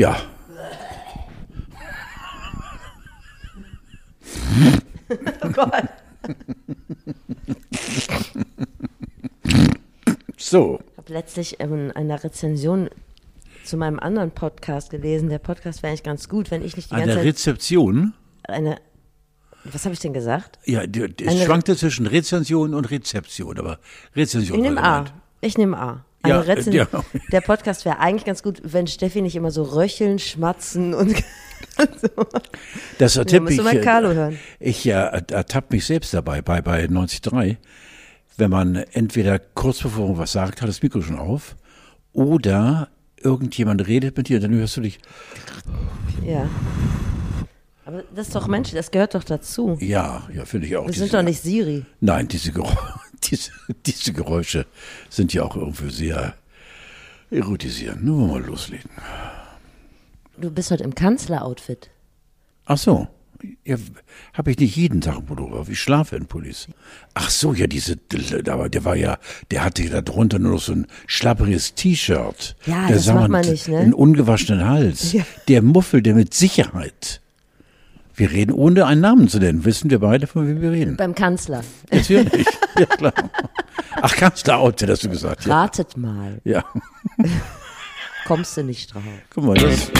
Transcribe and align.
Ja. 0.00 0.16
Oh 5.42 5.48
Gott. 5.50 5.88
So. 10.36 10.80
Ich 10.92 10.98
habe 10.98 11.12
letztlich 11.12 11.60
in 11.60 11.90
einer 11.92 12.22
Rezension 12.22 12.88
zu 13.64 13.76
meinem 13.76 13.98
anderen 13.98 14.30
Podcast 14.30 14.90
gelesen. 14.90 15.28
Der 15.28 15.38
Podcast 15.38 15.82
wäre 15.82 15.90
eigentlich 15.90 16.02
ganz 16.04 16.28
gut, 16.28 16.50
wenn 16.50 16.64
ich 16.64 16.76
nicht 16.76 16.90
die 16.90 16.94
An 16.94 17.00
ganze 17.00 17.14
der 17.16 17.22
Zeit 17.24 17.26
Rezeption, 17.34 18.14
eine. 18.44 18.76
Was 19.64 19.84
habe 19.84 19.92
ich 19.92 20.00
denn 20.00 20.14
gesagt? 20.14 20.58
ja, 20.64 20.86
die- 20.86 21.12
die- 21.14 21.28
Eine- 21.28 21.40
es 21.40 21.44
schwankte 21.44 21.76
zwischen 21.76 22.06
Rezension 22.06 22.72
und 22.72 22.90
Rezeption, 22.90 23.58
aber 23.58 23.78
Rezension 24.16 24.56
Ich 24.58 24.62
nehme 24.62 24.82
A. 24.82 24.98
gemeint. 25.00 25.14
Ich 25.42 25.58
nehme 25.58 25.76
A. 25.78 26.04
Ja, 26.26 26.40
Eine 26.40 26.46
Rezen 26.48 26.72
ja. 26.72 26.86
Der 27.32 27.40
Podcast 27.40 27.84
wäre 27.86 27.98
eigentlich 27.98 28.26
ganz 28.26 28.42
gut, 28.42 28.60
wenn 28.62 28.86
Steffi 28.86 29.22
nicht 29.22 29.36
immer 29.36 29.50
so 29.50 29.62
röcheln, 29.62 30.18
schmatzen 30.18 30.92
und 30.92 31.14
Das 32.98 33.16
ertippe 33.16 33.44
musst 33.44 33.58
ich. 33.58 33.64
mal 33.64 33.76
äh, 33.76 33.80
Carlo 33.80 34.12
hören. 34.12 34.38
Ich 34.58 34.86
äh, 34.86 34.90
ertappe 34.92 35.74
mich 35.74 35.86
selbst 35.86 36.12
dabei, 36.12 36.42
bei, 36.42 36.60
bei 36.60 36.86
93, 36.86 37.56
wenn 38.36 38.50
man 38.50 38.76
entweder 38.92 39.38
kurz 39.38 39.80
bevor 39.82 40.08
man 40.08 40.18
was 40.18 40.32
sagt, 40.32 40.60
hat 40.60 40.68
das 40.68 40.82
Mikro 40.82 41.00
schon 41.00 41.18
auf, 41.18 41.56
oder 42.12 42.88
irgendjemand 43.22 43.86
redet 43.86 44.16
mit 44.16 44.28
dir 44.28 44.36
und 44.36 44.42
dann 44.44 44.54
hörst 44.54 44.76
du 44.76 44.82
dich, 44.82 44.98
ja. 46.24 46.48
Aber 47.86 48.02
das 48.14 48.28
ist 48.28 48.36
doch 48.36 48.46
Mensch, 48.46 48.72
das 48.72 48.90
gehört 48.90 49.14
doch 49.14 49.24
dazu. 49.24 49.76
ja, 49.80 50.28
ja, 50.34 50.44
finde 50.44 50.66
ich 50.66 50.76
auch. 50.76 50.86
Wir 50.86 50.94
sind 50.94 51.12
doch 51.14 51.22
nicht 51.22 51.40
Siri. 51.42 51.84
Nein, 52.00 52.28
diese, 52.28 52.52
Gerä 52.52 52.68
diese, 53.30 53.50
diese 53.86 54.12
Geräusche 54.12 54.66
sind 55.08 55.32
ja 55.32 55.42
auch 55.42 55.56
irgendwie 55.56 55.90
sehr 55.90 56.34
erotisierend. 57.30 58.04
Nur 58.04 58.28
mal 58.28 58.42
loslegen. 58.42 58.90
Du 60.36 60.50
bist 60.50 60.70
heute 60.70 60.84
im 60.84 60.94
Kanzleroutfit. 60.94 61.90
Ach 62.64 62.78
so. 62.78 63.08
Ja, 63.64 63.76
habe 64.34 64.50
ich 64.50 64.58
nicht 64.58 64.76
jeden 64.76 65.00
Tag 65.00 65.16
einen 65.16 65.26
Pullover. 65.26 65.66
Ich 65.70 65.80
schlafe 65.80 66.16
in 66.16 66.26
Pullis. 66.26 66.68
Ach 67.14 67.30
so, 67.30 67.54
ja, 67.54 67.66
diese, 67.66 67.96
aber 68.48 68.68
der 68.68 68.84
war 68.84 68.96
ja, 68.96 69.18
der 69.50 69.64
hatte 69.64 69.88
da 69.88 70.02
drunter 70.02 70.38
nur 70.38 70.52
noch 70.52 70.60
so 70.60 70.72
ein 70.72 70.86
schlappriges 71.06 71.74
T-Shirt. 71.74 72.56
Ja, 72.66 72.86
der 72.86 72.96
das 72.96 73.06
sah 73.06 73.14
macht 73.14 73.30
man 73.30 73.46
nicht, 73.46 73.68
ne? 73.68 73.78
Einen 73.78 73.94
ungewaschenen 73.94 74.66
Hals. 74.66 75.12
Ja. 75.14 75.24
Der 75.48 75.62
muffelte 75.62 76.12
mit 76.12 76.34
Sicherheit. 76.34 77.22
Wir 78.20 78.32
reden 78.32 78.52
ohne 78.52 78.84
einen 78.84 79.00
Namen 79.00 79.28
zu 79.28 79.38
nennen. 79.38 79.64
Wissen 79.64 79.88
wir 79.88 79.98
beide, 79.98 80.26
von 80.26 80.46
wem 80.46 80.60
wir 80.60 80.72
reden? 80.72 80.98
Beim 80.98 81.14
Kanzler. 81.14 81.64
Natürlich. 81.90 82.46
ja, 82.78 82.84
klar. 82.84 83.14
Ach, 84.02 84.14
Kanzler-Outfit 84.14 84.90
hast 84.90 85.04
du 85.04 85.08
gesagt. 85.08 85.46
Ja. 85.46 85.62
Ratet 85.62 85.96
mal. 85.96 86.38
ja. 86.44 86.62
Kommst 88.26 88.58
du 88.58 88.62
nicht 88.62 88.92
drauf. 88.92 89.02
Guck 89.30 89.44
mal, 89.44 89.54
das. 89.54 89.90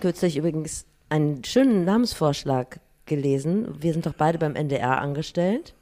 Kürzlich 0.00 0.36
übrigens 0.36 0.84
einen 1.08 1.42
schönen 1.42 1.86
Namensvorschlag 1.86 2.80
gelesen. 3.06 3.68
Wir 3.80 3.94
sind 3.94 4.04
doch 4.04 4.12
beide 4.12 4.36
beim 4.36 4.56
NDR 4.56 5.00
angestellt. 5.00 5.72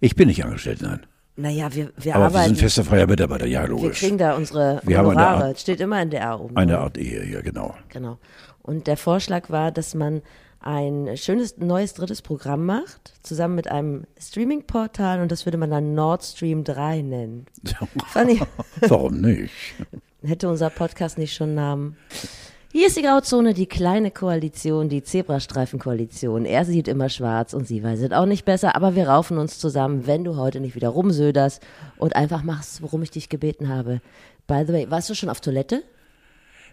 Ich 0.00 0.14
bin 0.16 0.28
nicht 0.28 0.44
angestellt, 0.44 0.82
nein. 0.82 1.06
Naja, 1.38 1.74
wir, 1.74 1.92
wir 1.96 2.14
Aber 2.14 2.24
wir 2.24 2.26
arbeiten. 2.28 2.46
sind 2.54 2.58
fester 2.60 2.84
freier 2.84 3.06
Mitarbeiter, 3.06 3.46
ja, 3.46 3.62
wir 3.62 3.68
logisch. 3.68 3.98
kriegen 3.98 4.16
da 4.18 4.34
unsere 4.36 4.80
Wir 4.84 4.96
haben 4.98 5.10
eine 5.10 5.20
Honorare. 5.20 5.44
Art- 5.48 5.60
Steht 5.60 5.80
immer 5.80 6.00
NDR 6.00 6.40
oben. 6.40 6.56
Eine 6.56 6.78
Art 6.78 6.96
Ehe, 6.96 7.24
ja, 7.30 7.40
genau. 7.42 7.74
Genau. 7.90 8.18
Und 8.62 8.86
der 8.86 8.96
Vorschlag 8.96 9.50
war, 9.50 9.70
dass 9.70 9.94
man 9.94 10.22
ein 10.60 11.10
schönes 11.16 11.58
neues 11.58 11.92
drittes 11.94 12.22
Programm 12.22 12.64
macht, 12.64 13.12
zusammen 13.22 13.54
mit 13.54 13.68
einem 13.68 14.04
Streaming-Portal 14.18 15.20
und 15.20 15.30
das 15.30 15.44
würde 15.46 15.58
man 15.58 15.70
dann 15.70 15.94
Nord 15.94 16.24
Stream 16.24 16.64
3 16.64 17.02
nennen. 17.02 17.46
Fand 18.08 18.30
ich, 18.32 18.40
Warum 18.80 19.20
nicht? 19.20 19.52
hätte 20.24 20.48
unser 20.48 20.70
Podcast 20.70 21.18
nicht 21.18 21.34
schon 21.34 21.54
Namen. 21.54 21.96
Hier 22.78 22.88
ist 22.88 22.96
die 22.98 23.02
Grauzone, 23.02 23.54
die 23.54 23.64
kleine 23.64 24.10
Koalition, 24.10 24.90
die 24.90 25.02
Zebrastreifen-Koalition. 25.02 26.44
Er 26.44 26.66
sieht 26.66 26.88
immer 26.88 27.08
schwarz 27.08 27.54
und 27.54 27.66
sie 27.66 27.82
weiß 27.82 28.00
es 28.00 28.12
auch 28.12 28.26
nicht 28.26 28.44
besser, 28.44 28.76
aber 28.76 28.94
wir 28.94 29.08
raufen 29.08 29.38
uns 29.38 29.58
zusammen, 29.58 30.06
wenn 30.06 30.24
du 30.24 30.36
heute 30.36 30.60
nicht 30.60 30.74
wieder 30.74 30.90
rumsöderst 30.90 31.62
und 31.96 32.14
einfach 32.14 32.42
machst, 32.42 32.82
worum 32.82 33.02
ich 33.02 33.10
dich 33.10 33.30
gebeten 33.30 33.70
habe. 33.70 34.02
By 34.46 34.64
the 34.66 34.74
way, 34.74 34.90
warst 34.90 35.08
du 35.08 35.14
schon 35.14 35.30
auf 35.30 35.40
Toilette? 35.40 35.84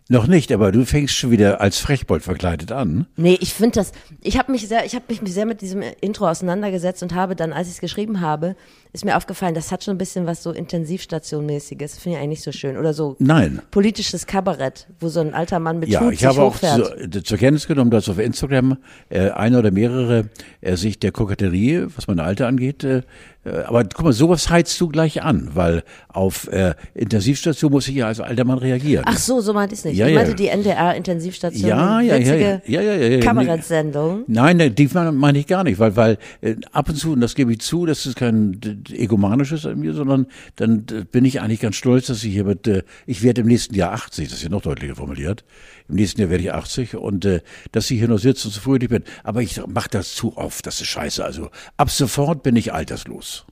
Noch 0.09 0.27
nicht, 0.27 0.51
aber 0.51 0.73
du 0.73 0.85
fängst 0.85 1.15
schon 1.15 1.31
wieder 1.31 1.61
als 1.61 1.77
Frechbold 1.77 2.21
verkleidet 2.21 2.73
an. 2.73 3.07
Nee, 3.15 3.37
ich 3.39 3.53
finde 3.53 3.75
das, 3.75 3.93
ich 4.21 4.37
habe 4.37 4.51
mich 4.51 4.67
sehr, 4.67 4.85
ich 4.85 4.95
habe 4.95 5.05
mich 5.07 5.21
sehr 5.33 5.45
mit 5.45 5.61
diesem 5.61 5.81
Intro 6.01 6.27
auseinandergesetzt 6.27 7.01
und 7.01 7.15
habe 7.15 7.37
dann, 7.37 7.53
als 7.53 7.69
ich 7.69 7.75
es 7.75 7.79
geschrieben 7.79 8.19
habe, 8.19 8.57
ist 8.93 9.05
mir 9.05 9.17
aufgefallen, 9.17 9.55
das 9.55 9.71
hat 9.71 9.83
schon 9.83 9.95
ein 9.95 9.97
bisschen 9.97 10.27
was 10.27 10.43
so 10.43 10.51
Intensivstationmäßiges. 10.51 11.97
Finde 11.97 12.17
ich 12.17 12.23
eigentlich 12.23 12.29
nicht 12.29 12.43
so 12.43 12.51
schön. 12.51 12.77
Oder 12.77 12.93
so 12.93 13.15
Nein. 13.17 13.59
politisches 13.71 14.27
Kabarett, 14.27 14.87
wo 14.99 15.09
so 15.09 15.19
ein 15.19 15.33
alter 15.33 15.59
Mann 15.59 15.79
mit 15.79 15.89
Ja, 15.89 16.01
Hut 16.01 16.13
ich 16.13 16.19
sich 16.19 16.27
habe 16.27 16.43
auch 16.43 16.55
zu, 16.55 17.23
zur 17.23 17.37
Kenntnis 17.39 17.67
genommen, 17.67 17.89
dass 17.89 18.07
auf 18.07 18.19
Instagram 18.19 18.77
äh, 19.09 19.31
eine 19.31 19.57
oder 19.57 19.71
mehrere 19.71 20.29
äh, 20.61 20.75
sich 20.77 20.99
der 20.99 21.11
Koketterie, 21.11 21.87
was 21.95 22.07
meine 22.07 22.23
Alte 22.23 22.45
angeht, 22.45 22.83
äh, 22.83 23.01
äh, 23.45 23.63
aber 23.63 23.83
guck 23.83 24.05
mal, 24.05 24.13
sowas 24.13 24.49
heizt 24.49 24.79
du 24.79 24.87
gleich 24.87 25.21
an, 25.21 25.49
weil 25.53 25.83
auf 26.07 26.47
äh, 26.47 26.75
Intensivstation 26.93 27.71
muss 27.71 27.87
ich 27.87 27.95
ja 27.95 28.07
als 28.07 28.19
alter 28.19 28.45
Mann 28.45 28.57
reagieren. 28.57 29.03
Ach 29.07 29.17
so, 29.17 29.41
so 29.41 29.53
meinte 29.53 29.73
ich 29.73 29.79
es 29.79 29.85
nicht. 29.85 29.97
Ja, 29.97 30.07
ich 30.07 30.13
ja. 30.13 30.19
meinte 30.19 30.35
die 30.35 30.47
NDR-Intensivstation. 30.47 31.69
Ja, 31.69 31.99
ja, 31.99 32.15
ja, 32.15 32.35
ja, 32.35 32.61
ja, 32.65 32.81
ja, 32.81 32.93
ja, 32.93 33.07
ja. 33.07 33.19
Kabarettsendung. 33.19 34.23
Nein, 34.27 34.57
nein, 34.57 34.75
die 34.75 34.87
meine 34.93 35.39
ich 35.39 35.47
gar 35.47 35.63
nicht, 35.63 35.79
weil, 35.79 35.95
weil 35.95 36.17
äh, 36.41 36.55
ab 36.71 36.89
und 36.89 36.95
zu, 36.95 37.13
und 37.13 37.21
das 37.21 37.35
gebe 37.35 37.51
ich 37.51 37.59
zu, 37.59 37.85
das 37.85 38.05
ist 38.05 38.15
kein 38.15 38.82
egomanisches 38.91 39.65
an 39.65 39.79
mir, 39.79 39.93
sondern 39.93 40.27
dann 40.55 40.85
äh, 40.91 41.05
bin 41.05 41.25
ich 41.25 41.41
eigentlich 41.41 41.59
ganz 41.59 41.75
stolz, 41.75 42.07
dass 42.07 42.23
ich 42.23 42.33
hier 42.33 42.45
mit, 42.45 42.67
äh, 42.67 42.83
ich 43.05 43.23
werde 43.23 43.41
im 43.41 43.47
nächsten 43.47 43.75
Jahr 43.75 43.93
80, 43.93 44.29
das 44.29 44.37
ist 44.37 44.43
ja 44.43 44.49
noch 44.49 44.61
deutlicher 44.61 44.95
formuliert, 44.95 45.43
im 45.89 45.95
nächsten 45.95 46.21
Jahr 46.21 46.29
werde 46.29 46.43
ich 46.43 46.53
80 46.53 46.95
und 46.95 47.25
äh, 47.25 47.41
dass 47.71 47.89
ich 47.91 47.99
hier 47.99 48.07
noch 48.07 48.19
sitze 48.19 48.47
und 48.47 48.53
so 48.53 48.59
fröhlich 48.59 48.89
bin, 48.89 49.03
aber 49.23 49.41
ich 49.41 49.65
mache 49.67 49.89
das 49.89 50.15
zu 50.15 50.37
oft, 50.37 50.65
das 50.65 50.81
ist 50.81 50.87
scheiße, 50.87 51.23
also 51.23 51.49
ab 51.77 51.89
sofort 51.89 52.43
bin 52.43 52.55
ich 52.55 52.73
alterslos. 52.73 53.45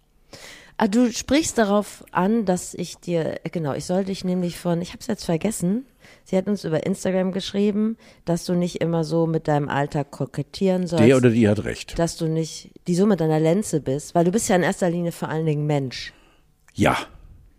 Ah, 0.83 0.87
du 0.87 1.11
sprichst 1.11 1.59
darauf 1.59 2.03
an, 2.11 2.43
dass 2.45 2.73
ich 2.73 2.97
dir, 2.97 3.39
genau, 3.51 3.73
ich 3.75 3.85
soll 3.85 4.03
dich 4.03 4.23
nämlich 4.23 4.57
von, 4.57 4.81
ich 4.81 4.89
habe 4.89 4.97
es 5.01 5.05
jetzt 5.05 5.25
vergessen, 5.25 5.85
sie 6.23 6.35
hat 6.35 6.47
uns 6.47 6.63
über 6.63 6.87
Instagram 6.87 7.33
geschrieben, 7.33 7.97
dass 8.25 8.45
du 8.45 8.53
nicht 8.55 8.81
immer 8.81 9.03
so 9.03 9.27
mit 9.27 9.47
deinem 9.47 9.69
Alter 9.69 10.03
kokettieren 10.03 10.87
sollst. 10.87 11.05
Der 11.05 11.17
oder 11.17 11.29
die 11.29 11.47
hat 11.47 11.65
recht. 11.65 11.99
dass 11.99 12.17
du 12.17 12.25
nicht 12.25 12.71
die 12.87 12.95
Summe 12.95 13.15
deiner 13.15 13.39
Lenze 13.39 13.79
bist, 13.79 14.15
weil 14.15 14.25
du 14.25 14.31
bist 14.31 14.49
ja 14.49 14.55
in 14.55 14.63
erster 14.63 14.89
Linie 14.89 15.11
vor 15.11 15.29
allen 15.29 15.45
Dingen 15.45 15.67
Mensch, 15.67 16.13
Ja, 16.73 16.97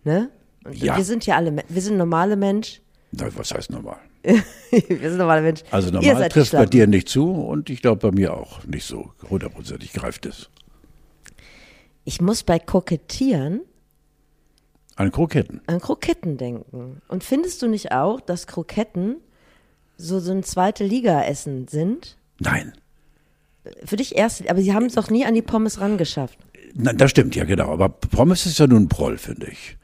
ne? 0.03 0.29
Und 0.65 0.75
Ja. 0.75 0.97
wir 0.97 1.05
sind 1.05 1.25
ja 1.25 1.37
alle, 1.37 1.63
wir 1.65 1.81
sind 1.81 1.95
normale 1.95 2.35
Mensch. 2.35 2.81
Na, 3.13 3.29
was 3.37 3.53
heißt 3.53 3.71
normal? 3.71 3.99
wir 4.23 5.09
sind 5.09 5.17
normale 5.17 5.43
Mensch. 5.43 5.61
Also 5.71 5.91
normal 5.91 6.27
trifft 6.27 6.51
bei 6.51 6.65
dir 6.65 6.87
nicht 6.87 7.07
zu 7.07 7.31
und 7.31 7.69
ich 7.69 7.81
glaube 7.81 8.09
bei 8.09 8.13
mir 8.13 8.33
auch 8.33 8.65
nicht 8.65 8.85
so 8.85 9.13
hundertprozentig 9.29 9.93
greift 9.93 10.25
es. 10.25 10.49
Ich 12.05 12.21
muss 12.21 12.43
bei 12.43 12.59
Kokettieren 12.59 13.61
An 14.95 15.11
Kroketten. 15.11 15.61
an 15.67 15.79
Kroketten 15.79 16.37
denken. 16.37 17.01
Und 17.07 17.23
findest 17.23 17.61
du 17.61 17.67
nicht 17.67 17.91
auch, 17.91 18.19
dass 18.19 18.47
Kroketten 18.47 19.17
so, 19.97 20.19
so 20.19 20.31
ein 20.31 20.43
zweite 20.43 20.83
Liga-Essen 20.83 21.67
sind? 21.67 22.17
Nein. 22.39 22.73
Für 23.85 23.95
dich 23.95 24.15
erste, 24.17 24.49
aber 24.49 24.61
sie 24.61 24.73
haben 24.73 24.85
es 24.85 24.93
doch 24.95 25.09
nie 25.09 25.25
an 25.25 25.33
die 25.33 25.41
Pommes 25.41 25.79
rangeschafft. 25.79 26.37
Nein, 26.73 26.97
das 26.97 27.11
stimmt, 27.11 27.35
ja 27.35 27.45
genau. 27.45 27.71
Aber 27.71 27.89
Pommes 27.89 28.45
ist 28.45 28.59
ja 28.59 28.67
nun 28.67 28.89
Proll, 28.89 29.17
finde 29.17 29.47
ich. 29.47 29.77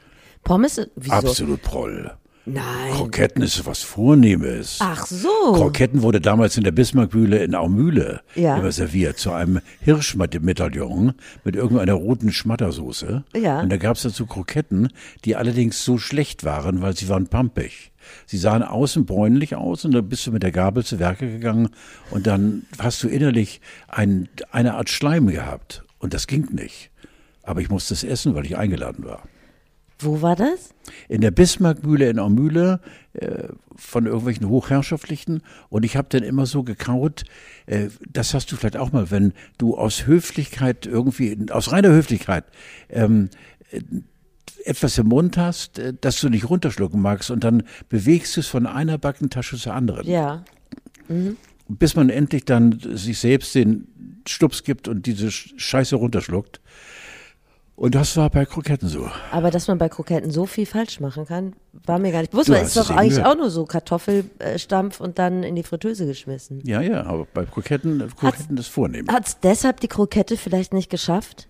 Pommes, 0.44 0.82
wieso? 0.96 1.14
Absolut 1.14 1.62
Proll. 1.62 2.12
Nein. 2.54 2.92
Kroketten 2.94 3.42
ist 3.44 3.66
was 3.66 3.82
Vornehmes. 3.84 4.78
Ach 4.82 5.06
so. 5.06 5.54
Kroketten 5.54 6.02
wurde 6.02 6.20
damals 6.22 6.58
in 6.58 6.64
der 6.64 6.72
Bismarckmühle 6.72 7.44
in 7.44 7.56
Aumühle 7.56 8.22
Ja. 8.36 8.58
immer 8.58 8.72
serviert, 8.72 9.18
zu 9.18 9.32
einem 9.32 9.60
Hirschmedaillon 9.82 11.14
mit 11.44 11.56
irgendeiner 11.56 11.94
roten 11.94 12.32
Schmattersoße. 12.32 13.24
Ja. 13.36 13.62
Und 13.62 13.70
da 13.72 13.78
gab 13.78 13.96
es 13.98 14.04
dazu 14.04 14.26
Kroketten, 14.26 14.90
die 15.26 15.36
allerdings 15.36 15.84
so 15.84 15.98
schlecht 15.98 16.44
waren, 16.44 16.82
weil 16.82 16.96
sie 16.96 17.10
waren 17.10 17.28
pampig. 17.28 17.92
Sie 18.26 18.38
sahen 18.38 18.64
außen 18.64 19.06
bräunlich 19.06 19.56
aus 19.56 19.86
und 19.86 19.94
dann 19.94 20.10
bist 20.10 20.26
du 20.26 20.32
mit 20.32 20.42
der 20.44 20.52
Gabel 20.52 20.84
zu 20.84 21.00
Werke 21.00 21.30
gegangen 21.30 21.70
und 22.12 22.26
dann 22.28 22.64
hast 22.80 23.04
du 23.04 23.08
innerlich 23.08 23.62
ein, 23.88 24.30
eine 24.52 24.76
Art 24.76 24.90
Schleim 24.90 25.28
gehabt. 25.28 25.84
Und 26.00 26.14
das 26.14 26.26
ging 26.28 26.48
nicht. 26.54 26.90
Aber 27.44 27.62
ich 27.62 27.70
musste 27.70 27.94
es 27.94 28.04
essen, 28.04 28.34
weil 28.36 28.46
ich 28.46 28.58
eingeladen 28.58 29.06
war 29.06 29.24
Wo 30.00 30.22
war 30.22 30.36
das? 30.36 30.74
in 31.08 31.22
der 31.22 31.32
Bismarckmühle 31.32 32.10
in 32.10 32.20
Aumühle 32.20 32.80
äh, 33.14 33.50
von 33.76 34.06
irgendwelchen 34.06 34.50
Hochherrschaftlichen 34.50 35.42
und 35.70 35.84
ich 35.84 35.96
habe 35.96 36.08
dann 36.10 36.24
immer 36.24 36.46
so 36.46 36.64
gekaut, 36.64 37.24
äh, 37.66 37.90
das 38.12 38.34
hast 38.34 38.52
du 38.52 38.56
vielleicht 38.56 38.78
auch 38.78 38.92
mal, 38.92 39.12
wenn 39.12 39.34
du 39.58 39.78
aus 39.78 40.06
Höflichkeit 40.08 40.86
irgendwie, 40.86 41.38
aus 41.52 41.72
reiner 41.72 41.90
Höflichkeit 41.90 42.46
ähm, 42.90 43.30
äh, 43.72 43.82
etwas 44.66 44.98
im 44.98 45.08
Mund 45.08 45.38
hast, 45.38 45.80
äh, 45.80 45.94
das 46.00 46.20
du 46.20 46.30
nicht 46.30 46.50
runterschlucken 46.50 47.02
magst 47.02 47.32
und 47.32 47.44
dann 47.44 47.64
bewegst 47.88 48.36
du 48.36 48.42
es 48.42 48.48
von 48.48 48.66
einer 48.66 48.98
Backentasche 48.98 49.58
zur 49.58 49.74
anderen. 49.74 50.08
Ja. 50.08 50.44
bis 51.68 51.96
man 51.96 52.10
endlich 52.10 52.46
dann 52.46 52.80
sich 52.80 53.20
selbst 53.20 53.56
den 53.56 54.22
Stups 54.28 54.64
gibt 54.64 54.88
und 54.88 55.06
diese 55.06 55.32
Scheiße 55.32 55.96
runterschluckt. 55.96 56.62
Und 57.80 57.96
das 57.96 58.18
war 58.18 58.30
bei 58.30 58.44
Kroketten 58.44 58.90
so. 58.90 59.10
Aber 59.32 59.52
dass 59.52 59.70
man 59.70 59.78
bei 59.78 59.88
Kroketten 59.88 60.32
so 60.32 60.46
viel 60.46 60.66
falsch 60.66 61.00
machen 61.00 61.26
kann, 61.26 61.54
war 61.72 61.98
mir 61.98 62.12
gar 62.12 62.20
nicht 62.20 62.32
bewusst. 62.32 62.50
Weil 62.50 62.64
es 62.64 62.76
ist 62.76 62.78
doch 62.78 62.90
eigentlich 62.90 63.16
gehört. 63.16 63.28
auch 63.28 63.38
nur 63.38 63.50
so 63.50 63.66
Kartoffelstampf 63.66 65.00
und 65.00 65.18
dann 65.18 65.44
in 65.44 65.56
die 65.56 65.64
Fritteuse 65.64 66.06
geschmissen. 66.06 66.62
Ja, 66.66 66.82
ja, 66.82 67.06
aber 67.06 67.26
bei 67.34 67.46
Kroketten, 67.46 68.06
Kroketten 68.18 68.58
das 68.58 68.68
Vornehmen. 68.68 69.08
Hat 69.10 69.28
es 69.28 69.40
deshalb 69.40 69.80
die 69.80 69.88
Krokette 69.88 70.36
vielleicht 70.36 70.74
nicht 70.74 70.90
geschafft? 70.90 71.48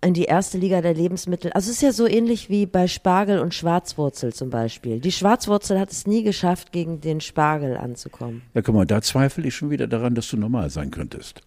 In 0.00 0.12
die 0.12 0.24
erste 0.24 0.58
Liga 0.58 0.80
der 0.80 0.94
Lebensmittel. 0.94 1.52
Also 1.52 1.70
es 1.70 1.76
ist 1.76 1.82
ja 1.82 1.92
so 1.92 2.08
ähnlich 2.08 2.50
wie 2.50 2.66
bei 2.66 2.88
Spargel 2.88 3.38
und 3.38 3.54
Schwarzwurzel 3.54 4.32
zum 4.32 4.50
Beispiel. 4.50 4.98
Die 4.98 5.12
Schwarzwurzel 5.12 5.78
hat 5.78 5.92
es 5.92 6.04
nie 6.04 6.24
geschafft, 6.24 6.72
gegen 6.72 7.00
den 7.00 7.20
Spargel 7.20 7.76
anzukommen. 7.76 8.42
Ja, 8.54 8.62
guck 8.62 8.74
mal, 8.74 8.86
da 8.86 9.02
zweifle 9.02 9.46
ich 9.46 9.54
schon 9.54 9.70
wieder 9.70 9.86
daran, 9.86 10.16
dass 10.16 10.28
du 10.30 10.36
normal 10.36 10.70
sein 10.70 10.90
könntest. 10.90 11.42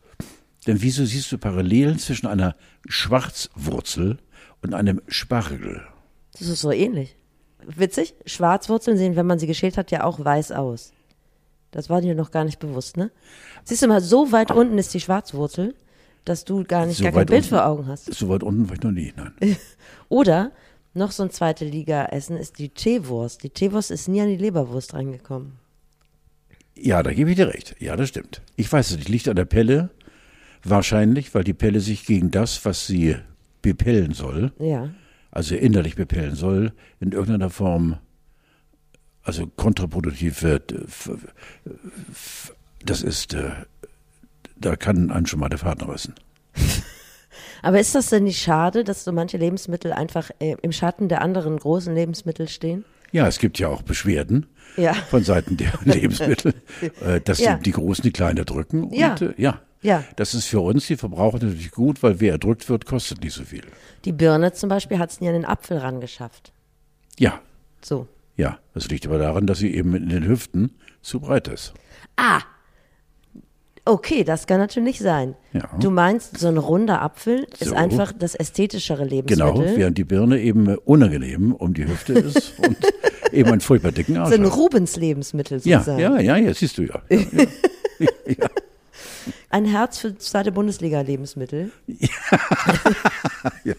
Denn 0.67 0.81
wieso 0.81 1.05
siehst 1.05 1.31
du 1.31 1.37
Parallelen 1.37 1.97
zwischen 1.97 2.27
einer 2.27 2.55
Schwarzwurzel 2.87 4.17
und 4.61 4.73
einem 4.73 5.01
Spargel? 5.07 5.81
Das 6.33 6.47
ist 6.47 6.61
so 6.61 6.71
ähnlich. 6.71 7.15
Witzig, 7.65 8.15
Schwarzwurzeln 8.25 8.97
sehen, 8.97 9.15
wenn 9.15 9.25
man 9.25 9.39
sie 9.39 9.47
geschält 9.47 9.77
hat, 9.77 9.91
ja 9.91 10.03
auch 10.03 10.23
weiß 10.23 10.51
aus. 10.51 10.93
Das 11.71 11.89
war 11.89 12.01
dir 12.01 12.15
noch 12.15 12.31
gar 12.31 12.43
nicht 12.43 12.59
bewusst, 12.59 12.97
ne? 12.97 13.11
Siehst 13.63 13.81
du 13.81 13.87
mal, 13.87 14.01
so 14.01 14.31
weit 14.31 14.51
unten 14.51 14.77
ist 14.77 14.93
die 14.93 14.99
Schwarzwurzel, 14.99 15.75
dass 16.25 16.43
du 16.43 16.63
gar 16.63 16.85
nicht 16.85 16.97
so 16.97 17.03
gar 17.03 17.13
kein 17.13 17.25
Bild 17.25 17.43
unten, 17.43 17.49
vor 17.49 17.65
Augen 17.65 17.87
hast. 17.87 18.13
So 18.13 18.29
weit 18.29 18.43
unten 18.43 18.67
war 18.67 18.75
ich 18.75 18.83
noch 18.83 18.91
nie, 18.91 19.13
nein. 19.15 19.33
Oder 20.09 20.51
noch 20.93 21.11
so 21.11 21.23
ein 21.23 21.31
zweite 21.31 21.65
Liga-Essen 21.65 22.35
ist 22.37 22.59
die 22.59 22.69
Teewurst. 22.69 23.43
Die 23.43 23.49
Teewurst 23.49 23.91
ist 23.91 24.07
nie 24.07 24.21
an 24.21 24.27
die 24.27 24.37
Leberwurst 24.37 24.93
reingekommen. 24.93 25.53
Ja, 26.75 27.03
da 27.03 27.13
gebe 27.13 27.29
ich 27.29 27.37
dir 27.37 27.47
recht. 27.47 27.75
Ja, 27.79 27.95
das 27.95 28.09
stimmt. 28.09 28.41
Ich 28.55 28.71
weiß 28.71 28.91
es 28.91 28.97
nicht, 28.97 29.09
liegt 29.09 29.27
an 29.27 29.35
der 29.35 29.45
Pelle 29.45 29.89
Wahrscheinlich, 30.63 31.33
weil 31.33 31.43
die 31.43 31.53
Pelle 31.53 31.79
sich 31.79 32.05
gegen 32.05 32.31
das, 32.31 32.63
was 32.65 32.85
sie 32.87 33.15
bepellen 33.61 34.13
soll, 34.13 34.51
ja. 34.59 34.89
also 35.31 35.55
innerlich 35.55 35.95
bepellen 35.95 36.35
soll, 36.35 36.73
in 36.99 37.11
irgendeiner 37.11 37.49
Form, 37.49 37.97
also 39.23 39.47
kontraproduktiv 39.47 40.43
wird. 40.43 40.73
Das 42.83 43.01
ist, 43.01 43.33
äh, 43.33 43.51
da 44.55 44.75
kann 44.75 45.11
einem 45.11 45.25
schon 45.25 45.39
mal 45.39 45.49
der 45.49 45.59
Faden 45.59 45.87
reißen. 45.87 46.15
Aber 47.63 47.79
ist 47.79 47.93
das 47.93 48.09
denn 48.09 48.23
nicht 48.23 48.41
schade, 48.41 48.83
dass 48.83 49.03
so 49.03 49.11
manche 49.11 49.37
Lebensmittel 49.37 49.93
einfach 49.93 50.31
äh, 50.39 50.55
im 50.61 50.71
Schatten 50.71 51.09
der 51.09 51.21
anderen 51.21 51.57
großen 51.57 51.93
Lebensmittel 51.93 52.47
stehen? 52.49 52.85
Ja, 53.11 53.27
es 53.27 53.39
gibt 53.39 53.59
ja 53.59 53.67
auch 53.67 53.81
Beschwerden 53.81 54.47
ja. 54.77 54.93
von 54.93 55.23
Seiten 55.23 55.57
der 55.57 55.73
Lebensmittel, 55.83 56.53
äh, 57.01 57.21
dass 57.21 57.39
ja. 57.39 57.55
die, 57.55 57.63
die 57.63 57.71
Großen 57.71 58.03
die 58.03 58.11
Kleine 58.11 58.45
drücken. 58.45 58.85
Und, 58.85 58.95
ja. 58.95 59.15
ja. 59.37 59.59
Ja. 59.81 60.03
Das 60.15 60.33
ist 60.33 60.45
für 60.45 60.59
uns, 60.59 60.87
die 60.87 60.95
Verbraucher, 60.95 61.39
natürlich 61.39 61.71
gut, 61.71 62.03
weil 62.03 62.19
wer 62.19 62.33
erdrückt 62.33 62.69
wird, 62.69 62.85
kostet 62.85 63.23
nicht 63.23 63.33
so 63.33 63.43
viel. 63.43 63.63
Die 64.05 64.11
Birne 64.11 64.53
zum 64.53 64.69
Beispiel 64.69 64.99
hat 64.99 65.11
es 65.11 65.21
nie 65.21 65.27
an 65.27 65.33
den 65.33 65.45
Apfel 65.45 65.77
rangeschafft. 65.77 66.51
Ja. 67.17 67.41
So. 67.81 68.07
Ja, 68.37 68.59
das 68.73 68.89
liegt 68.89 69.05
aber 69.07 69.17
daran, 69.17 69.47
dass 69.47 69.59
sie 69.59 69.73
eben 69.73 69.95
in 69.95 70.09
den 70.09 70.27
Hüften 70.27 70.75
zu 71.01 71.19
breit 71.19 71.47
ist. 71.47 71.73
Ah, 72.15 72.41
Okay, 73.83 74.23
das 74.23 74.45
kann 74.45 74.59
natürlich 74.59 74.99
sein. 74.99 75.35
Ja. 75.53 75.67
Du 75.79 75.89
meinst, 75.89 76.37
so 76.37 76.47
ein 76.47 76.57
runder 76.57 77.01
Apfel 77.01 77.47
so. 77.57 77.65
ist 77.65 77.73
einfach 77.73 78.11
das 78.11 78.35
ästhetischere 78.35 79.03
Lebensmittel. 79.03 79.53
Genau, 79.53 79.75
während 79.75 79.97
die 79.97 80.03
Birne 80.03 80.39
eben 80.39 80.77
unangenehm 80.77 81.53
um 81.53 81.73
die 81.73 81.87
Hüfte 81.87 82.13
ist 82.13 82.53
und 82.65 82.77
eben 83.31 83.49
einen 83.49 83.61
furchtbar 83.61 83.91
dicken 83.91 84.17
Arsch 84.17 84.29
So 84.29 84.35
ein 84.35 84.45
Rubens-Lebensmittel 84.45 85.59
sozusagen. 85.59 85.99
Ja, 85.99 86.19
ja, 86.19 86.37
ja, 86.37 86.37
ja, 86.37 86.53
siehst 86.53 86.77
du 86.77 86.83
ja. 86.83 87.01
ja, 87.09 87.17
ja. 87.31 88.07
ja 88.27 88.49
ein 89.49 89.65
Herz 89.65 89.99
für 89.99 90.17
zweite 90.17 90.51
Bundesliga-Lebensmittel. 90.51 91.71
Ja. 91.87 92.09
ja. 93.63 93.75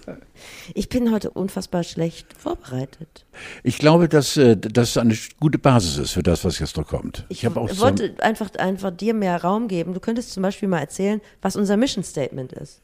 Ich 0.75 0.89
bin 0.89 1.12
heute 1.12 1.31
unfassbar 1.31 1.85
schlecht 1.85 2.35
vorbereitet. 2.39 3.27
Ich 3.62 3.79
glaube, 3.79 4.09
dass 4.09 4.37
äh, 4.37 4.56
das 4.56 4.97
eine 4.97 5.17
gute 5.41 5.59
Basis 5.59 5.99
ist 5.99 6.12
für 6.12 6.23
das, 6.23 6.44
was 6.44 6.59
jetzt 6.59 6.77
noch 6.77 6.87
kommt. 6.87 7.25
Ich, 7.29 7.44
ich 7.44 7.49
auch 7.49 7.79
wollte 7.79 8.15
so 8.17 8.23
einfach, 8.23 8.55
einfach 8.56 8.91
dir 8.91 9.15
mehr 9.15 9.43
Raum 9.43 9.69
geben. 9.69 9.94
Du 9.94 10.00
könntest 10.00 10.33
zum 10.33 10.43
Beispiel 10.43 10.69
mal 10.69 10.81
erzählen, 10.81 11.21
was 11.41 11.56
unser 11.56 11.77
Mission 11.77 12.05
Statement 12.05 12.53
ist. 12.53 12.83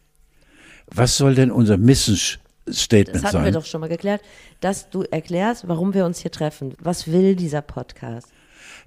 Was 0.87 1.17
soll 1.17 1.35
denn 1.35 1.51
unser 1.51 1.77
Mission 1.77 2.17
Statement 2.17 3.17
das 3.17 3.25
hatten 3.25 3.33
sein? 3.33 3.45
wir 3.45 3.53
doch 3.53 3.67
schon 3.67 3.81
mal 3.81 3.89
geklärt, 3.89 4.23
dass 4.61 4.91
du 4.91 5.03
erklärst, 5.03 5.69
warum 5.69 5.95
wir 5.95 6.05
uns 6.07 6.21
hier 6.21 6.31
treffen. 6.31 6.75
Was 6.81 7.11
will 7.11 7.37
dieser 7.37 7.63
Podcast? 7.63 8.29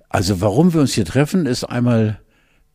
Also 0.10 0.42
warum 0.42 0.74
wir 0.74 0.82
uns 0.82 0.94
hier 0.94 1.06
treffen, 1.06 1.46
ist 1.46 1.64
einmal 1.64 2.20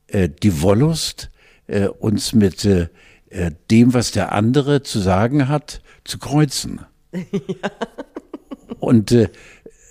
äh, 0.09 0.29
die 0.29 0.63
Wollust, 0.63 1.31
äh, 1.67 1.89
uns 1.89 2.33
mit 2.33 2.65
äh, 2.65 2.89
äh, 3.31 3.51
dem, 3.71 3.95
was 3.95 4.13
der 4.13 4.33
andere 4.33 4.83
zu 4.83 5.01
sagen 5.01 5.49
hat, 5.49 5.81
zu 6.05 6.19
kreuzen. 6.19 6.81
Ja. 7.13 7.21
Und 8.79 9.11
äh, 9.13 9.29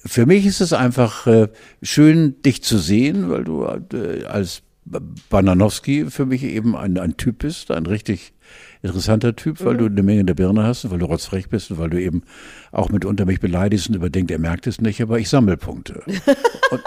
für 0.05 0.25
mich 0.25 0.45
ist 0.45 0.61
es 0.61 0.71
einfach 0.71 1.25
äh, 1.27 1.49
schön, 1.81 2.41
dich 2.43 2.63
zu 2.63 2.77
sehen, 2.77 3.29
weil 3.29 3.43
du 3.43 3.65
äh, 3.65 4.25
als 4.25 4.61
Bananowski 5.29 6.05
für 6.11 6.25
mich 6.25 6.43
eben 6.43 6.75
ein, 6.75 6.97
ein 6.99 7.17
Typ 7.17 7.39
bist, 7.39 7.71
ein 7.71 7.87
richtig 7.87 8.33
interessanter 8.83 9.35
Typ, 9.35 9.63
weil 9.65 9.73
mhm. 9.73 9.77
du 9.79 9.85
eine 9.85 10.03
Menge 10.03 10.25
der 10.25 10.35
Birne 10.35 10.63
hast 10.63 10.85
und 10.85 10.91
weil 10.91 10.99
du 10.99 11.05
rotzfrech 11.05 11.49
bist 11.49 11.71
und 11.71 11.79
weil 11.79 11.89
du 11.89 11.99
eben 11.99 12.21
auch 12.71 12.89
mitunter 12.89 13.25
mich 13.25 13.39
beleidigst 13.39 13.89
und 13.89 13.95
überdenkt, 13.95 14.29
er 14.29 14.39
merkt 14.39 14.67
es 14.67 14.79
nicht, 14.79 15.01
aber 15.01 15.17
ich 15.19 15.27
sammle 15.27 15.57
Punkte. 15.57 16.03
und, 16.71 16.81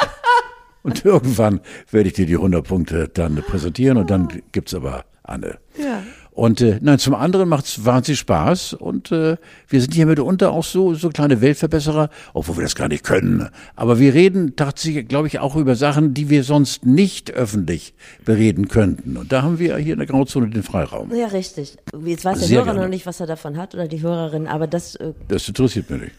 und 0.88 1.05
irgendwann 1.05 1.61
werde 1.90 2.08
ich 2.08 2.14
dir 2.14 2.26
die 2.26 2.37
100 2.37 2.67
Punkte 2.67 3.08
dann 3.08 3.37
präsentieren 3.37 3.99
und 3.99 4.11
dann 4.11 4.29
gibt's 4.52 4.75
aber 4.75 5.05
Anne. 5.23 5.58
Ja. 5.76 6.02
Und 6.38 6.61
äh, 6.61 6.79
nein, 6.81 7.00
zum 7.00 7.17
anderen 7.17 7.49
macht 7.49 7.64
es 7.64 7.85
wahnsinnig 7.85 8.20
Spaß 8.20 8.75
und 8.75 9.11
äh, 9.11 9.38
wir 9.67 9.81
sind 9.81 9.93
hier 9.93 10.06
mitunter 10.06 10.52
auch 10.52 10.62
so 10.62 10.94
so 10.94 11.08
kleine 11.08 11.40
Weltverbesserer, 11.40 12.11
obwohl 12.32 12.58
wir 12.58 12.62
das 12.62 12.76
gar 12.76 12.87
nicht 12.87 13.02
können. 13.02 13.49
Aber 13.75 13.99
wir 13.99 14.14
reden 14.14 14.55
tatsächlich, 14.55 15.08
glaube 15.08 15.26
ich, 15.26 15.40
auch 15.40 15.56
über 15.56 15.75
Sachen, 15.75 16.14
die 16.14 16.31
wir 16.31 16.44
sonst 16.44 16.87
nicht 16.87 17.32
öffentlich 17.32 17.93
bereden 18.25 18.69
könnten. 18.69 19.17
Und 19.17 19.32
da 19.32 19.43
haben 19.43 19.58
wir 19.58 19.76
hier 19.79 19.94
in 19.94 19.99
der 19.99 20.06
Grauzone 20.06 20.49
den 20.49 20.62
Freiraum. 20.62 21.12
Ja, 21.12 21.26
richtig. 21.26 21.76
Jetzt 22.05 22.25
weiß 22.25 22.38
der 22.38 22.46
Sehr 22.46 22.58
Hörer 22.58 22.67
gerne. 22.67 22.82
noch 22.82 22.88
nicht, 22.88 23.05
was 23.05 23.19
er 23.19 23.26
davon 23.26 23.56
hat 23.56 23.75
oder 23.75 23.88
die 23.88 24.00
Hörerin, 24.00 24.46
aber 24.46 24.69
das. 24.69 24.94
Äh, 24.94 25.14
das 25.26 25.49
interessiert 25.49 25.91
mich 25.91 26.02
nicht. 26.02 26.12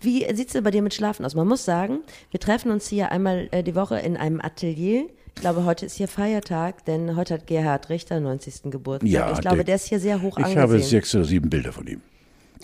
Wie 0.00 0.26
sieht's 0.34 0.54
denn 0.54 0.64
bei 0.64 0.70
dir 0.70 0.80
mit 0.80 0.94
Schlafen 0.94 1.26
aus? 1.26 1.34
Man 1.34 1.46
muss 1.46 1.66
sagen, 1.66 1.98
wir 2.30 2.40
treffen 2.40 2.70
uns 2.70 2.88
hier 2.88 3.12
einmal 3.12 3.48
äh, 3.50 3.62
die 3.62 3.74
Woche 3.74 3.98
in 3.98 4.16
einem 4.16 4.40
Atelier 4.40 5.04
ich 5.36 5.42
glaube, 5.42 5.64
heute 5.66 5.84
ist 5.84 5.96
hier 5.96 6.08
Feiertag, 6.08 6.86
denn 6.86 7.14
heute 7.14 7.34
hat 7.34 7.46
Gerhard 7.46 7.90
Richter 7.90 8.18
90. 8.20 8.70
Geburtstag. 8.70 9.08
Ja, 9.08 9.32
ich 9.32 9.40
glaube, 9.42 9.56
der, 9.56 9.64
der 9.64 9.74
ist 9.76 9.86
hier 9.86 10.00
sehr 10.00 10.22
hoch 10.22 10.38
ich 10.38 10.44
angesehen. 10.44 10.52
Ich 10.52 10.62
habe 10.62 10.82
sechs 10.82 11.14
oder 11.14 11.24
sieben 11.24 11.50
Bilder 11.50 11.72
von 11.74 11.86
ihm. 11.86 12.00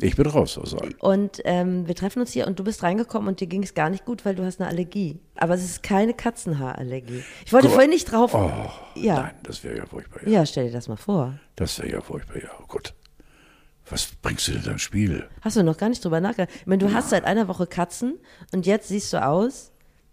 Ich 0.00 0.16
bin 0.16 0.26
raus 0.26 0.56
aus 0.56 0.74
allem. 0.74 0.94
Und 0.98 1.42
ähm, 1.44 1.86
wir 1.86 1.94
treffen 1.94 2.20
uns 2.20 2.32
hier 2.32 2.46
und 2.46 2.58
du 2.58 2.64
bist 2.64 2.82
reingekommen 2.82 3.28
und 3.28 3.40
dir 3.40 3.46
ging 3.46 3.62
es 3.62 3.74
gar 3.74 3.90
nicht 3.90 4.06
gut, 4.06 4.24
weil 4.24 4.34
du 4.34 4.42
hast 4.42 4.58
eine 4.58 4.70
Allergie. 4.70 5.20
Aber 5.36 5.52
es 5.52 5.62
ist 5.62 5.82
keine 5.82 6.14
Katzenhaarallergie. 6.14 7.22
Ich 7.44 7.52
wollte 7.52 7.66
Gott. 7.66 7.74
vorhin 7.74 7.90
nicht 7.90 8.10
drauf. 8.10 8.32
Oh, 8.32 8.70
ja. 8.98 9.20
Nein, 9.20 9.34
das 9.42 9.62
wäre 9.62 9.76
ja 9.76 9.84
furchtbar. 9.84 10.22
Ja. 10.24 10.30
ja, 10.40 10.46
stell 10.46 10.68
dir 10.68 10.72
das 10.72 10.88
mal 10.88 10.96
vor. 10.96 11.38
Das 11.56 11.78
wäre 11.78 11.90
ja 11.90 12.00
furchtbar, 12.00 12.42
ja. 12.42 12.48
Oh 12.58 12.66
Gott. 12.68 12.94
Was 13.90 14.06
bringst 14.22 14.48
du 14.48 14.52
denn 14.52 14.62
da 14.62 14.70
ins 14.72 14.82
Spiel? 14.82 15.28
Hast 15.42 15.56
du 15.56 15.62
noch 15.62 15.76
gar 15.76 15.90
nicht 15.90 16.02
drüber 16.02 16.22
nachgedacht? 16.22 16.48
Ich 16.58 16.66
meine, 16.66 16.78
du 16.78 16.86
ja. 16.86 16.94
hast 16.94 17.10
seit 17.10 17.24
einer 17.26 17.48
Woche 17.48 17.66
Katzen 17.66 18.18
und 18.54 18.64
jetzt 18.64 18.88
siehst 18.88 19.12
du 19.12 19.22
aus 19.22 19.71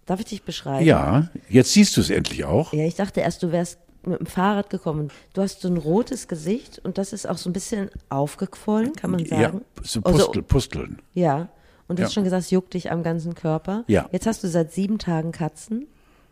Darf 0.09 0.21
ich 0.21 0.25
dich 0.25 0.41
beschreiben? 0.41 0.83
Ja, 0.83 1.29
jetzt 1.49 1.71
siehst 1.71 1.95
du 1.95 2.01
es 2.01 2.09
endlich 2.09 2.43
auch. 2.43 2.73
Ja, 2.73 2.83
ich 2.83 2.95
dachte 2.95 3.19
erst, 3.19 3.43
du 3.43 3.51
wärst 3.51 3.77
mit 4.01 4.19
dem 4.19 4.25
Fahrrad 4.25 4.71
gekommen. 4.71 5.11
Du 5.33 5.43
hast 5.43 5.61
so 5.61 5.67
ein 5.67 5.77
rotes 5.77 6.27
Gesicht 6.27 6.81
und 6.83 6.97
das 6.97 7.13
ist 7.13 7.29
auch 7.29 7.37
so 7.37 7.47
ein 7.47 7.53
bisschen 7.53 7.91
aufgequollen, 8.09 8.93
kann 8.93 9.11
man 9.11 9.23
sagen. 9.23 9.61
Ja, 9.61 9.83
so 9.83 10.01
Pustel, 10.01 10.27
also, 10.27 10.41
Pusteln. 10.41 10.99
Ja, 11.13 11.49
und 11.87 11.99
du 11.99 12.01
ja. 12.01 12.07
hast 12.07 12.15
schon 12.15 12.23
gesagt, 12.23 12.41
es 12.41 12.49
juckt 12.49 12.73
dich 12.73 12.91
am 12.91 13.03
ganzen 13.03 13.35
Körper. 13.35 13.83
Ja. 13.85 14.09
Jetzt 14.11 14.25
hast 14.25 14.43
du 14.43 14.47
seit 14.47 14.73
sieben 14.73 14.97
Tagen 14.97 15.31
Katzen, 15.31 15.85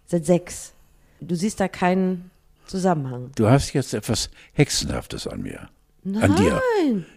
seit 0.08 0.26
sechs. 0.26 0.74
Du 1.22 1.36
siehst 1.36 1.60
da 1.60 1.68
keinen 1.68 2.32
Zusammenhang. 2.66 3.30
Du 3.36 3.48
hast 3.48 3.74
jetzt 3.74 3.94
etwas 3.94 4.32
Hexenhaftes 4.54 5.28
an 5.28 5.44
mir. 5.44 5.70
Nein. 6.04 6.24
An 6.24 6.36
dir. 6.36 6.62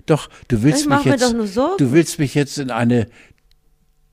Doch, 0.06 0.28
du 0.48 0.62
willst 0.62 0.82
ich 0.82 0.88
mich 0.88 1.04
jetzt, 1.04 1.20
mir 1.20 1.26
doch 1.26 1.32
nur 1.32 1.46
Sorgen. 1.46 1.76
du 1.78 1.92
willst 1.92 2.18
mich 2.18 2.34
jetzt 2.34 2.58
in 2.58 2.70
eine 2.70 3.06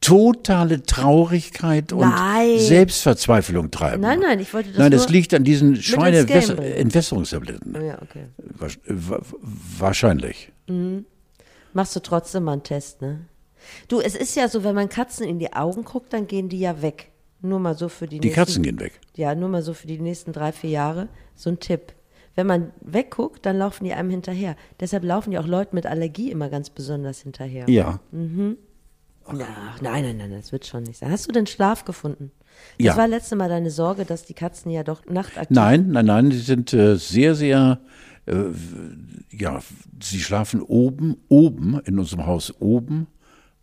totale 0.02 0.84
Traurigkeit 0.84 1.94
und 1.94 2.02
nein. 2.02 2.60
Selbstverzweiflung 2.60 3.72
treiben. 3.72 4.02
Nein, 4.02 4.20
nein, 4.20 4.40
ich 4.40 4.54
wollte 4.54 4.70
das 4.70 4.78
Nein, 4.78 4.92
das 4.92 5.10
liegt 5.10 5.34
an 5.34 5.44
diesen 5.44 5.76
Schweineentwässerungstabletten. 5.76 7.76
Ja, 7.86 8.02
okay. 8.02 8.28
Wahrscheinlich. 9.80 10.52
Mhm. 10.68 11.06
Machst 11.74 11.96
du 11.96 12.00
trotzdem 12.00 12.44
mal 12.44 12.54
einen 12.54 12.64
Test, 12.64 13.02
ne? 13.02 13.22
Du, 13.88 14.00
es 14.00 14.16
ist 14.16 14.36
ja 14.36 14.48
so, 14.48 14.64
wenn 14.64 14.76
man 14.76 14.90
Katzen 14.90 15.28
in 15.28 15.40
die 15.40 15.54
Augen 15.54 15.84
guckt, 15.84 16.14
dann 16.14 16.28
gehen 16.28 16.50
die 16.50 16.60
ja 16.60 16.82
weg. 16.82 17.12
Nur 17.42 17.60
mal 17.60 17.76
so 17.76 17.90
für 17.90 18.08
die, 18.08 18.20
die 18.20 18.28
nächsten, 18.28 18.40
Katzen 18.40 18.64
gehen 18.64 18.80
weg. 18.80 19.00
Ja, 19.16 19.36
nur 19.36 19.50
mal 19.50 19.62
so 19.62 19.74
für 19.74 19.88
die 19.88 20.00
nächsten 20.00 20.32
drei, 20.32 20.52
vier 20.52 20.70
Jahre. 20.70 21.08
So 21.36 21.50
ein 21.50 21.60
Tipp. 21.60 21.94
Wenn 22.36 22.48
man 22.48 22.72
wegguckt, 22.82 23.46
dann 23.46 23.58
laufen 23.58 23.84
die 23.84 23.94
einem 23.94 24.10
hinterher. 24.10 24.56
Deshalb 24.80 25.04
laufen 25.04 25.32
die 25.32 25.40
auch 25.40 25.48
Leute 25.48 25.76
mit 25.76 25.86
Allergie 25.86 26.32
immer 26.32 26.50
ganz 26.50 26.70
besonders 26.70 27.22
hinterher. 27.22 27.66
Ja. 27.68 28.00
Mhm. 28.12 28.58
Na, 29.34 29.46
nein, 29.82 30.04
nein, 30.04 30.18
nein, 30.18 30.32
das 30.32 30.52
wird 30.52 30.66
schon 30.66 30.84
nicht 30.84 30.98
sein. 31.00 31.12
Hast 31.12 31.28
du 31.28 31.32
denn 31.32 31.48
Schlaf 31.48 31.86
gefunden? 31.86 32.32
Das 32.78 32.86
Ja. 32.88 32.98
war 32.98 33.08
letzte 33.08 33.36
Mal 33.36 33.50
deine 33.50 33.70
Sorge, 33.72 34.06
dass 34.06 34.26
die 34.26 34.34
Katzen 34.34 34.72
ja 34.72 34.84
doch 34.84 35.06
nachtaktiv 35.06 35.50
Nein, 35.56 35.90
nein, 35.90 36.06
nein, 36.06 36.30
die 36.30 36.38
sind 36.40 36.74
äh, 36.74 36.96
sehr, 36.96 37.36
sehr, 37.36 37.80
äh, 38.26 38.34
ja, 39.32 39.60
sie 40.02 40.20
schlafen 40.20 40.62
oben, 40.62 41.18
oben, 41.30 41.80
in 41.86 42.00
unserem 42.00 42.26
Haus 42.26 42.54
oben. 42.60 43.08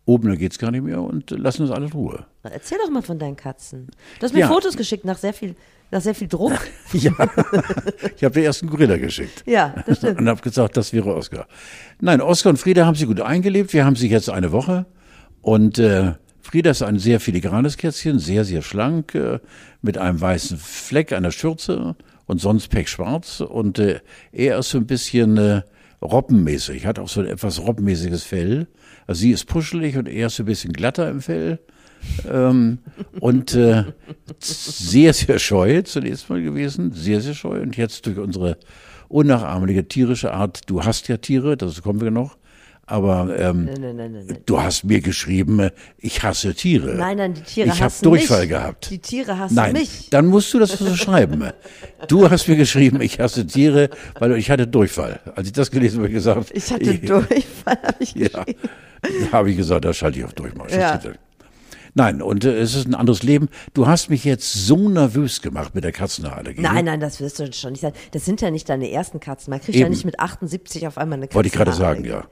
Oben, 0.07 0.29
da 0.29 0.35
geht's 0.35 0.59
gar 0.59 0.69
nicht 0.69 0.83
mehr 0.83 1.01
und 1.01 1.31
lassen 1.31 1.63
uns 1.63 1.71
alle 1.71 1.87
in 1.87 1.91
Ruhe. 1.91 2.25
Erzähl 2.43 2.77
doch 2.77 2.91
mal 2.91 3.01
von 3.01 3.17
deinen 3.17 3.35
Katzen. 3.35 3.87
Du 4.19 4.23
hast 4.25 4.33
mir 4.33 4.41
Ja. 4.41 4.47
Fotos 4.47 4.77
geschickt 4.77 5.03
nach 5.03 5.17
sehr 5.17 5.33
viel, 5.33 5.55
nach 5.89 6.01
sehr 6.01 6.13
viel 6.13 6.27
Druck. 6.27 6.53
Ja, 6.93 7.11
ich 8.15 8.23
habe 8.23 8.35
den 8.35 8.43
ersten 8.43 8.67
Gorilla 8.69 8.97
geschickt. 8.97 9.43
ja, 9.47 9.73
das 9.87 9.97
stimmt. 9.97 10.19
und 10.19 10.29
habe 10.29 10.41
gesagt, 10.41 10.77
das 10.77 10.93
wäre 10.93 11.13
Oskar. 11.15 11.47
Nein, 11.99 12.21
Oskar 12.21 12.51
und 12.51 12.57
Frieda 12.57 12.85
haben 12.85 12.93
sie 12.95 13.07
gut 13.07 13.19
eingelebt. 13.19 13.73
Wir 13.73 13.83
haben 13.83 13.95
sie 13.95 14.07
jetzt 14.07 14.29
eine 14.29 14.51
Woche 14.51 14.85
und 15.45 15.77
äh, 15.77 16.13
Frieda 16.41 16.71
ist 16.71 16.81
ein 16.81 16.97
sehr 16.97 17.19
filigranes 17.19 17.77
Kätzchen, 17.77 18.17
sehr, 18.17 18.45
sehr 18.45 18.63
schlank, 18.63 19.13
äh, 19.13 19.37
mit 19.83 19.95
einem 19.95 20.19
weißen 20.19 20.57
Fleck 20.57 21.11
an 21.11 21.21
der 21.21 21.29
Schürze 21.29 21.95
und 22.25 22.41
sonst 22.41 22.69
pechschwarz. 22.69 23.41
Und 23.41 23.77
äh, 23.77 23.99
er 24.31 24.57
ist 24.57 24.71
so 24.71 24.79
ein 24.79 24.87
bisschen 24.87 25.37
äh, 25.37 25.61
robbenmäßig, 26.01 26.87
hat 26.87 26.97
auch 26.97 27.09
so 27.09 27.19
ein 27.21 27.27
etwas 27.27 27.61
robbenmäßiges 27.61 28.23
Fell. 28.23 28.65
Also 29.05 29.19
sie 29.19 29.29
ist 29.29 29.45
puschelig 29.45 29.97
und 29.97 30.07
er 30.07 30.27
ist 30.27 30.37
so 30.37 30.41
ein 30.41 30.47
bisschen 30.47 30.73
glatter 30.73 31.11
im 31.11 31.21
Fell. 31.21 31.59
ähm, 32.27 32.79
und 33.19 33.53
äh, 33.53 33.83
sehr, 34.39 35.13
sehr 35.13 35.37
scheu 35.37 35.83
zunächst 35.83 36.27
mal 36.27 36.41
gewesen, 36.41 36.91
sehr, 36.91 37.21
sehr 37.21 37.35
scheu. 37.35 37.61
Und 37.61 37.77
jetzt 37.77 38.07
durch 38.07 38.17
unsere 38.17 38.57
unnachahmliche 39.09 39.87
tierische 39.87 40.33
Art, 40.33 40.61
du 40.71 40.83
hast 40.83 41.07
ja 41.07 41.17
Tiere, 41.17 41.55
das 41.55 41.83
kommen 41.83 42.01
wir 42.01 42.09
noch, 42.09 42.35
aber 42.87 43.35
ähm, 43.39 43.65
Nein, 43.65 43.95
nein, 43.95 44.11
nein, 44.13 44.37
du 44.45 44.61
hast 44.61 44.83
mir 44.83 45.01
geschrieben, 45.01 45.69
ich 45.97 46.21
hasse 46.23 46.53
Tiere. 46.53 46.95
Nein, 46.95 47.17
nein, 47.17 47.33
die 47.33 47.41
Tiere 47.41 47.67
Ich 47.67 47.73
habe 47.75 47.85
hassen 47.85 48.03
Durchfall 48.03 48.41
mich. 48.41 48.49
gehabt. 48.49 48.89
Die 48.91 48.99
Tiere 48.99 49.39
hassen 49.39 49.55
Nein, 49.55 49.73
mich. 49.73 50.09
dann 50.11 50.27
musst 50.27 50.53
du 50.53 50.59
das 50.59 50.71
so 50.73 50.95
schreiben. 50.95 51.43
Du 52.07 52.29
hast 52.29 52.47
mir 52.47 52.55
geschrieben, 52.55 53.01
ich 53.01 53.19
hasse 53.19 53.47
Tiere, 53.47 53.89
weil 54.19 54.33
ich 54.37 54.51
hatte 54.51 54.67
Durchfall. 54.67 55.19
Als 55.35 55.47
ich 55.47 55.53
das 55.53 55.71
gelesen 55.71 55.95
habe, 55.97 56.03
habe 56.03 56.09
ich 56.09 56.13
gesagt, 56.23 56.51
Ich 56.53 56.71
hatte 56.71 56.99
Durchfall, 56.99 57.77
habe 57.81 57.95
ich 57.99 58.13
ja, 58.13 58.27
geschrieben. 58.27 58.59
habe 59.31 59.49
ich 59.49 59.57
gesagt, 59.57 59.85
da 59.85 59.93
schalte 59.93 60.19
ich 60.19 60.25
auf 60.25 60.33
Durchmarsch. 60.33 60.73
Ja. 60.73 60.99
Nein, 61.97 62.21
und 62.21 62.43
äh, 62.43 62.59
es 62.59 62.75
ist 62.75 62.87
ein 62.87 62.93
anderes 62.93 63.23
Leben. 63.23 63.47
Du 63.73 63.87
hast 63.87 64.09
mich 64.09 64.25
jetzt 64.25 64.53
so 64.53 64.89
nervös 64.89 65.41
gemacht 65.41 65.73
mit 65.73 65.85
der 65.85 65.93
Katzenallergie. 65.93 66.61
Nein, 66.61 66.85
nein, 66.85 66.99
das 66.99 67.21
wirst 67.21 67.39
du 67.39 67.51
schon 67.53 67.71
nicht 67.71 67.81
sagen. 67.81 67.95
Das 68.11 68.25
sind 68.25 68.41
ja 68.41 68.51
nicht 68.51 68.67
deine 68.67 68.91
ersten 68.91 69.21
Katzen. 69.21 69.49
Man 69.49 69.61
kriegt 69.61 69.77
ja 69.77 69.85
Eben. 69.85 69.91
nicht 69.91 70.03
mit 70.03 70.19
78 70.19 70.87
auf 70.87 70.97
einmal 70.97 71.17
eine 71.17 71.27
Katze. 71.27 71.35
Wollte 71.35 71.47
ich 71.47 71.53
gerade 71.53 71.71
sagen, 71.71 72.03
ja. 72.03 72.25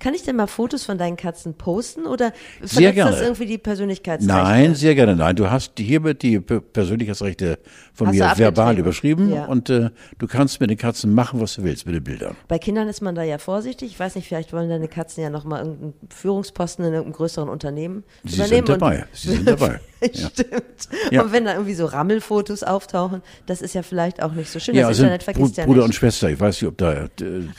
Kann 0.00 0.14
ich 0.14 0.22
denn 0.22 0.36
mal 0.36 0.46
Fotos 0.46 0.84
von 0.84 0.96
deinen 0.96 1.16
Katzen 1.16 1.54
posten 1.54 2.06
oder 2.06 2.32
Sehr 2.62 2.68
verletzt 2.92 2.98
das 2.98 3.10
gerne. 3.10 3.22
irgendwie 3.26 3.46
die 3.46 3.58
Persönlichkeitsrechte? 3.58 4.32
Nein, 4.32 4.74
sehr 4.76 4.94
gerne. 4.94 5.16
Nein, 5.16 5.34
du 5.34 5.50
hast 5.50 5.72
hiermit 5.78 6.22
die 6.22 6.38
Pe- 6.38 6.60
Persönlichkeitsrechte 6.60 7.58
von 7.94 8.06
Hast 8.06 8.14
mir 8.14 8.32
verbal 8.36 8.78
überschrieben 8.78 9.32
Ja. 9.32 9.46
und 9.46 9.70
äh, 9.70 9.90
du 10.18 10.26
kannst 10.28 10.60
mit 10.60 10.70
den 10.70 10.78
Katzen 10.78 11.12
machen, 11.14 11.40
was 11.40 11.54
du 11.56 11.64
willst 11.64 11.84
mit 11.86 11.96
den 11.96 12.04
Bildern. 12.04 12.36
Bei 12.46 12.58
Kindern 12.58 12.86
ist 12.88 13.00
man 13.00 13.14
da 13.16 13.22
ja 13.24 13.38
vorsichtig. 13.38 13.90
Ich 13.90 13.98
weiß 13.98 14.14
nicht, 14.14 14.28
vielleicht 14.28 14.52
wollen 14.52 14.68
deine 14.68 14.86
Katzen 14.88 15.22
ja 15.22 15.30
nochmal 15.30 15.62
irgendeinen 15.64 15.94
Führungsposten 16.14 16.84
in 16.84 16.92
irgendeinem 16.92 17.16
größeren 17.16 17.48
Unternehmen 17.48 18.04
Sie 18.24 18.36
übernehmen. 18.36 18.66
sind 18.66 18.68
dabei. 18.68 19.04
Sie 19.12 19.28
sind 19.34 19.48
dabei. 19.48 19.80
Ja. 20.12 20.28
Stimmt. 20.30 20.88
Ja. 21.10 21.22
Und 21.22 21.32
wenn 21.32 21.44
da 21.44 21.54
irgendwie 21.54 21.74
so 21.74 21.86
Rammelfotos 21.86 22.62
auftauchen, 22.62 23.20
das 23.46 23.60
ist 23.62 23.74
ja 23.74 23.82
vielleicht 23.82 24.22
auch 24.22 24.32
nicht 24.32 24.48
so 24.50 24.60
schön. 24.60 24.76
Ja, 24.76 24.82
das 24.82 24.88
also 24.90 25.02
Internet 25.02 25.22
vergisst 25.24 25.54
Bru 25.56 25.60
ja 25.60 25.66
Bruder 25.66 25.82
und 25.82 25.88
nicht. 25.88 25.96
Schwester. 25.98 26.30
Ich 26.30 26.38
weiß 26.38 26.62
nicht, 26.62 26.68
ob 26.68 26.78
da 26.78 26.92
äh, 26.92 27.08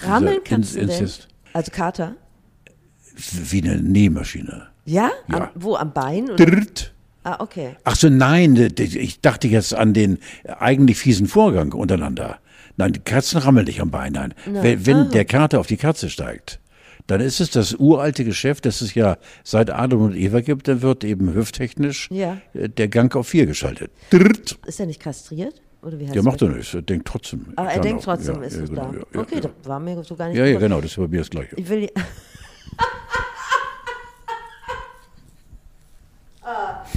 Rammeln 0.08 0.40
kannst 0.46 0.76
du? 0.76 0.80
Inzest 0.80 1.28
Also 1.52 1.72
Kater? 1.72 2.16
Wie 3.16 3.62
eine 3.64 3.82
Nähmaschine. 3.82 4.68
Ja? 4.86 5.12
Ja. 5.30 5.38
Am, 5.38 5.50
wo, 5.56 5.76
am 5.76 5.94
Bein? 5.94 6.28
Dritt. 6.36 6.94
Ah, 7.24 7.38
okay. 7.40 7.76
Ach 7.84 7.96
so, 7.96 8.10
nein, 8.10 8.56
ich 8.80 9.22
dachte 9.22 9.48
jetzt 9.48 9.74
an 9.74 9.94
den 9.94 10.20
eigentlich 10.60 10.98
fiesen 10.98 11.28
Vorgang 11.28 11.74
untereinander. 11.74 12.40
Nein, 12.78 12.94
die 12.94 13.00
Katzen 13.02 13.40
rammeln 13.42 13.66
nicht 13.66 13.82
am 13.82 13.92
Bein, 13.92 14.14
nein. 14.14 14.34
Wenn, 14.46 14.86
wenn 14.86 15.12
der 15.12 15.26
Kater 15.26 15.60
auf 15.60 15.68
die 15.68 15.76
Katze 15.78 16.10
steigt, 16.10 16.60
dann 17.08 17.20
ist 17.20 17.42
es 17.42 17.50
das 17.52 17.74
uralte 17.74 18.24
Geschäft, 18.24 18.66
das 18.66 18.82
es 18.82 18.94
ja 18.94 19.18
seit 19.44 19.70
Adam 19.70 20.02
und 20.02 20.16
Eva 20.16 20.40
gibt, 20.42 20.68
dann 20.68 20.82
wird 20.82 21.04
eben 21.04 21.34
hüfttechnisch 21.34 22.08
Ja. 22.12 22.38
äh, 22.54 22.70
der 22.70 22.88
Gang 22.88 23.14
auf 23.16 23.28
vier 23.28 23.46
geschaltet. 23.48 23.92
Dritt. 24.12 24.58
Ist 24.66 24.80
er 24.80 24.86
nicht 24.86 25.02
kastriert? 25.02 25.56
Oder 25.82 26.00
wie 26.00 26.06
heißt 26.06 26.16
Der 26.16 26.24
macht 26.24 26.42
doch 26.42 26.50
nichts, 26.50 26.74
er 26.74 26.82
denkt 26.84 27.08
trotzdem. 27.08 27.48
Aber 27.56 27.68
er 27.68 27.74
Kann 27.76 27.82
denkt 27.84 28.00
auch. 28.02 28.06
trotzdem, 28.16 28.36
ja, 28.36 28.42
ist 28.44 28.56
ja, 28.58 28.64
es 28.64 28.70
genau, 28.70 28.94
da. 29.12 29.20
Okay, 29.20 29.36
ja. 29.36 29.42
das 29.42 29.52
war 29.64 29.80
mir 29.80 30.04
so 30.04 30.16
gar 30.16 30.28
nicht 30.30 30.38
ja, 30.38 30.46
ja, 30.46 30.60
genau, 30.60 30.80
das 30.82 30.92
ist 30.92 30.98
bei 30.98 31.08
mir 31.08 31.20
das 31.20 31.30
Gleiche. 31.30 31.56
Ich 31.56 31.68
will 31.68 31.90
Ah, 31.96 32.02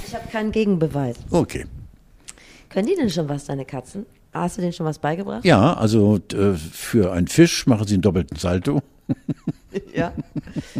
Ich 0.05 0.15
habe 0.15 0.29
keinen 0.29 0.51
Gegenbeweis. 0.51 1.15
Okay. 1.31 1.65
Können 2.69 2.87
die 2.87 2.95
denn 2.95 3.09
schon 3.09 3.29
was, 3.29 3.45
deine 3.45 3.65
Katzen? 3.65 4.05
Hast 4.31 4.57
du 4.57 4.61
denen 4.61 4.73
schon 4.73 4.85
was 4.85 4.99
beigebracht? 4.99 5.45
Ja, 5.45 5.73
also 5.73 6.19
äh, 6.33 6.53
für 6.53 7.11
einen 7.11 7.27
Fisch 7.27 7.67
machen 7.67 7.87
sie 7.87 7.95
einen 7.95 8.01
doppelten 8.01 8.37
Salto. 8.37 8.81
Ja. 9.95 10.13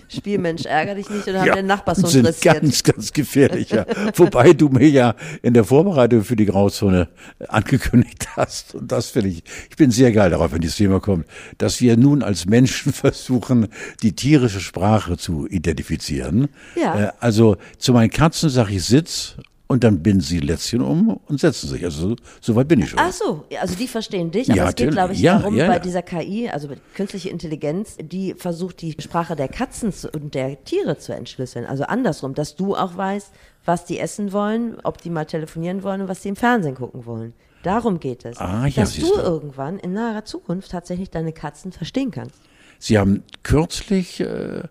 Spielmensch, 0.07 0.65
ärger 0.65 0.95
dich 0.95 1.09
nicht 1.09 1.27
oder 1.27 1.41
haben 1.41 1.53
den 1.53 1.65
Nachbarshund 1.65 2.09
sind 2.09 2.27
riskiert? 2.27 2.61
ganz, 2.61 2.83
ganz 2.83 3.13
gefährlich. 3.13 3.71
Ja. 3.71 3.85
Wobei 4.15 4.53
du 4.53 4.69
mir 4.69 4.87
ja 4.87 5.15
in 5.41 5.53
der 5.53 5.63
Vorbereitung 5.63 6.23
für 6.23 6.35
die 6.35 6.45
Grauzone 6.45 7.09
angekündigt 7.47 8.27
hast, 8.35 8.75
und 8.75 8.91
das 8.91 9.09
finde 9.09 9.29
ich, 9.29 9.43
ich 9.69 9.75
bin 9.77 9.91
sehr 9.91 10.11
geil 10.11 10.29
darauf, 10.29 10.51
wenn 10.51 10.61
dieses 10.61 10.77
Thema 10.77 10.99
kommt, 10.99 11.25
dass 11.57 11.81
wir 11.81 11.97
nun 11.97 12.21
als 12.21 12.45
Menschen 12.45 12.93
versuchen, 12.93 13.67
die 14.01 14.13
tierische 14.13 14.59
Sprache 14.59 15.17
zu 15.17 15.47
identifizieren. 15.47 16.49
Ja. 16.75 16.99
Äh, 16.99 17.11
also 17.19 17.57
zu 17.77 17.93
meinen 17.93 18.11
Katzen 18.11 18.49
sage 18.49 18.73
ich 18.73 18.83
Sitz 18.83 19.37
und 19.73 19.83
dann 19.83 20.03
binden 20.03 20.21
sie 20.21 20.37
Lätzchen 20.37 20.81
um 20.81 21.19
und 21.27 21.39
setzen 21.39 21.67
sich. 21.67 21.83
Also 21.83 22.09
so, 22.09 22.15
so 22.39 22.55
weit 22.55 22.67
bin 22.67 22.79
ich 22.79 22.91
schon. 22.91 22.99
Ach 22.99 23.11
so, 23.11 23.43
also 23.59 23.73
die 23.73 23.87
verstehen 23.87 24.29
dich, 24.29 24.47
aber 24.51 24.57
Ja, 24.57 24.69
es 24.69 24.75
geht, 24.75 24.91
glaube 24.91 25.13
ich, 25.13 25.19
Ja, 25.19 25.39
darum, 25.39 25.55
ja, 25.55 25.67
bei 25.67 25.79
dieser 25.79 26.03
KI, 26.03 26.47
also 26.47 26.69
künstliche 26.93 27.29
Intelligenz, 27.29 27.97
die 27.99 28.35
versucht, 28.35 28.83
die 28.83 28.95
Sprache 28.99 29.35
der 29.35 29.47
Katzen 29.47 29.91
und 30.13 30.35
der 30.35 30.63
Tiere 30.63 30.99
zu 30.99 31.15
entschlüsseln. 31.15 31.65
Also 31.65 31.85
andersrum, 31.85 32.35
dass 32.35 32.55
du 32.55 32.75
auch 32.75 32.95
weißt, 32.95 33.31
was 33.65 33.85
die 33.85 33.97
essen 33.97 34.31
wollen, 34.31 34.77
ob 34.83 35.01
die 35.01 35.09
mal 35.09 35.25
telefonieren 35.25 35.81
wollen 35.81 36.01
und 36.01 36.07
was 36.07 36.21
die 36.21 36.29
im 36.29 36.35
Fernsehen 36.35 36.75
gucken 36.75 37.07
wollen. 37.07 37.33
Darum 37.63 37.99
geht 37.99 38.25
es. 38.25 38.37
Ah, 38.37 38.67
ja, 38.67 38.83
dass 38.83 38.95
du. 38.95 39.11
irgendwann 39.15 39.79
in 39.79 39.93
naher 39.93 40.23
Zukunft 40.23 40.69
tatsächlich 40.69 41.09
deine 41.09 41.33
Katzen 41.33 41.71
verstehen 41.71 42.11
kannst. 42.11 42.39
Sie 42.77 42.99
haben 42.99 43.23
kürzlich, 43.41 44.19
äh, 44.19 44.65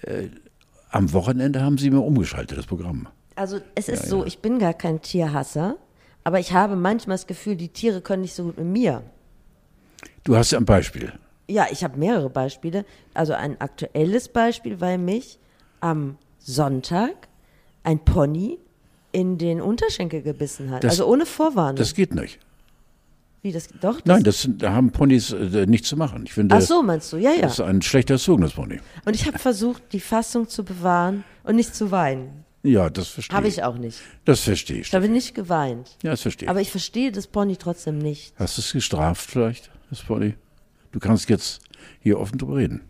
äh, 0.00 0.30
am 0.88 1.12
Wochenende 1.12 1.60
haben 1.60 1.76
sie 1.76 1.90
mir 1.90 2.00
umgeschaltet, 2.00 2.56
das 2.56 2.64
Programm. 2.64 3.08
Also 3.36 3.60
es 3.74 3.88
ist 3.88 4.08
so, 4.08 4.24
ich 4.24 4.38
bin 4.40 4.58
gar 4.58 4.74
kein 4.74 5.00
Tierhasser, 5.02 5.76
aber 6.24 6.40
ich 6.40 6.52
habe 6.52 6.74
manchmal 6.74 7.16
das 7.16 7.26
Gefühl, 7.26 7.54
die 7.56 7.68
Tiere 7.68 8.00
können 8.00 8.22
nicht 8.22 8.34
so 8.34 8.44
gut 8.44 8.56
mit 8.58 8.66
mir. 8.66 9.02
Du 10.24 10.36
hast 10.36 10.52
ein 10.54 10.64
Beispiel. 10.64 11.12
Ja, 11.48 11.66
ich 11.70 11.84
habe 11.84 11.98
mehrere 11.98 12.30
Beispiele. 12.30 12.84
Also 13.14 13.34
ein 13.34 13.60
aktuelles 13.60 14.28
Beispiel, 14.28 14.80
weil 14.80 14.98
mich 14.98 15.38
am 15.80 16.16
Sonntag 16.38 17.28
ein 17.84 18.00
Pony 18.04 18.58
in 19.12 19.38
den 19.38 19.60
Unterschenkel 19.60 20.22
gebissen 20.22 20.70
hat. 20.70 20.82
Das- 20.82 20.92
also 20.92 21.06
ohne 21.06 21.26
Vorwarnung. 21.26 21.76
Das 21.76 21.94
geht 21.94 22.14
nicht. 22.14 22.40
Wie 23.42 23.52
das 23.52 23.68
doch? 23.68 24.00
Das, 24.00 24.04
Nein, 24.06 24.24
das 24.24 24.42
sind, 24.42 24.62
da 24.62 24.72
haben 24.72 24.90
Ponys 24.90 25.30
äh, 25.32 25.66
nichts 25.66 25.88
zu 25.88 25.96
machen. 25.96 26.24
Ich 26.24 26.32
finde, 26.32 26.56
Ach 26.56 26.60
so, 26.62 26.82
meinst 26.82 27.12
du? 27.12 27.16
Ja, 27.18 27.30
ja. 27.30 27.42
das 27.42 27.52
ist 27.52 27.60
ein 27.60 27.80
schlecht 27.82 28.10
erzogenes 28.10 28.54
Pony. 28.54 28.80
Und 29.04 29.14
ich 29.14 29.26
habe 29.26 29.38
versucht, 29.38 29.82
die 29.92 30.00
Fassung 30.00 30.48
zu 30.48 30.64
bewahren 30.64 31.22
und 31.44 31.54
nicht 31.54 31.74
zu 31.74 31.92
weinen. 31.92 32.44
Ja, 32.66 32.90
das 32.90 33.08
verstehe 33.08 33.36
Habe 33.36 33.48
ich 33.48 33.62
auch 33.62 33.76
nicht. 33.78 34.00
Das 34.24 34.40
verstehe 34.40 34.80
ich. 34.80 34.88
Ich 34.88 34.94
habe 34.94 35.08
nicht 35.08 35.34
geweint. 35.34 35.96
Ja, 36.02 36.10
das 36.10 36.22
verstehe 36.22 36.48
Aber 36.48 36.60
ich. 36.60 36.68
ich 36.68 36.72
verstehe 36.72 37.12
das 37.12 37.26
Pony 37.28 37.56
trotzdem 37.56 37.98
nicht. 37.98 38.34
Hast 38.36 38.58
du 38.58 38.60
es 38.62 38.72
gestraft 38.72 39.30
vielleicht, 39.30 39.70
das 39.90 40.02
Pony? 40.02 40.34
Du 40.90 40.98
kannst 40.98 41.28
jetzt 41.28 41.60
hier 42.00 42.18
offen 42.18 42.38
drüber 42.38 42.56
reden. 42.56 42.82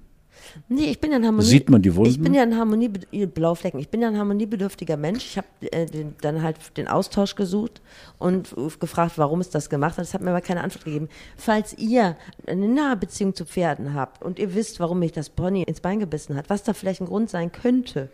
Nee, 0.68 0.86
ich 0.86 1.00
bin 1.00 1.10
ja 1.10 1.18
ein 1.18 1.26
Harmonie. 1.26 1.46
Sieht 1.46 1.68
man 1.68 1.82
die 1.82 1.94
Wunden? 1.94 2.10
Ich 2.10 2.20
bin 2.20 2.32
ja 2.32 2.42
ein 2.42 2.56
Harmonie 2.56 2.88
Blauflecken. 2.88 3.78
Ich 3.80 3.90
bin 3.90 4.00
ja 4.00 4.08
ein 4.08 4.16
harmoniebedürftiger 4.16 4.96
Mensch. 4.96 5.24
Ich 5.24 5.36
habe 5.36 5.46
äh, 5.60 5.86
dann 6.22 6.42
halt 6.42 6.56
den 6.78 6.88
Austausch 6.88 7.34
gesucht 7.34 7.82
und 8.18 8.54
gefragt, 8.80 9.18
warum 9.18 9.40
es 9.40 9.50
das 9.50 9.68
gemacht 9.68 9.98
hat. 9.98 10.04
Es 10.04 10.14
hat 10.14 10.22
mir 10.22 10.30
aber 10.30 10.40
keine 10.40 10.62
Antwort 10.62 10.84
gegeben. 10.84 11.08
Falls 11.36 11.76
ihr 11.76 12.16
eine 12.46 12.68
nahe 12.68 12.96
Beziehung 12.96 13.34
zu 13.34 13.44
Pferden 13.44 13.92
habt 13.92 14.22
und 14.22 14.38
ihr 14.38 14.54
wisst, 14.54 14.80
warum 14.80 15.00
mich 15.00 15.12
das 15.12 15.28
Pony 15.28 15.62
ins 15.62 15.80
Bein 15.80 16.00
gebissen 16.00 16.36
hat, 16.36 16.48
was 16.48 16.62
da 16.62 16.72
vielleicht 16.72 17.00
ein 17.00 17.06
Grund 17.06 17.28
sein 17.28 17.52
könnte. 17.52 18.08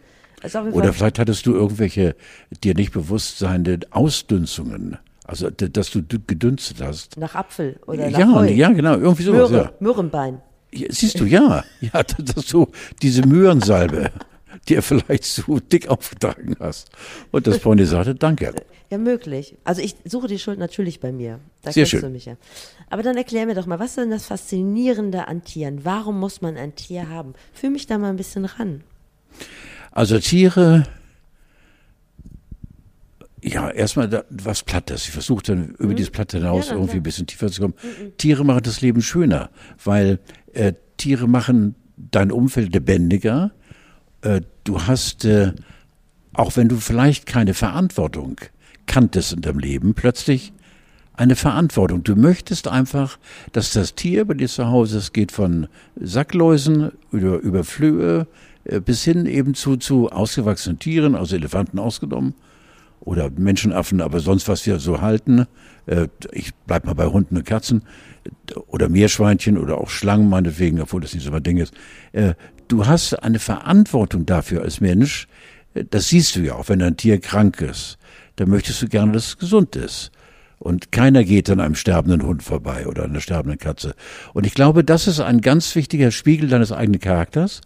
Oder 0.73 0.93
vielleicht 0.93 1.19
hattest 1.19 1.47
du 1.47 1.55
irgendwelche 1.55 2.17
dir 2.65 2.75
nicht 2.75 2.93
bewusst 2.93 3.39
seiende 3.39 3.81
Ausdünstungen. 3.91 4.99
Also, 5.25 5.51
dass 5.51 5.91
du 5.91 6.03
gedünstet 6.27 6.81
hast. 6.83 7.17
nach 7.17 7.35
Apfel 7.35 7.79
oder 7.87 8.11
nach 8.11 8.19
Ja, 8.19 8.33
Heu. 8.35 8.49
ja, 8.51 8.71
genau, 8.73 8.97
irgendwie 8.97 9.23
sowas, 9.23 9.51
Möhre, 9.51 9.65
ja. 9.65 9.73
Möhrenbein. 9.81 10.43
ja. 10.73 10.89
Siehst 10.91 11.21
du, 11.21 11.25
ja. 11.25 11.65
Ja, 11.81 12.03
dass 12.03 12.47
du 12.47 12.69
diese 13.03 13.27
Möhrensalbe 13.27 14.11
dir 14.69 14.83
vielleicht 14.83 15.25
so 15.25 15.61
dick 15.61 15.89
aufgetragen 15.89 16.57
hast. 16.59 16.91
Und 17.31 17.47
das 17.47 17.61
Pony 17.61 17.85
sagte, 17.87 18.15
danke. 18.15 18.53
Ja, 18.91 18.99
möglich. 18.99 19.57
Also 19.65 19.81
ich 19.81 19.95
suche 20.05 20.27
die 20.29 20.39
Schuld 20.39 20.59
natürlich 20.59 21.01
bei 21.01 21.13
mir. 21.13 21.39
Da 21.63 21.73
Sehr 21.73 21.87
schön. 21.87 22.15
ja. 22.17 22.35
Aber 22.91 23.03
dann 23.03 23.17
erklär 23.17 23.47
mir 23.47 23.55
doch 23.55 23.65
mal, 23.65 23.79
was 23.79 23.91
ist 23.93 23.97
denn 23.97 24.11
das 24.11 24.27
Faszinierende 24.27 25.29
an 25.29 25.45
Tieren? 25.45 25.87
Warum 25.87 26.21
muss 26.21 26.43
man 26.43 26.59
ein 26.59 26.75
Tier 26.75 27.09
haben? 27.09 27.33
Fühl 27.55 27.71
mich 27.71 27.87
da 27.87 27.97
mal 27.97 28.11
ein 28.11 28.17
bisschen 28.17 28.45
ran. 28.45 28.83
Also 29.93 30.19
Tiere 30.19 30.85
Ja, 33.45 33.71
erstmal 33.71 34.25
was 34.31 34.63
Plattes. 34.63 35.03
Ich 35.07 35.11
versuche 35.11 35.43
dann 35.43 35.71
über 35.79 35.89
Mhm. 35.93 35.97
dieses 35.97 36.11
Platte 36.13 36.39
hinaus 36.39 36.67
Ja, 36.69 36.75
irgendwie 36.75 36.91
klar. 36.93 37.01
ein 37.01 37.03
bisschen 37.03 37.27
tiefer 37.27 37.51
zu 37.51 37.61
kommen. 37.61 37.75
Tiere 38.17 38.45
machen 38.45 38.63
das 38.63 38.81
Leben 38.83 39.03
schöner, 39.03 39.51
weil 39.85 40.21
äh, 40.53 40.75
Tiere 40.97 41.27
machen 41.29 41.75
dein 41.97 42.31
Umfeld 42.31 42.73
lebendiger. 42.73 43.51
Äh, 44.21 44.43
du 44.63 44.83
hast, 44.87 45.25
äh, 45.25 45.53
auch 46.35 46.57
wenn 46.57 46.69
du 46.69 46.77
vielleicht 46.77 47.27
keine 47.27 47.53
Verantwortung 47.53 48.37
kanntest 48.87 49.33
in 49.33 49.41
deinem 49.41 49.59
Leben, 49.59 49.95
plötzlich 49.95 50.53
eine 51.15 51.35
Verantwortung. 51.35 52.05
Du 52.05 52.15
möchtest 52.15 52.69
einfach, 52.69 53.19
dass 53.51 53.73
das 53.73 53.97
Tier 53.97 54.25
bei 54.25 54.35
dir 54.35 54.49
zu 54.49 54.69
Hause, 54.69 54.99
es 54.99 55.13
geht 55.13 55.33
von 55.33 55.67
Sackläusen 56.01 56.93
über, 57.11 57.39
über 57.41 57.65
Flöhe 57.65 58.29
bis 58.85 59.03
hin 59.05 59.27
eben 59.27 59.55
zu, 59.55 59.77
zu 59.77 60.11
ausgewachsenen 60.11 60.79
Tieren, 60.79 61.15
also 61.15 61.37
Elefanten 61.37 61.79
ausgenommen 61.79 62.35
oder 63.01 63.31
Menschenaffen, 63.31 64.01
aber 64.01 64.21
sonst 64.21 64.49
was 64.49 64.65
wir 64.67 64.79
so 64.79 65.01
halten. 65.01 65.47
Äh, 65.87 66.09
Ich 66.33 66.55
bleib 66.67 66.85
mal 66.85 66.95
bei 66.95 67.07
Hunden 67.07 67.37
und 67.37 67.45
Katzen 67.45 67.83
äh, 68.25 68.55
oder 68.69 68.89
Meerschweinchen 68.89 69.59
oder 69.59 69.79
auch 69.79 69.91
Schlangen 69.91 70.29
meinetwegen, 70.29 70.81
obwohl 70.81 71.01
das 71.01 71.15
nicht 71.15 71.25
so 71.25 71.31
mein 71.31 71.43
Ding 71.43 71.59
ist. 71.59 71.75
Äh, 72.13 72.35
Du 72.69 72.87
hast 72.87 73.15
eine 73.15 73.39
Verantwortung 73.39 74.25
dafür 74.25 74.63
als 74.63 74.81
Mensch. 74.81 75.27
Äh, 75.75 75.85
Das 75.91 76.09
siehst 76.09 76.37
du 76.37 76.41
ja 76.41 76.55
auch, 76.55 76.69
wenn 76.69 76.81
ein 76.83 76.97
Tier 76.97 77.21
krank 77.21 77.61
ist. 77.61 77.99
Dann 78.37 78.49
möchtest 78.49 78.81
du 78.81 78.89
gerne, 78.89 79.13
dass 79.13 79.27
es 79.27 79.39
gesund 79.39 79.77
ist. 79.77 80.11
Und 80.59 80.93
keiner 80.93 81.25
geht 81.25 81.51
an 81.51 81.59
einem 81.59 81.75
sterbenden 81.75 82.23
Hund 82.23 82.45
vorbei 82.45 82.87
oder 82.87 83.03
einer 83.03 83.21
sterbenden 83.21 83.59
Katze. 83.59 83.97
Und 84.33 84.47
ich 84.47 84.55
glaube, 84.55 84.85
das 84.85 85.09
ist 85.09 85.19
ein 85.19 85.41
ganz 85.41 85.75
wichtiger 85.75 86.13
Spiegel 86.13 86.49
deines 86.49 86.71
eigenen 86.71 87.01
Charakters. 87.01 87.63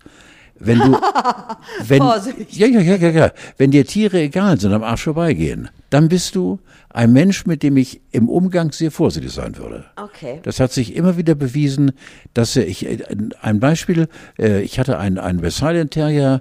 Wenn 0.59 0.79
du, 0.79 0.93
wenn, 1.87 2.03
ja, 2.51 2.67
ja, 2.67 2.81
ja, 2.81 2.97
ja, 2.97 3.11
ja. 3.11 3.33
Wenn 3.59 3.71
dir 3.71 3.85
Tiere 3.87 4.21
egal 4.21 4.59
sind, 4.59 4.73
am 4.73 4.83
Arsch 4.83 5.05
vorbeigehen, 5.05 5.69
dann 5.91 6.09
bist 6.09 6.35
du 6.35 6.59
ein 6.91 7.13
Mensch, 7.13 7.45
mit 7.45 7.63
dem 7.63 7.77
ich 7.77 8.01
im 8.11 8.29
Umgang 8.29 8.73
sehr 8.73 8.91
vorsichtig 8.91 9.33
sein 9.33 9.57
würde. 9.59 9.85
Okay. 9.97 10.41
Das 10.43 10.61
hat 10.61 10.73
sich 10.73 10.97
immer 10.97 11.17
wieder 11.19 11.35
bewiesen, 11.35 11.93
dass 12.33 12.57
ich, 12.57 12.87
äh, 12.87 12.99
ein 13.43 13.61
Beispiel, 13.61 14.09
äh, 14.39 14.63
ich 14.63 14.79
hatte 14.79 14.99
einen, 14.99 15.19
einen 15.19 15.43
Westphalian 15.43 15.91
Terrier, 15.91 16.41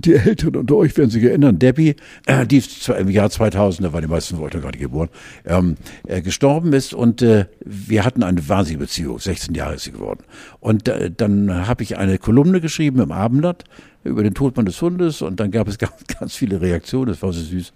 die 0.00 0.14
Älteren 0.14 0.56
unter 0.56 0.76
euch 0.76 0.96
werden 0.96 1.10
sich 1.10 1.24
erinnern, 1.24 1.58
Debbie, 1.58 1.96
äh, 2.26 2.46
die 2.46 2.62
im 2.98 3.08
Jahr 3.08 3.30
2000, 3.30 3.86
da 3.86 3.92
waren 3.92 4.02
die 4.02 4.08
meisten 4.08 4.38
gar 4.38 4.70
nicht 4.70 4.78
geboren, 4.78 5.08
ähm, 5.44 5.76
äh, 6.06 6.22
gestorben 6.22 6.72
ist 6.72 6.94
und 6.94 7.22
äh, 7.22 7.46
wir 7.64 8.04
hatten 8.04 8.22
eine 8.22 8.48
wahnsinnige 8.48 8.84
Beziehung, 8.84 9.18
16 9.18 9.54
Jahre 9.54 9.74
ist 9.74 9.84
sie 9.84 9.92
geworden. 9.92 10.20
Und 10.60 10.88
äh, 10.88 11.10
dann 11.10 11.66
habe 11.66 11.82
ich 11.82 11.98
eine 11.98 12.18
Kolumne 12.18 12.60
geschrieben 12.60 13.00
im 13.00 13.12
Abendblatt 13.12 13.64
über 14.04 14.22
den 14.22 14.34
Tod 14.34 14.56
meines 14.56 14.80
Hundes 14.80 15.22
und 15.22 15.40
dann 15.40 15.50
gab 15.50 15.68
es 15.68 15.78
ganz, 15.78 15.94
ganz 16.18 16.36
viele 16.36 16.60
Reaktionen, 16.60 17.08
das 17.08 17.22
war 17.22 17.32
so 17.32 17.40
süß. 17.40 17.72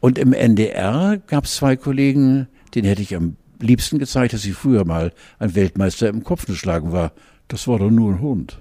Und 0.00 0.18
im 0.18 0.32
NDR 0.32 1.18
gab 1.26 1.44
es 1.44 1.56
zwei 1.56 1.76
Kollegen, 1.76 2.48
den 2.74 2.84
hätte 2.84 3.02
ich 3.02 3.14
am 3.14 3.36
liebsten 3.60 3.98
gezeigt, 3.98 4.32
dass 4.32 4.44
ich 4.44 4.54
früher 4.54 4.84
mal 4.84 5.12
ein 5.38 5.54
Weltmeister 5.54 6.08
im 6.08 6.24
Kopfschlagen 6.24 6.92
war. 6.92 7.12
Das 7.48 7.68
war 7.68 7.78
doch 7.78 7.90
nur 7.90 8.12
ein 8.12 8.20
Hund. 8.20 8.60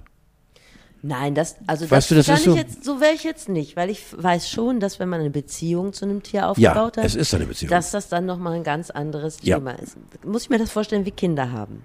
Nein, 1.01 1.33
das, 1.33 1.55
also 1.65 1.89
Weißt 1.89 1.91
das, 1.91 2.07
du, 2.09 2.15
das 2.15 2.25
kann 2.27 2.35
ich 2.37 2.43
so- 2.43 2.55
jetzt, 2.55 2.83
so 2.83 2.99
wäre 2.99 3.13
ich 3.13 3.23
jetzt 3.23 3.47
nicht, 3.47 3.77
weil 3.77 3.89
ich 3.89 4.01
weiß 4.17 4.49
schon, 4.49 4.79
dass 4.81 4.99
wenn 4.99 5.07
man 5.07 5.21
eine 5.21 5.29
Beziehung 5.29 5.93
zu 5.93 6.03
einem 6.05 6.23
Tier 6.23 6.41
Ja, 6.41 6.49
aufgebaut 6.49 6.97
hat, 6.97 7.05
es 7.05 7.15
ist 7.15 7.33
eine 7.33 7.45
Beziehung. 7.45 7.69
dass 7.69 7.91
das 7.91 8.09
dann 8.09 8.25
nochmal 8.25 8.53
ein 8.55 8.63
ganz 8.65 8.89
anderes 8.89 9.37
Ja. 9.41 9.57
Thema 9.57 9.71
ist. 9.79 9.95
Muss 10.25 10.43
ich 10.43 10.49
mir 10.49 10.57
das 10.59 10.71
vorstellen, 10.71 11.05
wie 11.05 11.11
Kinder 11.11 11.51
haben? 11.53 11.83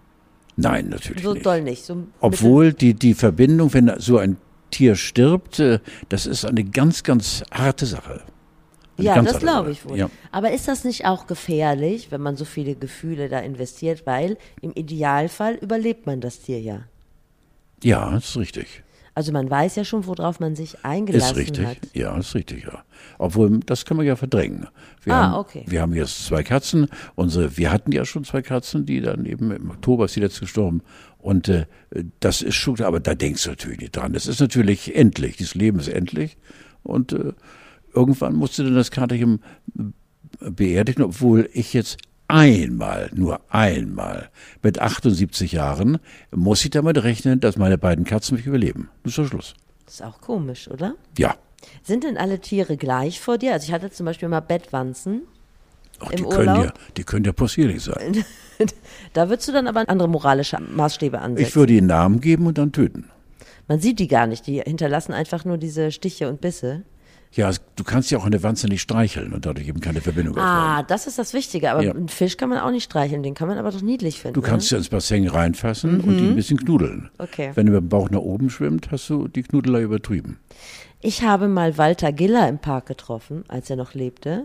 Nein, 0.56 0.88
natürlich 0.88 1.22
So 1.22 1.34
nicht. 1.34 1.46
doll 1.46 1.62
nicht. 1.62 1.84
So 1.84 2.06
Obwohl 2.20 2.72
die, 2.72 2.94
die 2.94 3.14
Verbindung, 3.14 3.72
wenn 3.72 3.92
so 3.98 4.18
ein 4.18 4.36
Tier 4.72 4.96
stirbt, 4.96 5.60
äh, 5.60 5.78
das 6.08 6.26
ist 6.26 6.44
eine 6.44 6.64
ganz, 6.64 7.04
ganz 7.04 7.44
harte 7.52 7.86
Sache. 7.86 8.22
Eine 8.96 9.06
Ja, 9.06 9.22
das 9.22 9.38
glaube 9.38 9.70
ich 9.70 9.84
wohl. 9.88 9.96
Ja. 9.96 10.10
Aber 10.32 10.50
ist 10.52 10.66
das 10.68 10.82
nicht 10.84 11.06
auch 11.06 11.26
gefährlich, 11.28 12.08
wenn 12.10 12.20
man 12.20 12.36
so 12.36 12.44
viele 12.44 12.74
Gefühle 12.74 13.28
da 13.28 13.38
investiert? 13.40 14.06
Weil 14.06 14.36
im 14.60 14.72
Idealfall 14.72 15.54
überlebt 15.54 16.06
man 16.06 16.20
das 16.20 16.40
Tier 16.40 16.60
ja. 16.60 16.80
ja, 17.82 18.10
das 18.12 18.30
ist 18.30 18.36
richtig. 18.36 18.82
Also 19.16 19.30
man 19.32 19.48
weiß 19.48 19.76
ja 19.76 19.84
schon, 19.84 20.06
worauf 20.06 20.40
man 20.40 20.56
sich 20.56 20.74
Ist 20.74 20.84
eingelassen 20.84 21.36
richtig. 21.36 21.66
hat. 21.66 21.76
Ja, 21.92 22.16
ist 22.18 22.34
richtig, 22.34 22.64
ja. 22.64 22.82
Obwohl, 23.18 23.60
das 23.60 23.84
kann 23.84 23.96
man 23.96 24.04
ja 24.06 24.16
verdrängen. 24.16 24.66
Wir 25.04 25.14
Ah, 25.14 25.22
haben, 25.30 25.34
okay. 25.34 25.64
Wir 25.68 25.82
haben 25.82 25.94
jetzt 25.94 26.26
zwei 26.26 26.42
Katzen. 26.42 26.88
Unsere, 27.14 27.56
wir 27.56 27.70
hatten 27.70 27.92
ja 27.92 28.04
schon 28.04 28.24
zwei 28.24 28.42
Katzen, 28.42 28.86
die 28.86 29.00
dann 29.00 29.24
eben 29.24 29.52
im 29.52 29.70
Oktober 29.70 30.06
ist 30.06 30.16
die 30.16 30.20
letzte 30.20 30.40
gestorben. 30.40 30.82
Und 31.18 31.48
äh, 31.48 31.66
das 32.20 32.42
ist 32.42 32.56
schon, 32.56 32.80
aber 32.82 32.98
da 32.98 33.14
denkst 33.14 33.44
du 33.44 33.50
natürlich 33.50 33.78
nicht 33.78 33.96
dran. 33.96 34.12
Das 34.14 34.26
ist 34.26 34.40
natürlich 34.40 34.94
endlich. 34.96 35.36
Dieses 35.36 35.54
Leben 35.54 35.78
ist 35.78 35.88
endlich. 35.88 36.36
Und 36.82 37.12
äh, 37.12 37.32
irgendwann 37.94 38.34
musste 38.34 38.64
dann 38.64 38.74
das 38.74 38.90
Katerchen 38.90 39.40
beerdigen, 40.40 41.04
obwohl 41.04 41.48
ich 41.52 41.72
jetzt 41.72 41.98
einmal, 42.28 43.10
nur 43.14 43.40
einmal, 43.48 44.30
mit 44.62 44.80
78 44.80 45.52
Jahren, 45.52 45.98
muss 46.30 46.64
ich 46.64 46.70
damit 46.70 47.02
rechnen, 47.02 47.40
dass 47.40 47.56
meine 47.56 47.78
beiden 47.78 48.04
Katzen 48.04 48.36
mich 48.36 48.46
überleben. 48.46 48.90
Das 49.02 49.12
ist 49.12 49.18
der 49.18 49.26
Schluss. 49.26 49.54
Das 49.84 49.94
ist 49.94 50.02
auch 50.02 50.20
komisch, 50.20 50.68
oder? 50.68 50.94
Ja. 51.18 51.36
Sind 51.82 52.04
denn 52.04 52.16
alle 52.16 52.40
Tiere 52.40 52.76
gleich 52.76 53.20
vor 53.20 53.38
dir? 53.38 53.52
Also 53.52 53.66
ich 53.66 53.72
hatte 53.72 53.90
zum 53.90 54.06
Beispiel 54.06 54.28
mal 54.28 54.40
Bettwanzen. 54.40 55.22
Ach, 56.00 56.10
Im 56.10 56.16
die 56.16 56.22
können 56.24 56.48
Urlaub? 56.48 56.64
ja, 56.64 56.72
die 56.96 57.04
können 57.04 57.24
ja 57.24 57.32
possierlich 57.32 57.82
sein. 57.82 58.24
Da 59.14 59.28
würdest 59.28 59.48
du 59.48 59.52
dann 59.52 59.66
aber 59.66 59.88
andere 59.88 60.08
moralische 60.08 60.60
Maßstäbe 60.60 61.20
ansetzen. 61.20 61.48
Ich 61.48 61.56
würde 61.56 61.72
ihnen 61.72 61.88
Namen 61.88 62.20
geben 62.20 62.46
und 62.46 62.56
dann 62.56 62.70
töten. 62.70 63.10
Man 63.66 63.80
sieht 63.80 63.98
die 63.98 64.06
gar 64.06 64.28
nicht. 64.28 64.46
Die 64.46 64.60
hinterlassen 64.60 65.12
einfach 65.12 65.44
nur 65.44 65.58
diese 65.58 65.90
Stiche 65.90 66.28
und 66.28 66.40
Bisse. 66.40 66.82
Ja, 67.34 67.50
du 67.74 67.82
kannst 67.84 68.10
ja 68.12 68.18
auch 68.18 68.24
eine 68.26 68.42
Wanze 68.44 68.68
nicht 68.68 68.80
streicheln 68.82 69.32
und 69.32 69.44
dadurch 69.44 69.66
eben 69.66 69.80
keine 69.80 70.00
Verbindung 70.00 70.38
Ah, 70.38 70.74
aufbauen. 70.78 70.84
das 70.88 71.06
ist 71.08 71.18
das 71.18 71.34
Wichtige. 71.34 71.72
Aber 71.72 71.82
Ja. 71.82 71.90
einen 71.90 72.08
Fisch 72.08 72.36
kann 72.36 72.48
man 72.48 72.58
auch 72.58 72.70
nicht 72.70 72.84
streicheln. 72.84 73.24
Den 73.24 73.34
kann 73.34 73.48
man 73.48 73.58
aber 73.58 73.72
doch 73.72 73.82
niedlich 73.82 74.20
finden. 74.20 74.34
Du 74.34 74.40
kannst 74.42 74.70
ne? 74.70 74.76
ja 74.76 74.78
ins 74.78 74.88
Bassin 74.88 75.26
reinfassen 75.26 76.00
und 76.00 76.18
ihn 76.18 76.28
ein 76.30 76.36
bisschen 76.36 76.58
knudeln. 76.58 77.10
Okay. 77.18 77.50
Wenn 77.54 77.66
du 77.66 77.72
mit 77.72 77.80
dem 77.80 77.88
Bauch 77.88 78.08
nach 78.10 78.20
oben 78.20 78.50
schwimmt, 78.50 78.92
hast 78.92 79.10
du 79.10 79.26
die 79.26 79.42
Knudelei 79.42 79.82
übertrieben. 79.82 80.38
Ich 81.00 81.22
habe 81.22 81.48
mal 81.48 81.76
Walter 81.76 82.12
Giller 82.12 82.48
im 82.48 82.58
Park 82.58 82.86
getroffen, 82.86 83.44
als 83.48 83.68
er 83.68 83.76
noch 83.76 83.94
lebte. 83.94 84.44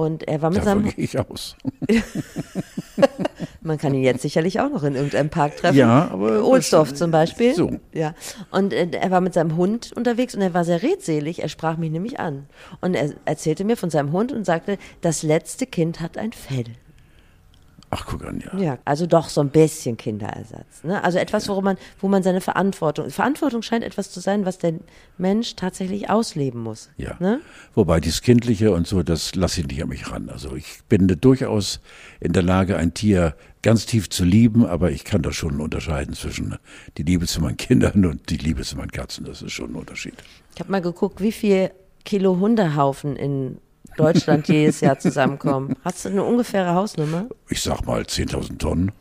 Und 0.00 0.26
er 0.26 0.40
war 0.40 0.48
mit 0.48 0.60
Davon 0.64 0.84
seinem, 0.84 0.94
gehe 0.94 1.04
ich 1.04 1.18
aus. 1.18 1.56
man 3.60 3.76
kann 3.76 3.92
ihn 3.92 4.02
jetzt 4.02 4.22
sicherlich 4.22 4.58
auch 4.58 4.70
noch 4.70 4.82
in 4.82 4.94
irgendeinem 4.94 5.28
Park 5.28 5.58
treffen. 5.58 5.76
Ja, 5.76 6.08
aber- 6.10 6.42
Ohlsdorf 6.42 6.94
zum 6.94 7.10
Beispiel. 7.10 7.54
So. 7.54 7.72
Ja. 7.92 8.14
Und 8.50 8.72
äh, 8.72 8.88
er 8.92 9.10
war 9.10 9.20
mit 9.20 9.34
seinem 9.34 9.58
Hund 9.58 9.92
unterwegs 9.94 10.34
und 10.34 10.40
er 10.40 10.54
war 10.54 10.64
sehr 10.64 10.82
redselig. 10.82 11.42
Er 11.42 11.50
sprach 11.50 11.76
mich 11.76 11.90
nämlich 11.90 12.18
an. 12.18 12.46
Und 12.80 12.94
er 12.94 13.12
erzählte 13.26 13.64
mir 13.64 13.76
von 13.76 13.90
seinem 13.90 14.12
Hund 14.12 14.32
und 14.32 14.46
sagte, 14.46 14.78
das 15.02 15.22
letzte 15.22 15.66
Kind 15.66 16.00
hat 16.00 16.16
ein 16.16 16.32
Fell. 16.32 16.64
Ach, 17.92 18.06
guck 18.06 18.24
an, 18.24 18.40
ja. 18.40 18.56
Ja, 18.56 18.78
also 18.84 19.04
doch 19.06 19.28
so 19.28 19.40
ein 19.40 19.50
bisschen 19.50 19.96
Kinderersatz. 19.96 20.84
Ne? 20.84 21.02
Also 21.02 21.18
etwas, 21.18 21.48
worum 21.48 21.64
man, 21.64 21.76
wo 22.00 22.06
man 22.06 22.22
seine 22.22 22.40
Verantwortung, 22.40 23.10
Verantwortung 23.10 23.62
scheint 23.62 23.82
etwas 23.82 24.12
zu 24.12 24.20
sein, 24.20 24.46
was 24.46 24.58
der 24.58 24.74
Mensch 25.18 25.56
tatsächlich 25.56 26.08
ausleben 26.08 26.62
muss. 26.62 26.90
Ja. 26.96 27.16
Ne? 27.18 27.40
Wobei 27.74 27.98
dieses 27.98 28.22
Kindliche 28.22 28.70
und 28.72 28.86
so, 28.86 29.02
das 29.02 29.34
lasse 29.34 29.60
ich 29.60 29.66
nicht 29.66 29.82
an 29.82 29.88
mich 29.88 30.08
ran. 30.12 30.28
Also 30.30 30.54
ich 30.54 30.84
bin 30.88 31.08
durchaus 31.08 31.80
in 32.20 32.32
der 32.32 32.44
Lage, 32.44 32.76
ein 32.76 32.94
Tier 32.94 33.34
ganz 33.62 33.86
tief 33.86 34.08
zu 34.08 34.24
lieben, 34.24 34.64
aber 34.64 34.92
ich 34.92 35.02
kann 35.02 35.22
da 35.22 35.32
schon 35.32 35.60
unterscheiden 35.60 36.14
zwischen 36.14 36.56
die 36.96 37.02
Liebe 37.02 37.26
zu 37.26 37.40
meinen 37.40 37.56
Kindern 37.56 38.04
und 38.06 38.30
die 38.30 38.36
Liebe 38.36 38.62
zu 38.62 38.76
meinen 38.76 38.92
Katzen. 38.92 39.24
Das 39.24 39.42
ist 39.42 39.52
schon 39.52 39.72
ein 39.72 39.74
Unterschied. 39.74 40.14
Ich 40.54 40.60
habe 40.60 40.70
mal 40.70 40.80
geguckt, 40.80 41.20
wie 41.20 41.32
viel 41.32 41.72
Kilo 42.04 42.38
Hundehaufen 42.38 43.16
in 43.16 43.58
Deutschland 43.96 44.48
jedes 44.48 44.80
Jahr 44.80 44.98
zusammenkommen. 44.98 45.74
Hast 45.84 46.04
du 46.04 46.08
eine 46.10 46.22
ungefähre 46.24 46.74
Hausnummer? 46.74 47.26
Ich 47.48 47.62
sag 47.62 47.84
mal 47.86 48.02
10.000 48.02 48.58
Tonnen. 48.58 48.92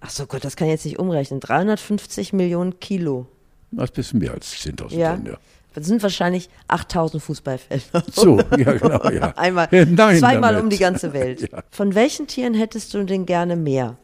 Ach 0.00 0.10
so 0.10 0.26
Gott, 0.26 0.44
das 0.44 0.56
kann 0.56 0.68
ich 0.68 0.72
jetzt 0.72 0.84
nicht 0.84 0.98
umrechnen. 0.98 1.40
350 1.40 2.32
Millionen 2.32 2.78
Kilo. 2.80 3.26
Das 3.72 3.84
ist 3.84 3.90
ein 3.90 3.94
bisschen 3.96 4.18
mehr 4.20 4.32
als 4.32 4.52
10.000 4.54 4.94
Ja. 4.96 5.12
Tonnen, 5.12 5.26
ja. 5.26 5.38
Das 5.74 5.86
sind 5.86 6.02
wahrscheinlich 6.02 6.48
8000 6.68 7.22
Fußballfelder. 7.22 8.02
So, 8.12 8.38
ja, 8.56 8.72
genau, 8.72 9.10
ja. 9.10 9.32
Einmal, 9.36 9.68
Ja, 9.70 9.84
zweimal 9.86 10.54
damit. 10.54 10.62
um 10.62 10.70
die 10.70 10.78
ganze 10.78 11.12
Welt. 11.12 11.48
Ja. 11.52 11.62
Von 11.70 11.94
welchen 11.94 12.26
Tieren 12.26 12.54
hättest 12.54 12.94
du 12.94 13.04
denn 13.04 13.26
gerne 13.26 13.54
mehr? 13.56 13.96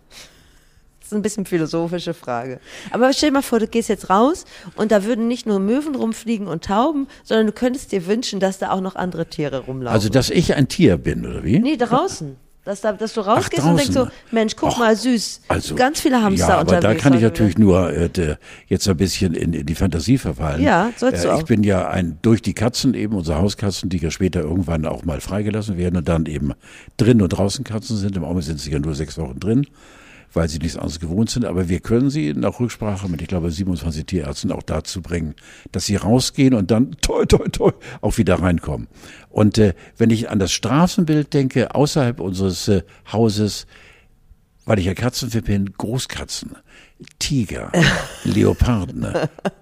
Das 1.05 1.13
ist 1.13 1.17
ein 1.19 1.23
bisschen 1.23 1.45
philosophische 1.45 2.15
Frage. 2.15 2.61
Aber 2.91 3.13
stell 3.13 3.29
dir 3.29 3.35
mal 3.35 3.43
vor, 3.43 3.59
du 3.59 3.67
gehst 3.69 3.91
jetzt 3.91 4.09
raus 4.09 4.47
und 4.75 4.91
da 4.91 5.05
würden 5.05 5.29
nicht 5.29 5.45
nur 5.47 5.61
Möwen 5.61 5.95
rumfliegen 5.97 6.47
und 6.47 6.65
Tauben, 6.65 7.09
sondern 7.25 7.47
du 7.49 7.53
könntest 7.53 7.93
dir 7.93 8.07
wünschen, 8.07 8.41
dass 8.41 8.57
da 8.59 8.71
auch 8.71 8.81
noch 8.81 8.97
andere 8.97 9.27
Tiere 9.27 9.59
rumlaufen. 9.67 9.95
Also, 9.95 10.09
dass 10.09 10.31
ich 10.31 10.55
ein 10.55 10.67
Tier 10.67 10.97
bin, 10.97 11.27
oder 11.27 11.45
wie? 11.45 11.59
nee, 11.59 11.77
draußen. 11.77 12.37
Dass, 12.65 12.81
da, 12.81 12.95
dass 12.95 13.13
du 13.13 13.21
rausgehst 13.21 13.63
und 13.67 13.77
denkst 13.77 13.93
so. 13.93 14.09
Mensch, 14.31 14.57
guck 14.57 14.71
Ach, 14.73 14.79
mal, 14.79 14.97
süß. 14.97 15.43
Also, 15.49 15.75
Ganz 15.75 16.01
viele 16.01 16.23
Hamster 16.23 16.49
ja, 16.49 16.55
aber 16.61 16.77
unterwegs. 16.77 17.03
da 17.03 17.03
kann 17.03 17.13
ich 17.13 17.19
heute, 17.23 17.27
natürlich 17.27 17.59
ne? 17.59 17.65
nur 17.67 17.93
äh, 17.93 18.09
de- 18.09 18.37
jetzt 18.69 18.89
ein 18.89 18.97
bisschen 18.97 19.35
in, 19.35 19.53
in 19.53 19.67
die 19.67 19.75
Fantasie 19.75 20.17
verfallen. 20.17 20.63
Ja, 20.63 20.91
sollst 20.97 21.23
du 21.25 21.29
äh, 21.29 21.33
auch. 21.33 21.41
Ich 21.41 21.45
bin 21.45 21.63
ja 21.63 21.87
ein 21.91 22.19
durch 22.23 22.41
die 22.41 22.55
Katzen 22.55 22.95
eben, 22.95 23.15
unsere 23.15 23.37
Hauskatzen, 23.37 23.91
die 23.91 23.99
ja 23.99 24.11
später 24.11 24.41
irgendwann 24.41 24.87
auch 24.87 25.05
mal 25.05 25.21
freigelassen 25.21 25.77
werden 25.77 25.99
und 25.99 26.09
dann 26.09 26.25
eben 26.25 26.55
drin 26.97 27.21
und 27.21 27.29
draußen 27.29 27.65
Katzen 27.65 27.99
sind. 27.99 28.17
Im 28.17 28.25
Augenblick 28.25 28.47
sind 28.47 28.59
sie 28.59 28.71
ja 28.71 28.79
nur 28.79 28.95
sechs 28.95 29.19
Wochen 29.19 29.39
drin. 29.39 29.67
Weil 30.35 30.49
sie 30.49 30.59
nichts 30.59 30.77
anderes 30.77 31.01
gewohnt 31.01 31.31
sind. 31.31 31.45
Aber 31.45 31.69
wir 31.69 31.81
können 31.81 32.11
sie 32.11 32.35
nach 32.35 32.61
Rücksprache 32.61 33.09
mit, 33.09 33.23
ich 33.23 33.29
glaube, 33.29 33.51
27 33.51 34.05
Tierärzten 34.07 34.53
auch 34.53 34.63
dazu 34.63 35.01
bringen, 35.03 35.35
dass 35.73 35.87
sie 35.87 35.97
rausgehen 35.97 36.55
und 36.55 36.71
dann 36.71 36.93
toi, 37.01 37.25
toi, 37.25 37.49
toi 37.49 37.73
auch 38.01 38.19
wieder 38.19 38.41
reinkommen. 38.41 38.89
Und 39.31 39.59
äh, 39.59 39.75
wenn 39.97 40.11
ich 40.11 40.29
an 40.31 40.39
das 40.39 40.53
Straßenbild 40.53 41.33
denke, 41.35 41.75
außerhalb 41.75 42.21
unseres 42.21 42.69
äh, 42.69 42.83
Hauses, 43.13 43.67
weil 44.67 44.79
ich 44.79 44.87
ja 44.87 44.95
Katzenfan 44.95 45.43
bin, 45.43 45.73
Großkatzen, 45.77 46.57
Tiger, 47.19 47.71
Leoparden, 48.25 49.07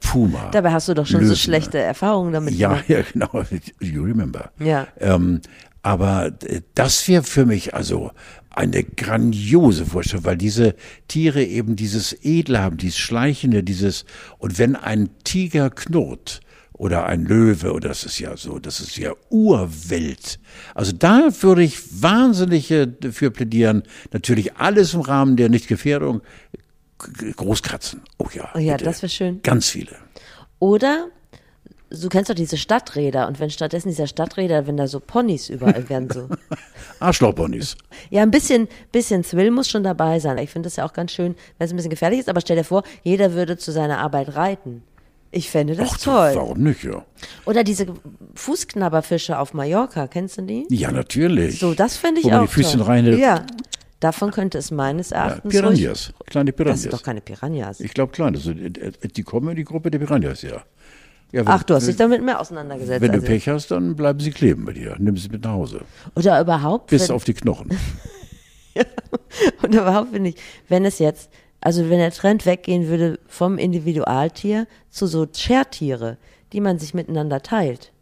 Puma. 0.00 0.50
Dabei 0.52 0.72
hast 0.72 0.88
du 0.88 0.94
doch 0.94 1.06
schon 1.06 1.20
Löwen. 1.20 1.30
so 1.30 1.37
schlechte 1.37 1.78
Erfahrungen 1.78 2.32
damit 2.32 2.54
Ja, 2.54 2.68
gemacht. 2.68 2.88
ja, 2.88 3.00
genau. 3.12 3.44
You 3.80 4.02
remember. 4.04 4.50
Ja. 4.61 4.87
Ähm, 5.00 5.40
aber 5.82 6.26
äh, 6.44 6.61
das 6.74 7.08
wäre 7.08 7.24
für 7.24 7.44
mich 7.46 7.74
also 7.74 8.12
eine 8.54 8.84
grandiose 8.84 9.86
Vorstellung, 9.86 10.24
weil 10.24 10.36
diese 10.36 10.74
Tiere 11.08 11.44
eben 11.44 11.76
dieses 11.76 12.12
Edle 12.22 12.60
haben, 12.60 12.76
dieses 12.76 12.98
Schleichende, 12.98 13.62
dieses, 13.62 14.04
und 14.38 14.58
wenn 14.58 14.76
ein 14.76 15.10
Tiger 15.24 15.70
knurrt, 15.70 16.40
oder 16.74 17.06
ein 17.06 17.24
Löwe, 17.26 17.72
oder 17.72 17.90
das 17.90 18.02
ist 18.02 18.18
ja 18.18 18.36
so, 18.36 18.58
das 18.58 18.80
ist 18.80 18.96
ja 18.96 19.12
Urwelt. 19.30 20.40
Also 20.74 20.90
da 20.92 21.28
würde 21.40 21.62
ich 21.62 22.02
wahnsinnig 22.02 22.74
dafür 23.00 23.30
plädieren. 23.30 23.84
Natürlich 24.12 24.56
alles 24.56 24.94
im 24.94 25.02
Rahmen 25.02 25.36
der 25.36 25.48
Nichtgefährdung. 25.48 26.22
G- 27.18 27.32
Großkatzen. 27.32 28.00
Oh 28.18 28.26
ja. 28.34 28.48
Oh 28.54 28.58
ja, 28.58 28.72
bitte. 28.72 28.84
das 28.86 29.02
wäre 29.02 29.10
schön. 29.10 29.42
Ganz 29.42 29.68
viele. 29.68 29.92
Oder 30.58 31.08
du 31.92 32.09
kennst 32.09 32.31
doch 32.31 32.35
diese 32.35 32.57
Stadträder 32.57 33.28
und 33.28 33.38
wenn 33.40 33.50
stattdessen 33.50 33.88
dieser 33.88 34.07
Stadträder, 34.07 34.66
wenn 34.66 34.76
da 34.76 34.87
so 34.87 35.00
Ponys 35.00 35.48
überall 35.48 35.88
wären, 35.88 36.09
so. 36.11 36.28
Arschlochponys. 37.00 37.76
Ja, 38.11 38.22
ein 38.22 38.31
bisschen, 38.31 38.68
bisschen 38.92 39.22
Thrill 39.22 39.50
muss 39.50 39.68
schon 39.68 39.83
dabei 39.85 40.18
sein. 40.20 40.38
Ich 40.38 40.50
finde 40.50 40.66
das 40.68 40.76
ja 40.76 40.85
auch 40.85 40.92
ganz 40.92 41.12
schön, 41.12 41.35
wenn 41.59 41.66
es 41.66 41.72
ein 41.72 41.76
bisschen 41.76 41.90
gefährlich 41.90 42.20
ist, 42.20 42.28
aber 42.28 42.40
stell 42.40 42.57
dir 42.57 42.64
vor, 42.64 42.83
jeder 43.02 43.33
würde 43.35 43.57
zu 43.57 43.72
seiner 43.72 43.98
Arbeit 43.98 44.35
reiten. 44.37 44.83
Ich 45.35 45.48
fände 45.50 45.74
das 45.74 45.92
Ach, 45.94 45.98
toll. 45.98 46.33
warum 46.35 46.62
nicht, 46.62 46.85
ja? 46.85 47.05
Oder 47.46 47.64
diese 47.64 47.87
Fußknabberfische 48.35 49.38
auf 49.38 49.55
Mallorca, 49.55 50.07
kennst 50.07 50.37
du 50.38 50.42
die? 50.42 50.66
Ja, 50.68 50.90
natürlich. 50.92 51.59
So, 51.59 51.74
das 51.74 51.96
fände 51.96 52.20
ich 52.20 52.26
Wo 52.26 52.31
man 52.31 52.40
auch 52.40 52.42
die 52.46 52.52
Füßchen 52.52 52.81
toll. 52.81 52.88
rein- 52.88 53.18
Ja, 53.18 53.46
davon 54.00 54.31
könnte 54.31 54.59
es 54.59 54.70
meines 54.70 55.09
Ja, 55.11 55.16
Erachtens 55.28 55.55
ruhig- 55.55 55.62
Piranhas. 55.81 56.12
Kleine 56.26 56.50
Das 56.50 56.57
Piranhas. 56.57 56.83
sind 56.83 56.92
doch 56.92 57.02
keine 57.02 57.20
Piranhas. 57.22 57.81
Ich 57.81 57.94
glaube, 57.94 58.12
klein. 58.12 58.35
Also, 58.35 58.52
die 58.52 59.22
kommen 59.22 59.48
in 59.50 59.57
die 59.57 59.64
Gruppe 59.64 59.90
der 59.90 60.00
Piranhas, 60.00 60.42
ja. 60.42 60.62
Ja 61.33 61.42
Ach, 61.47 61.62
du 61.62 61.75
hast 61.75 61.88
dich 61.88 61.97
damit 61.97 62.23
mehr 62.23 62.40
auseinandergesetzt. 62.40 63.01
Wenn 63.01 63.12
du 63.12 63.18
also. 63.18 63.27
Pech 63.27 63.49
hast, 63.49 63.71
dann 63.71 63.97
bleiben 63.97 64.21
sie 64.21 64.31
kleben 64.31 64.64
bei 64.64 64.73
dir. 64.73 64.97
Nimm 64.99 65.16
sie 65.16 65.29
mit 65.29 65.42
nach 65.45 65.53
Hause. 65.53 65.81
Oder 66.14 66.40
überhaupt, 66.40 66.88
Bis 66.90 67.11
auf 67.11 67.25
die 67.25 67.35
Knochen. 67.35 67.71
Und 69.62 69.75
überhaupt 69.75 70.12
finde 70.12 70.31
ich, 70.31 70.37
wenn 70.68 70.85
es 70.85 70.99
jetzt, 70.99 71.31
also 71.61 71.88
wenn 71.90 71.99
der 71.99 72.11
Trend 72.11 72.47
weggehen 72.47 72.88
würde 72.88 73.18
vom 73.27 73.59
Individualtier 73.59 74.66
zu 74.90 75.07
so 75.07 75.27
Share-Tiere, 75.35 76.16
die 76.53 76.61
man 76.61 76.79
sich 76.79 76.95
miteinander 76.95 77.42
teilt, 77.42 77.92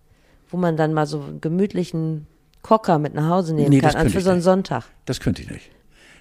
wo 0.51 0.57
man 0.57 0.77
dann 0.77 0.93
mal 0.93 1.07
so 1.07 1.21
einen 1.21 1.40
gemütlichen 1.40 2.27
Kocker 2.62 2.99
mit 2.99 3.14
nach 3.14 3.29
Hause 3.29 3.55
nehmen 3.55 3.71
Nee, 3.71 3.81
kann, 3.81 3.95
an 3.95 4.11
für 4.11 4.21
so 4.21 4.31
einen 4.31 4.38
nicht. 4.38 4.45
Sonntag. 4.45 4.85
Das 5.07 5.21
könnte 5.21 5.43
ich 5.43 5.51
nicht. 5.51 5.71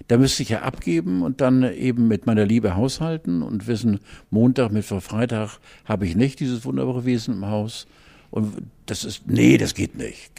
Da 0.08 0.16
müsste 0.16 0.42
ich 0.42 0.48
ja 0.48 0.62
abgeben 0.62 1.22
und 1.22 1.40
dann 1.40 1.62
eben 1.62 2.08
mit 2.08 2.26
meiner 2.26 2.44
Liebe 2.44 2.74
haushalten 2.74 3.42
und 3.42 3.66
wissen, 3.66 4.00
Montag, 4.30 4.72
Mittwoch, 4.72 5.02
Freitag 5.02 5.58
habe 5.84 6.06
ich 6.06 6.16
nicht 6.16 6.40
dieses 6.40 6.64
wunderbare 6.64 7.04
Wesen 7.04 7.34
im 7.34 7.46
Haus. 7.46 7.86
Und 8.30 8.56
das 8.86 9.04
ist, 9.04 9.26
nee, 9.26 9.58
das 9.58 9.74
geht 9.74 9.96
nicht. 9.96 10.32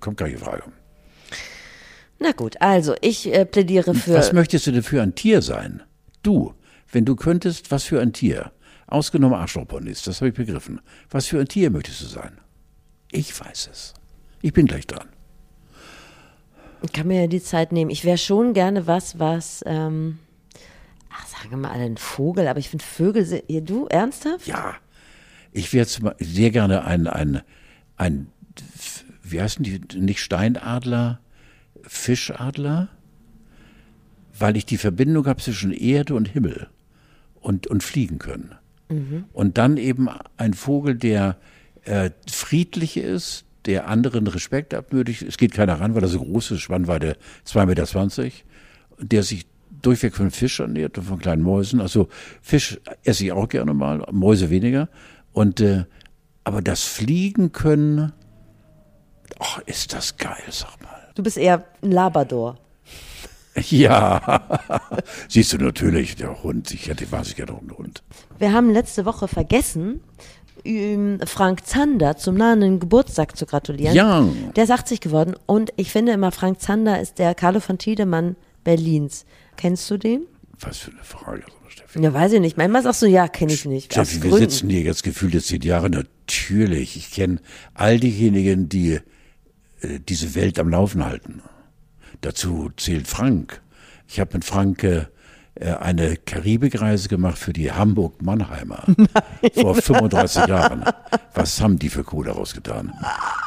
Kommt 0.00 0.18
gar 0.18 0.26
nicht 0.26 0.38
in 0.38 0.44
Frage. 0.44 0.64
Na 2.18 2.32
gut, 2.32 2.60
also 2.60 2.94
ich 3.00 3.32
äh, 3.32 3.44
plädiere 3.44 3.94
für. 3.94 4.14
Was 4.14 4.32
möchtest 4.32 4.66
du 4.66 4.72
denn 4.72 4.82
für 4.82 5.02
ein 5.02 5.14
Tier 5.14 5.42
sein? 5.42 5.82
Du, 6.22 6.54
wenn 6.90 7.04
du 7.04 7.14
könntest, 7.14 7.70
was 7.70 7.84
für 7.84 8.00
ein 8.00 8.12
Tier? 8.12 8.52
Ausgenommen 8.86 9.34
Arschlochponys, 9.34 10.02
das 10.02 10.20
habe 10.20 10.28
ich 10.28 10.34
begriffen. 10.34 10.80
Was 11.10 11.26
für 11.26 11.40
ein 11.40 11.48
Tier 11.48 11.70
möchtest 11.70 12.02
du 12.02 12.06
sein? 12.06 12.38
Ich 13.10 13.38
weiß 13.38 13.68
es. 13.70 13.94
Ich 14.40 14.52
bin 14.52 14.66
gleich 14.66 14.86
dran. 14.86 15.08
Ich 16.86 16.92
kann 16.92 17.08
mir 17.08 17.22
ja 17.22 17.26
die 17.26 17.42
Zeit 17.42 17.72
nehmen. 17.72 17.90
Ich 17.90 18.04
wäre 18.04 18.18
schon 18.18 18.52
gerne 18.52 18.86
was, 18.86 19.18
was, 19.18 19.62
ähm, 19.66 20.18
ach, 21.10 21.26
sagen 21.26 21.50
wir 21.50 21.56
mal 21.58 21.70
ein 21.72 21.96
Vogel, 21.96 22.48
aber 22.48 22.58
ich 22.58 22.68
finde 22.68 22.84
Vögel, 22.84 23.42
ja, 23.48 23.60
du, 23.60 23.86
ernsthaft? 23.86 24.46
Ja, 24.46 24.74
ich 25.52 25.72
wäre 25.72 25.86
sehr 26.18 26.50
gerne 26.50 26.84
ein, 26.84 27.06
ein, 27.06 27.42
ein, 27.96 28.28
wie 29.22 29.40
heißen 29.40 29.64
die, 29.64 29.80
nicht 29.98 30.20
Steinadler, 30.20 31.20
Fischadler, 31.82 32.88
weil 34.38 34.56
ich 34.56 34.66
die 34.66 34.76
Verbindung 34.76 35.26
habe 35.26 35.42
zwischen 35.42 35.72
Erde 35.72 36.14
und 36.14 36.26
Himmel 36.26 36.68
und, 37.40 37.66
und 37.66 37.82
fliegen 37.82 38.18
können. 38.18 38.54
Und 39.32 39.58
dann 39.58 39.78
eben 39.78 40.08
ein 40.36 40.54
Vogel, 40.54 40.94
der 40.94 41.36
äh, 41.84 42.10
friedlich 42.30 42.96
ist, 42.96 43.45
der 43.66 43.88
anderen 43.88 44.26
Respekt 44.26 44.74
abnötigt. 44.74 45.22
Es 45.22 45.36
geht 45.36 45.52
keiner 45.52 45.80
ran, 45.80 45.94
weil 45.94 46.02
er 46.02 46.08
so 46.08 46.20
groß 46.20 46.52
ist, 46.52 46.60
Spannweite 46.60 47.16
2,20 47.46 47.66
Meter, 47.66 48.32
der 48.98 49.22
sich 49.22 49.46
durchweg 49.82 50.14
von 50.14 50.30
Fisch 50.30 50.60
ernährt 50.60 50.96
und 50.98 51.04
von 51.04 51.18
kleinen 51.18 51.42
Mäusen. 51.42 51.80
Also 51.80 52.08
Fisch 52.40 52.80
esse 53.04 53.24
ich 53.24 53.32
auch 53.32 53.48
gerne 53.48 53.74
mal, 53.74 54.06
Mäuse 54.10 54.50
weniger. 54.50 54.88
Und 55.32 55.60
äh, 55.60 55.84
aber 56.44 56.62
das 56.62 56.84
Fliegen 56.84 57.50
können, 57.50 58.12
ach, 59.40 59.58
ist 59.66 59.92
das 59.92 60.16
geil, 60.16 60.44
sag 60.50 60.80
mal. 60.80 61.10
Du 61.16 61.22
bist 61.22 61.36
eher 61.36 61.64
ein 61.82 61.90
Labrador. 61.90 62.58
Ja, 63.70 64.42
siehst 65.28 65.54
du 65.54 65.56
natürlich, 65.56 66.16
der 66.16 66.42
Hund, 66.42 66.70
ich 66.72 66.88
hätte 66.88 67.10
wahnsinnig 67.10 67.36
gerne 67.36 67.58
einen 67.58 67.70
Hund. 67.70 68.02
Wir 68.38 68.52
haben 68.52 68.68
letzte 68.70 69.06
Woche 69.06 69.28
vergessen, 69.28 70.02
Frank 71.26 71.66
Zander 71.66 72.16
zum 72.16 72.36
nahenden 72.36 72.80
Geburtstag 72.80 73.36
zu 73.36 73.46
gratulieren. 73.46 73.94
Ja. 73.94 74.26
Der 74.56 74.64
ist 74.64 74.70
80 74.70 75.00
geworden 75.00 75.34
und 75.46 75.72
ich 75.76 75.90
finde 75.90 76.12
immer, 76.12 76.32
Frank 76.32 76.60
Zander 76.60 77.00
ist 77.00 77.18
der 77.18 77.34
Carlo 77.34 77.60
von 77.60 77.78
Tiedemann 77.78 78.36
Berlins. 78.64 79.26
Kennst 79.56 79.90
du 79.90 79.96
den? 79.96 80.26
Was 80.60 80.78
für 80.78 80.90
eine 80.90 81.04
Frage, 81.04 81.44
Steffi. 81.68 82.00
Ja, 82.00 82.12
weiß 82.12 82.32
ich 82.32 82.40
nicht. 82.40 82.56
Manchmal 82.56 82.82
sagst 82.82 83.02
du, 83.02 83.06
ja, 83.06 83.28
kenne 83.28 83.52
ich 83.52 83.64
nicht. 83.64 83.92
Steffi, 83.92 84.22
wir 84.22 84.30
Gründen. 84.30 84.50
sitzen 84.50 84.70
hier 84.70 84.82
jetzt 84.82 85.02
gefühlt 85.02 85.34
jetzt 85.34 85.48
zehn 85.48 85.62
Jahre. 85.62 85.90
Natürlich, 85.90 86.96
ich 86.96 87.10
kenne 87.10 87.40
all 87.74 88.00
diejenigen, 88.00 88.68
die 88.68 89.00
äh, 89.80 90.00
diese 90.00 90.34
Welt 90.34 90.58
am 90.58 90.68
Laufen 90.68 91.04
halten. 91.04 91.42
Dazu 92.22 92.70
zählt 92.76 93.06
Frank. 93.06 93.62
Ich 94.08 94.20
habe 94.20 94.34
mit 94.34 94.44
Frank 94.44 94.82
äh, 94.84 95.06
eine 95.60 96.16
Karibikreise 96.16 97.08
gemacht 97.08 97.38
für 97.38 97.52
die 97.52 97.72
Hamburg-Mannheimer 97.72 98.84
vor 99.54 99.74
35 99.74 100.46
Jahren. 100.46 100.84
Was 101.34 101.60
haben 101.60 101.78
die 101.78 101.88
für 101.88 102.04
Kohle 102.04 102.32
rausgetan? 102.32 102.92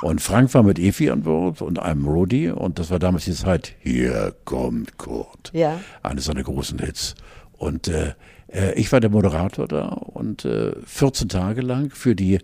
Und 0.01 0.21
Frank 0.21 0.53
war 0.53 0.63
mit 0.63 0.79
Efi 0.79 1.09
an 1.09 1.23
Bord 1.23 1.61
und 1.61 1.79
einem 1.79 2.07
Rodi 2.07 2.49
und 2.49 2.79
das 2.79 2.89
war 2.89 2.99
damals 2.99 3.25
die 3.25 3.33
Zeit, 3.33 3.73
hier 3.79 4.35
kommt 4.45 4.97
Kurt. 4.97 5.51
Ja. 5.53 5.79
Eines 6.01 6.25
seiner 6.25 6.43
großen 6.43 6.79
Hits. 6.79 7.15
Und 7.53 7.87
äh, 7.87 8.13
äh, 8.47 8.73
ich 8.73 8.91
war 8.91 8.99
der 8.99 9.09
Moderator 9.09 9.67
da 9.67 9.87
und 9.89 10.45
äh, 10.45 10.73
14 10.85 11.29
Tage 11.29 11.61
lang 11.61 11.91
für 11.91 12.15
die 12.15 12.39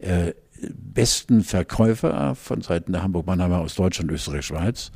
äh, 0.00 0.32
besten 0.74 1.42
Verkäufer 1.42 2.34
von 2.34 2.62
Seiten 2.62 2.92
der 2.92 3.02
Hamburg-Mannheimer 3.02 3.58
aus 3.58 3.74
Deutschland, 3.74 4.10
Österreich, 4.10 4.46
Schweiz. 4.46 4.92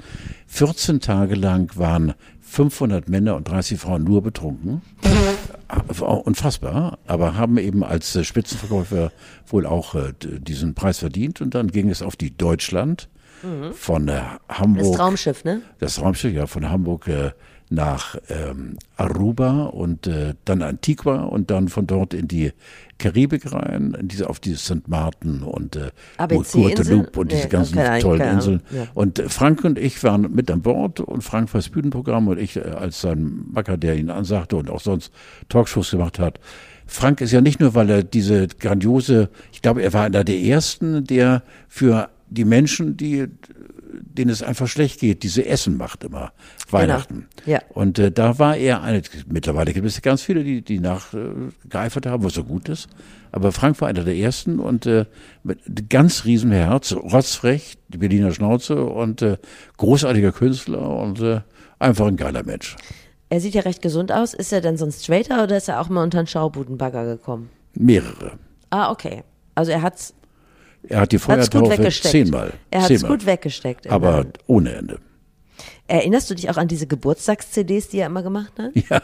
14 0.46 1.00
Tage 1.00 1.34
lang 1.34 1.76
waren 1.76 2.14
500 2.40 3.08
Männer 3.08 3.36
und 3.36 3.48
30 3.48 3.78
Frauen 3.78 4.04
nur 4.04 4.22
betrunken. 4.22 4.82
Äh, 5.02 6.02
Unfassbar, 6.02 6.98
aber 7.06 7.36
haben 7.36 7.58
eben 7.58 7.84
als 7.84 8.14
äh, 8.16 8.24
Spitzenverkäufer 8.24 9.12
wohl 9.46 9.66
auch 9.66 9.94
äh, 9.94 10.12
diesen 10.20 10.74
Preis 10.74 10.98
verdient. 10.98 11.40
Und 11.40 11.54
dann 11.54 11.68
ging 11.68 11.90
es 11.90 12.02
auf 12.02 12.16
die 12.16 12.36
Deutschland 12.36 13.08
von 13.72 14.08
äh, 14.08 14.20
Hamburg. 14.50 14.84
Das 14.84 14.96
Traumschiff, 14.96 15.44
ne? 15.44 15.62
Das 15.78 16.00
Raumschiff, 16.02 16.34
ja, 16.34 16.46
von 16.46 16.68
Hamburg 16.68 17.08
nach 17.70 18.16
ähm, 18.28 18.76
Aruba 18.96 19.66
und 19.66 20.08
äh, 20.08 20.34
dann 20.44 20.60
Antigua 20.60 21.22
und 21.22 21.50
dann 21.50 21.68
von 21.68 21.86
dort 21.86 22.12
in 22.12 22.26
die 22.26 22.52
Karibik 22.98 23.52
rein, 23.52 23.96
in 23.98 24.08
diese, 24.08 24.28
auf 24.28 24.40
die 24.40 24.54
St. 24.54 24.88
Martin 24.88 25.42
und 25.42 25.76
äh? 25.76 25.90
Guadeloupe 26.18 27.18
und 27.18 27.30
diese 27.30 27.44
Nee, 27.44 27.48
ganzen 27.48 27.76
keine 27.76 27.90
Ahnung, 27.90 28.02
tollen. 28.02 28.34
Inseln. 28.34 28.62
Ja. 28.70 28.88
Und 28.94 29.20
äh, 29.20 29.28
Frank 29.28 29.64
und 29.64 29.78
ich 29.78 30.02
waren 30.02 30.34
mit 30.34 30.50
an 30.50 30.62
Bord 30.62 31.00
und 31.00 31.22
Frank 31.22 31.54
war 31.54 31.60
das 31.60 31.68
Bühnenprogramm 31.68 32.26
und 32.26 32.38
ich 32.38 32.56
äh, 32.56 32.60
als 32.60 33.00
sein 33.00 33.44
Macker, 33.52 33.76
der 33.76 33.96
ihn 33.96 34.10
ansagte 34.10 34.56
und 34.56 34.68
auch 34.68 34.80
sonst 34.80 35.12
Talkshows 35.48 35.92
gemacht 35.92 36.18
hat. 36.18 36.40
Frank 36.86 37.20
ist 37.20 37.30
ja 37.30 37.40
nicht 37.40 37.60
nur, 37.60 37.76
weil 37.76 37.88
er 37.88 38.02
diese 38.02 38.48
grandiose, 38.48 39.30
ich 39.52 39.62
glaube, 39.62 39.82
er 39.82 39.92
war 39.92 40.06
einer 40.06 40.24
der 40.24 40.40
ersten, 40.40 41.04
der 41.04 41.44
für 41.68 42.10
die 42.28 42.44
Menschen, 42.44 42.96
die 42.96 43.28
denen 43.92 44.30
es 44.30 44.42
einfach 44.42 44.68
schlecht 44.68 45.00
geht, 45.00 45.22
diese 45.22 45.44
Essen 45.46 45.76
macht 45.76 46.04
immer 46.04 46.32
Weihnachten. 46.70 47.28
Ja. 47.46 47.60
Und 47.70 47.98
äh, 47.98 48.10
da 48.10 48.38
war 48.38 48.56
er 48.56 48.82
eine, 48.82 49.02
mittlerweile 49.26 49.72
gibt 49.72 49.86
es 49.86 50.00
ganz 50.02 50.22
viele, 50.22 50.44
die, 50.44 50.62
die 50.62 50.78
nachgeeifert 50.78 52.06
haben, 52.06 52.24
was 52.24 52.34
so 52.34 52.44
gut 52.44 52.68
ist. 52.68 52.88
Aber 53.32 53.52
Frank 53.52 53.80
war 53.80 53.88
einer 53.88 54.04
der 54.04 54.16
ersten 54.16 54.58
und 54.58 54.86
äh, 54.86 55.06
mit 55.42 55.88
ganz 55.88 56.24
riesen 56.24 56.50
Herz, 56.50 56.92
rotzfrech, 56.92 57.78
die 57.88 57.98
Berliner 57.98 58.32
Schnauze 58.32 58.84
und 58.84 59.22
äh, 59.22 59.36
großartiger 59.76 60.32
Künstler 60.32 60.88
und 60.88 61.20
äh, 61.20 61.40
einfach 61.78 62.06
ein 62.06 62.16
geiler 62.16 62.42
Mensch. 62.42 62.76
Er 63.28 63.40
sieht 63.40 63.54
ja 63.54 63.62
recht 63.62 63.80
gesund 63.80 64.10
aus. 64.10 64.34
Ist 64.34 64.52
er 64.52 64.60
denn 64.60 64.76
so 64.76 64.84
ein 64.84 64.92
Straighter 64.92 65.44
oder 65.44 65.56
ist 65.56 65.68
er 65.68 65.80
auch 65.80 65.88
mal 65.88 66.02
unter 66.02 66.18
einen 66.18 66.26
Schaubudenbagger 66.26 67.04
gekommen? 67.04 67.48
Mehrere. 67.74 68.32
Ah, 68.70 68.90
okay. 68.90 69.22
Also 69.54 69.70
er 69.70 69.82
hat's, 69.82 70.14
Er 70.88 71.00
hat 71.00 71.12
die 71.12 71.18
Feuertaufe 71.18 71.88
zehnmal. 71.90 72.52
Er 72.70 72.80
hat's 72.80 72.88
zehnmal. 72.88 73.10
gut 73.12 73.26
weggesteckt. 73.26 73.88
Aber 73.88 74.26
ohne 74.46 74.72
Ende. 74.72 74.98
Erinnerst 75.86 76.30
du 76.30 76.34
dich 76.34 76.48
auch 76.48 76.56
an 76.56 76.68
diese 76.68 76.86
Geburtstags-CDs, 76.86 77.88
die 77.88 77.98
er 77.98 78.06
immer 78.06 78.22
gemacht 78.22 78.52
hat? 78.58 78.70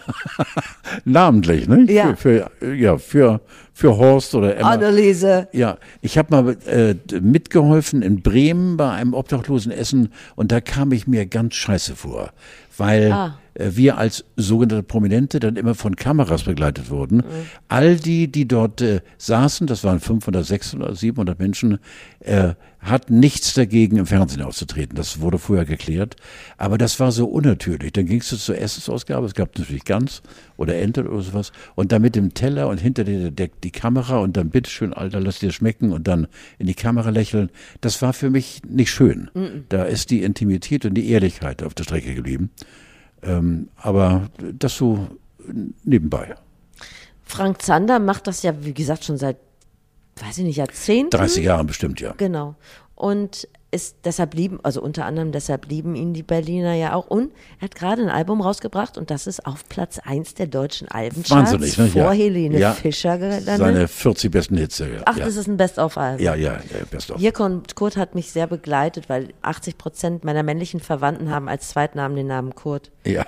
Namentlich, 1.04 1.66
ne? 1.66 1.84
Ja. 1.90 2.14
Für, 2.14 2.48
für, 2.60 2.74
ja, 2.74 2.96
für, 2.96 3.40
für 3.72 3.96
Horst 3.98 4.34
oder 4.36 4.56
Emma. 4.56 4.70
Anneliese. 4.70 5.48
Ja, 5.52 5.78
ich 6.00 6.16
habe 6.16 6.42
mal 6.42 6.56
äh, 6.66 6.94
mitgeholfen 7.20 8.02
in 8.02 8.22
Bremen 8.22 8.76
bei 8.76 8.90
einem 8.92 9.14
obdachlosen 9.14 9.72
Essen 9.72 10.12
und 10.36 10.52
da 10.52 10.60
kam 10.60 10.92
ich 10.92 11.08
mir 11.08 11.26
ganz 11.26 11.56
scheiße 11.56 11.96
vor, 11.96 12.30
weil 12.76 13.10
Ah. 13.12 13.38
Äh, 13.58 13.70
wir 13.74 13.98
als 13.98 14.24
sogenannte 14.36 14.82
Prominente 14.82 15.40
dann 15.40 15.56
immer 15.56 15.74
von 15.74 15.96
Kameras 15.96 16.44
begleitet 16.44 16.90
wurden. 16.90 17.22
All 17.68 17.96
die, 17.96 18.30
die 18.30 18.46
dort 18.46 18.80
äh, 18.80 19.00
saßen, 19.18 19.66
das 19.66 19.84
waren 19.84 20.00
500, 20.00 20.44
600, 20.44 20.96
700 20.96 21.38
Menschen, 21.38 21.78
äh, 22.20 22.54
hatten 22.80 23.18
nichts 23.18 23.54
dagegen, 23.54 23.96
im 23.96 24.06
Fernsehen 24.06 24.42
aufzutreten. 24.42 24.96
Das 24.96 25.20
wurde 25.20 25.38
vorher 25.38 25.64
geklärt. 25.64 26.16
Aber 26.56 26.78
das 26.78 27.00
war 27.00 27.10
so 27.10 27.26
unnatürlich. 27.26 27.92
Dann 27.92 28.06
gingst 28.06 28.30
du 28.30 28.36
zur 28.36 28.58
Essensausgabe, 28.58 29.26
es 29.26 29.34
gab 29.34 29.58
natürlich 29.58 29.84
Gans 29.84 30.22
oder 30.56 30.76
Ente 30.76 31.08
oder 31.08 31.22
sowas, 31.22 31.52
und 31.74 31.90
dann 31.90 32.02
mit 32.02 32.14
dem 32.14 32.34
Teller 32.34 32.68
und 32.68 32.80
hinter 32.80 33.04
dir 33.04 33.30
der, 33.30 33.48
die 33.64 33.70
Kamera 33.72 34.18
und 34.18 34.36
dann 34.36 34.50
bitteschön, 34.50 34.92
Alter, 34.92 35.20
lass 35.20 35.40
dir 35.40 35.50
schmecken 35.50 35.92
und 35.92 36.06
dann 36.06 36.28
in 36.58 36.66
die 36.66 36.74
Kamera 36.74 37.10
lächeln. 37.10 37.50
Das 37.80 38.02
war 38.02 38.12
für 38.12 38.30
mich 38.30 38.62
nicht 38.68 38.90
schön. 38.90 39.30
Da 39.68 39.84
ist 39.84 40.10
die 40.10 40.22
Intimität 40.22 40.84
und 40.84 40.94
die 40.94 41.10
Ehrlichkeit 41.10 41.62
auf 41.62 41.74
der 41.74 41.84
Strecke 41.84 42.14
geblieben. 42.14 42.50
Ähm, 43.22 43.68
aber 43.76 44.28
das 44.38 44.76
so 44.76 45.06
nebenbei. 45.84 46.34
Frank 47.24 47.62
Zander 47.62 47.98
macht 47.98 48.26
das 48.26 48.42
ja, 48.42 48.64
wie 48.64 48.74
gesagt, 48.74 49.04
schon 49.04 49.18
seit, 49.18 49.36
weiß 50.20 50.38
ich 50.38 50.44
nicht, 50.44 50.56
Jahrzehnten. 50.56 51.10
30 51.10 51.44
Jahren 51.44 51.66
bestimmt, 51.66 52.00
ja. 52.00 52.14
Genau. 52.16 52.54
Und 52.94 53.48
ist 53.72 53.96
deshalb 54.04 54.34
lieben, 54.34 54.60
also 54.62 54.80
unter 54.80 55.04
anderem 55.06 55.32
deshalb 55.32 55.66
lieben 55.66 55.96
ihn 55.96 56.14
die 56.14 56.22
Berliner 56.22 56.74
ja 56.74 56.94
auch. 56.94 57.08
Und 57.08 57.32
er 57.58 57.64
hat 57.64 57.74
gerade 57.74 58.02
ein 58.02 58.08
Album 58.08 58.40
rausgebracht 58.40 58.96
und 58.96 59.10
das 59.10 59.26
ist 59.26 59.44
auf 59.44 59.68
Platz 59.68 59.98
1 59.98 60.34
der 60.34 60.46
deutschen 60.46 60.88
Albencharts 60.88 61.52
Wahnsinnig, 61.52 61.76
ne? 61.76 61.86
vor 61.88 62.02
Ja. 62.02 62.10
Helene 62.12 62.58
Ja. 62.58 62.72
Fischer 62.72 63.18
gelandet. 63.18 63.44
Seine 63.58 63.88
40 63.88 64.30
besten 64.30 64.56
Hits. 64.56 64.78
Ja, 64.78 64.86
Ach, 65.04 65.18
das 65.18 65.36
ist 65.36 65.48
ein 65.48 65.56
Best-of-Album. 65.56 66.24
ja, 66.24 66.34
ja, 66.36 66.52
ja, 66.54 66.84
best 66.90 67.10
of. 67.10 67.18
Hier 67.18 67.32
kommt, 67.32 67.74
Kurt 67.74 67.96
hat 67.96 68.14
mich 68.14 68.30
sehr 68.30 68.46
begleitet, 68.46 69.08
weil 69.08 69.30
80 69.42 69.76
Prozent 69.78 70.24
meiner 70.24 70.42
männlichen 70.44 70.80
Verwandten 70.80 71.30
haben 71.30 71.48
als 71.48 71.68
Zweitnamen 71.70 72.16
den 72.16 72.28
Namen 72.28 72.54
Kurt. 72.54 72.92
Ja. 73.04 73.24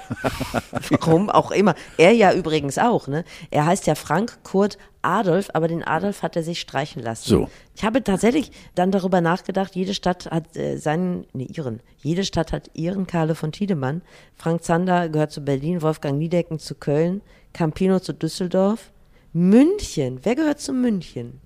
Warum 0.91 1.31
auch 1.31 1.51
immer. 1.51 1.75
Er 1.97 2.13
ja 2.13 2.33
übrigens 2.33 2.79
auch, 2.79 3.09
ne? 3.09 3.25
Er 3.51 3.67
heißt 3.67 3.87
ja 3.87 3.95
Frank 3.95 4.39
Kurt 4.45 4.79
Adolf, 5.03 5.51
aber 5.55 5.69
den 5.69 5.85
Adolf 5.85 6.23
hat 6.23 6.37
er 6.37 6.43
sich 6.43 6.61
streichen 6.61 7.03
lassen. 7.03 7.29
So. 7.29 7.51
Ich 7.75 7.85
habe 7.85 8.03
tatsächlich 8.03 8.51
dann 8.75 8.91
darüber 8.91 9.21
nachgedacht, 9.21 9.75
jede 9.75 9.95
Stadt 9.95 10.27
hat 10.27 10.57
äh, 10.57 10.77
seinen, 10.77 11.27
nee, 11.33 11.49
ihren, 11.55 11.81
jede 11.99 12.25
Stadt 12.25 12.53
hat 12.53 12.71
ihren 12.75 13.07
Karle 13.07 13.35
von 13.35 13.53
Tiedemann. 13.53 14.03
Frank 14.35 14.65
Zander 14.65 15.09
gehört 15.09 15.31
zu 15.31 15.41
Berlin, 15.43 15.83
Wolfgang 15.83 16.19
Niedecken 16.19 16.59
zu 16.59 16.75
Köln, 16.75 17.23
Campino 17.53 18.01
zu 18.01 18.13
Düsseldorf. 18.13 18.91
München, 19.33 20.21
wer 20.23 20.35
gehört 20.35 20.61
zu 20.61 20.73
München? 20.73 21.41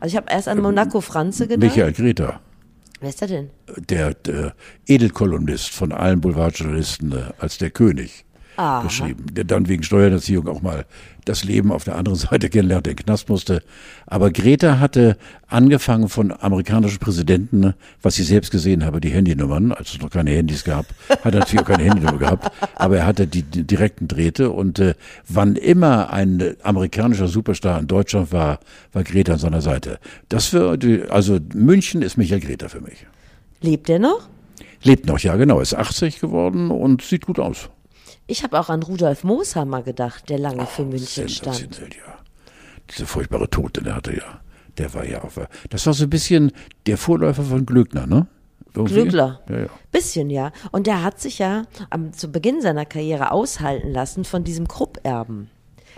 Also 0.00 0.12
ich 0.12 0.16
habe 0.16 0.30
erst 0.30 0.48
an 0.48 0.60
Monaco 0.60 1.00
Franze 1.00 1.48
gedacht. 1.48 1.74
Michael 1.74 1.92
Greta, 1.92 2.40
Wer 3.00 3.08
ist 3.08 3.20
der 3.20 3.28
denn? 3.28 3.50
der, 3.76 4.14
der 4.14 4.54
Edelkolumnist 4.86 5.70
von 5.70 5.92
allen 5.92 6.20
Boulevardjournalisten 6.20 7.12
äh, 7.12 7.32
als 7.38 7.58
der 7.58 7.70
König 7.70 8.25
Aha. 8.56 8.82
beschrieben, 8.82 9.26
der 9.32 9.44
dann 9.44 9.68
wegen 9.68 9.82
Steuererziehung 9.82 10.48
auch 10.48 10.62
mal 10.62 10.86
das 11.24 11.44
Leben 11.44 11.72
auf 11.72 11.84
der 11.84 11.96
anderen 11.96 12.18
Seite 12.18 12.48
kennenlernt, 12.48 12.86
den 12.86 12.96
Knast 12.96 13.28
musste. 13.28 13.62
Aber 14.06 14.30
Greta 14.30 14.78
hatte 14.78 15.16
angefangen 15.48 16.08
von 16.08 16.32
amerikanischen 16.32 16.98
Präsidenten, 16.98 17.74
was 18.02 18.14
sie 18.14 18.22
selbst 18.22 18.50
gesehen 18.50 18.84
habe, 18.84 19.00
die 19.00 19.10
Handynummern, 19.10 19.72
als 19.72 19.92
es 19.92 20.00
noch 20.00 20.10
keine 20.10 20.30
Handys 20.30 20.64
gab, 20.64 20.86
hat 21.08 21.34
er 21.34 21.40
natürlich 21.40 21.60
auch 21.60 21.68
keine 21.68 21.84
Handynummer 21.84 22.18
gehabt, 22.18 22.50
aber 22.74 22.98
er 22.98 23.06
hatte 23.06 23.26
die, 23.26 23.42
die 23.42 23.64
direkten 23.64 24.08
Drähte 24.08 24.50
und 24.50 24.78
äh, 24.78 24.94
wann 25.28 25.56
immer 25.56 26.12
ein 26.12 26.56
amerikanischer 26.62 27.28
Superstar 27.28 27.78
in 27.78 27.86
Deutschland 27.86 28.32
war, 28.32 28.60
war 28.92 29.04
Greta 29.04 29.34
an 29.34 29.38
seiner 29.38 29.60
Seite. 29.60 29.98
Das 30.28 30.46
für 30.46 30.76
die, 30.76 31.02
also 31.02 31.38
München 31.54 32.02
ist 32.02 32.16
Michael 32.16 32.40
Greta 32.40 32.68
für 32.68 32.80
mich. 32.80 33.06
Lebt 33.60 33.88
der 33.88 33.98
noch? 33.98 34.28
Lebt 34.82 35.06
noch, 35.06 35.18
ja 35.18 35.36
genau, 35.36 35.60
ist 35.60 35.74
80 35.74 36.20
geworden 36.20 36.70
und 36.70 37.02
sieht 37.02 37.26
gut 37.26 37.38
aus. 37.38 37.70
Ich 38.26 38.42
habe 38.42 38.58
auch 38.58 38.68
an 38.68 38.82
Rudolf 38.82 39.24
Mooshammer 39.24 39.82
gedacht, 39.82 40.28
der 40.28 40.38
lange 40.38 40.66
für 40.66 40.84
München 40.84 41.28
stand. 41.28 41.78
Ja. 41.78 42.18
Dieser 42.90 43.06
furchtbare 43.06 43.48
Tod, 43.48 43.76
den 43.76 43.86
er 43.86 43.96
hatte, 43.96 44.16
ja. 44.16 44.40
Der 44.78 44.92
war 44.94 45.04
ja 45.06 45.22
auch. 45.24 45.32
Das 45.70 45.86
war 45.86 45.94
so 45.94 46.04
ein 46.04 46.10
bisschen 46.10 46.52
der 46.86 46.98
Vorläufer 46.98 47.42
von 47.42 47.64
Glöckner, 47.64 48.06
ne? 48.06 48.26
Irgendwie? 48.74 48.94
Glöckler. 48.94 49.40
Ja, 49.48 49.60
ja. 49.60 49.68
Bisschen, 49.90 50.28
ja. 50.28 50.52
Und 50.70 50.86
der 50.86 51.02
hat 51.02 51.18
sich 51.20 51.38
ja 51.38 51.62
am, 51.88 52.12
zu 52.12 52.30
Beginn 52.30 52.60
seiner 52.60 52.84
Karriere 52.84 53.30
aushalten 53.30 53.90
lassen 53.90 54.24
von 54.24 54.44
diesem 54.44 54.68
Krupp-Erben. 54.68 55.48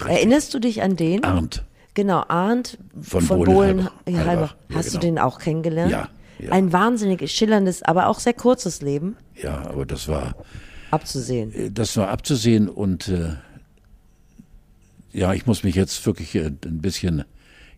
Erinnerst 0.06 0.54
du 0.54 0.60
dich 0.60 0.82
an 0.82 0.94
den? 0.94 1.24
Arndt. 1.24 1.64
Genau, 1.94 2.22
Arndt 2.28 2.78
Von 3.00 3.22
von. 3.22 3.42
Bohlen 3.44 3.88
Halbach. 4.06 4.26
Halbach, 4.26 4.56
ja, 4.68 4.76
Hast 4.76 4.88
du 4.94 5.00
genau. 5.00 5.00
den 5.00 5.18
auch 5.18 5.38
kennengelernt? 5.40 5.90
Ja, 5.90 6.08
ja. 6.38 6.52
Ein 6.52 6.72
wahnsinnig 6.72 7.28
schillerndes, 7.32 7.82
aber 7.82 8.06
auch 8.06 8.20
sehr 8.20 8.34
kurzes 8.34 8.80
Leben 8.82 9.16
Ja, 9.34 9.62
aber 9.68 9.84
das 9.84 10.06
war, 10.06 10.36
abzusehen. 10.90 11.52
äh, 11.52 11.70
das 11.70 11.96
war 11.96 12.08
abzusehen 12.08 12.68
und 12.68 13.08
äh, 13.08 13.34
ja, 15.12 15.32
ich 15.32 15.46
muss 15.46 15.62
mich 15.62 15.74
jetzt 15.74 16.04
wirklich 16.06 16.34
äh, 16.34 16.52
ein 16.64 16.80
bisschen, 16.80 17.24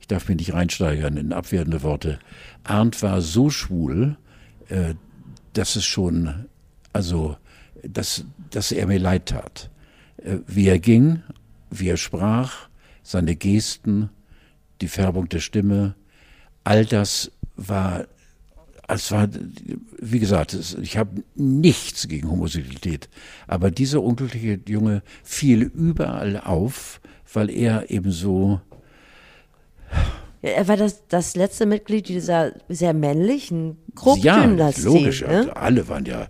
ich 0.00 0.08
darf 0.08 0.28
mich 0.28 0.38
nicht 0.38 0.52
reinsteigern 0.52 1.16
in 1.16 1.32
abwertende 1.32 1.82
Worte. 1.82 2.18
Arndt 2.64 3.02
war 3.02 3.20
so 3.20 3.50
schwul, 3.50 4.16
äh, 4.68 4.94
dass 5.52 5.76
es 5.76 5.84
schon, 5.84 6.46
also, 6.92 7.36
dass, 7.82 8.24
dass 8.50 8.72
er 8.72 8.86
mir 8.86 8.98
leid 8.98 9.26
tat. 9.26 9.70
Äh, 10.18 10.38
wie 10.46 10.68
er 10.68 10.78
ging, 10.78 11.22
wie 11.70 11.88
er 11.88 11.96
sprach, 11.96 12.68
seine 13.02 13.36
Gesten, 13.36 14.10
die 14.80 14.88
Färbung 14.88 15.28
der 15.28 15.40
Stimme, 15.40 15.94
all 16.64 16.84
das 16.84 17.32
war, 17.56 18.06
es 18.94 19.10
war, 19.12 19.28
wie 19.98 20.18
gesagt, 20.18 20.54
es, 20.54 20.74
ich 20.74 20.96
habe 20.96 21.22
nichts 21.34 22.08
gegen 22.08 22.30
Homosexualität, 22.30 23.08
aber 23.46 23.70
dieser 23.70 24.02
unglückliche 24.02 24.60
Junge 24.68 25.02
fiel 25.22 25.62
überall 25.62 26.40
auf, 26.40 27.00
weil 27.32 27.50
er 27.50 27.90
eben 27.90 28.10
so, 28.12 28.60
Ja, 30.42 30.50
er 30.50 30.68
war 30.68 30.76
das, 30.76 31.06
das 31.08 31.36
letzte 31.36 31.66
Mitglied 31.66 32.08
dieser 32.08 32.52
sehr 32.68 32.94
männlichen 32.94 33.76
ja, 33.88 33.94
Krupp-Dynastie. 33.94 34.82
logisch, 34.84 35.20
ne? 35.22 35.46
ja, 35.48 35.52
alle 35.52 35.86
waren 35.88 36.06
ja 36.06 36.28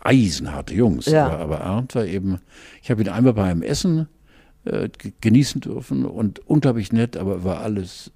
eisenharte 0.00 0.74
Jungs, 0.74 1.06
Ja. 1.06 1.26
aber, 1.26 1.38
aber 1.38 1.60
Arndt 1.62 1.94
war 1.94 2.04
eben, 2.04 2.40
ich 2.82 2.90
habe 2.90 3.02
ihn 3.02 3.08
einmal 3.08 3.34
bei 3.34 3.44
einem 3.44 3.62
Essen 3.62 4.08
äh, 4.64 4.88
ge- 4.88 5.12
genießen 5.20 5.60
dürfen 5.60 6.04
und 6.04 6.40
unglaublich 6.48 6.92
nett, 6.92 7.16
aber 7.16 7.44
war 7.44 7.60
alles 7.60 8.10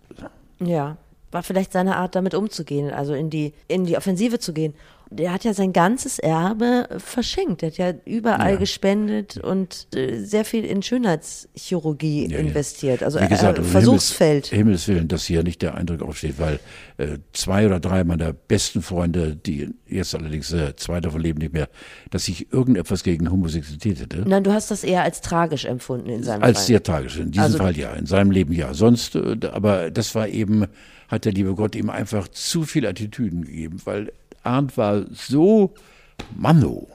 Ja, 0.58 0.96
war 1.36 1.42
vielleicht 1.42 1.72
seine 1.72 1.96
Art, 1.96 2.14
damit 2.14 2.34
umzugehen, 2.34 2.90
also 2.90 3.12
in 3.14 3.28
die, 3.30 3.52
in 3.68 3.84
die 3.84 3.96
Offensive 3.98 4.38
zu 4.38 4.52
gehen. 4.54 4.72
Der 5.08 5.32
hat 5.32 5.44
ja 5.44 5.54
sein 5.54 5.72
ganzes 5.72 6.18
Erbe 6.18 6.88
verschenkt. 6.98 7.62
Der 7.62 7.70
hat 7.70 7.76
ja 7.78 7.92
überall 8.06 8.54
Ja. 8.54 8.56
gespendet 8.58 9.36
und 9.36 9.86
äh, 9.94 10.18
sehr 10.18 10.44
viel 10.44 10.64
in 10.64 10.82
Schönheitschirurgie 10.82 12.28
Ja, 12.28 12.38
investiert. 12.38 13.02
Also 13.02 13.20
Wie 13.20 13.28
gesagt, 13.28 13.58
äh, 13.58 13.60
um 13.60 13.66
Versuchsfeld. 13.68 14.46
Himmels, 14.46 14.84
Himmels 14.84 14.88
Willen, 14.88 15.08
dass 15.08 15.24
hier 15.24 15.42
nicht 15.44 15.62
der 15.62 15.74
Eindruck 15.76 16.02
aufsteht, 16.02 16.38
weil 16.38 16.58
äh, 16.96 17.18
zwei 17.32 17.66
oder 17.66 17.78
drei 17.78 18.02
meiner 18.02 18.32
besten 18.32 18.82
Freunde, 18.82 19.36
die 19.36 19.68
jetzt 19.86 20.14
allerdings 20.14 20.52
äh, 20.52 20.74
zwei 20.76 21.00
davon 21.00 21.20
leben 21.20 21.38
nicht 21.38 21.52
mehr, 21.52 21.68
dass 22.10 22.26
ich 22.28 22.52
irgendetwas 22.52 23.02
gegen 23.04 23.30
Homosexualität 23.30 24.00
hätte. 24.00 24.24
Nein, 24.26 24.42
du 24.42 24.52
hast 24.52 24.70
das 24.70 24.82
eher 24.84 25.02
als 25.02 25.20
tragisch 25.20 25.66
empfunden 25.66 26.08
in 26.08 26.24
seinem 26.24 26.42
Als 26.42 26.58
Fall. 26.58 26.66
sehr 26.66 26.82
tragisch. 26.82 27.18
In 27.18 27.30
diesem 27.30 27.44
Also- 27.44 27.58
Fall 27.58 27.76
ja, 27.76 27.92
in 27.92 28.06
seinem 28.06 28.30
Leben 28.30 28.52
ja. 28.52 28.74
Sonst, 28.74 29.14
äh, 29.14 29.36
aber 29.52 29.90
das 29.92 30.14
war 30.16 30.26
eben, 30.28 30.66
hat 31.08 31.24
der 31.24 31.32
liebe 31.32 31.54
Gott 31.54 31.74
ihm 31.74 31.90
einfach 31.90 32.28
zu 32.28 32.64
viel 32.64 32.86
Attitüden 32.86 33.44
gegeben, 33.44 33.80
weil 33.84 34.12
Arndt 34.42 34.76
war 34.76 35.04
so 35.12 35.74
Manno. 36.34 36.88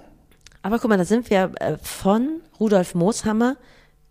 Aber 0.63 0.80
guck 0.80 0.89
mal, 0.89 0.97
da 0.97 1.06
sind 1.06 1.30
wir 1.30 1.52
äh, 1.60 1.78
von 1.82 2.41
Rudolf 2.60 2.93
Mooshammer 2.95 3.58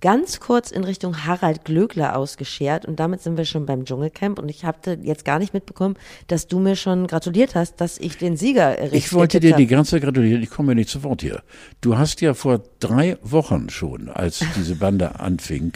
ganz 0.01 0.41
kurz 0.41 0.71
in 0.71 0.85
Richtung 0.85 1.27
Harald 1.27 1.65
Glöckler 1.65 2.17
ausgeschert 2.17 2.87
und 2.87 2.99
damit 2.99 3.23
sind 3.23 3.37
wir 3.37 3.45
schon 3.45 3.67
beim 3.67 3.85
Dschungelcamp 3.85 4.39
und 4.39 4.49
ich 4.49 4.65
habe 4.65 4.99
jetzt 5.03 5.25
gar 5.25 5.39
nicht 5.39 5.53
mitbekommen, 5.53 5.97
dass 6.27 6.47
du 6.47 6.59
mir 6.59 6.77
schon 6.77 7.07
gratuliert 7.07 7.55
hast, 7.55 7.81
dass 7.81 7.99
ich 7.99 8.17
den 8.17 8.37
Sieger 8.37 8.79
richtig 8.79 8.93
Ich 8.95 9.13
wollte 9.13 9.41
dir 9.41 9.55
die 9.55 9.67
ganze 9.67 9.93
Zeit 9.93 10.03
gratulieren, 10.03 10.43
ich 10.43 10.51
komme 10.51 10.73
ja 10.73 10.75
nicht 10.77 10.89
zu 10.89 11.03
Wort 11.03 11.23
hier. 11.23 11.43
Du 11.81 11.99
hast 11.99 12.21
ja 12.21 12.35
vor 12.35 12.63
drei 12.79 13.19
Wochen 13.23 13.69
schon, 13.69 14.09
als 14.09 14.43
diese 14.57 14.77
Bande 14.77 15.21
anfing, 15.21 15.73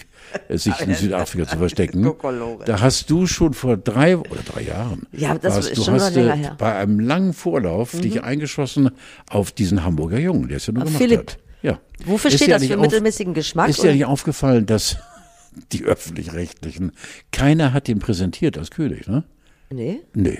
äh, 0.48 0.56
sich 0.56 0.78
in 0.80 0.94
Südafrika 0.94 1.46
zu 1.46 1.58
verstecken, 1.58 2.10
da 2.66 2.80
hast 2.80 3.10
du 3.10 3.26
schon 3.26 3.52
vor 3.52 3.76
drei 3.76 4.16
oder 4.16 4.40
drei 4.44 4.62
Jahren, 4.62 5.06
Ja, 5.12 5.36
das 5.36 5.54
warst, 5.54 5.70
ist 5.70 5.78
du 5.78 5.84
schon 5.84 5.94
hast 5.94 6.10
noch 6.10 6.22
länger 6.22 6.34
her. 6.34 6.52
Mhm. 6.52 6.56
bei 6.56 6.74
einem 6.76 7.00
langen 7.00 7.32
Vorlauf 7.34 7.92
dich 7.92 8.22
eingeschossen 8.22 8.90
auf 9.28 9.52
diesen 9.52 9.84
Hamburger 9.84 10.18
Jungen, 10.18 10.48
der 10.48 10.56
es 10.56 10.66
ja 10.66 10.72
nur 10.72 10.84
gemacht 10.84 10.98
Philipp, 10.98 11.20
hat. 11.20 11.38
Ja. 11.64 11.80
Wofür 12.04 12.28
Ist 12.30 12.36
steht 12.36 12.48
dir 12.48 12.54
das? 12.58 12.66
Für 12.66 12.74
auf- 12.76 12.82
mittelmäßigen 12.82 13.32
Geschmack? 13.32 13.70
Ist 13.70 13.82
dir 13.82 13.92
nicht 13.92 14.04
aufgefallen, 14.04 14.66
dass 14.66 14.98
die 15.72 15.82
Öffentlich-Rechtlichen, 15.84 16.92
keiner 17.32 17.72
hat 17.72 17.88
den 17.88 17.98
präsentiert 18.00 18.58
als 18.58 18.70
König, 18.70 19.08
ne? 19.08 19.24
nee? 19.72 20.00
Nee. 20.12 20.38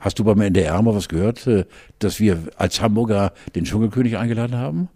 Hast 0.00 0.18
du 0.18 0.24
beim 0.24 0.40
NDR 0.40 0.80
mal 0.82 0.94
was 0.94 1.08
gehört, 1.08 1.46
äh, 1.46 1.66
dass 1.98 2.18
wir 2.20 2.42
als 2.56 2.80
Hamburger 2.80 3.32
den 3.54 3.64
Dschungelkönig 3.64 4.16
eingeladen 4.16 4.56
haben? 4.56 4.88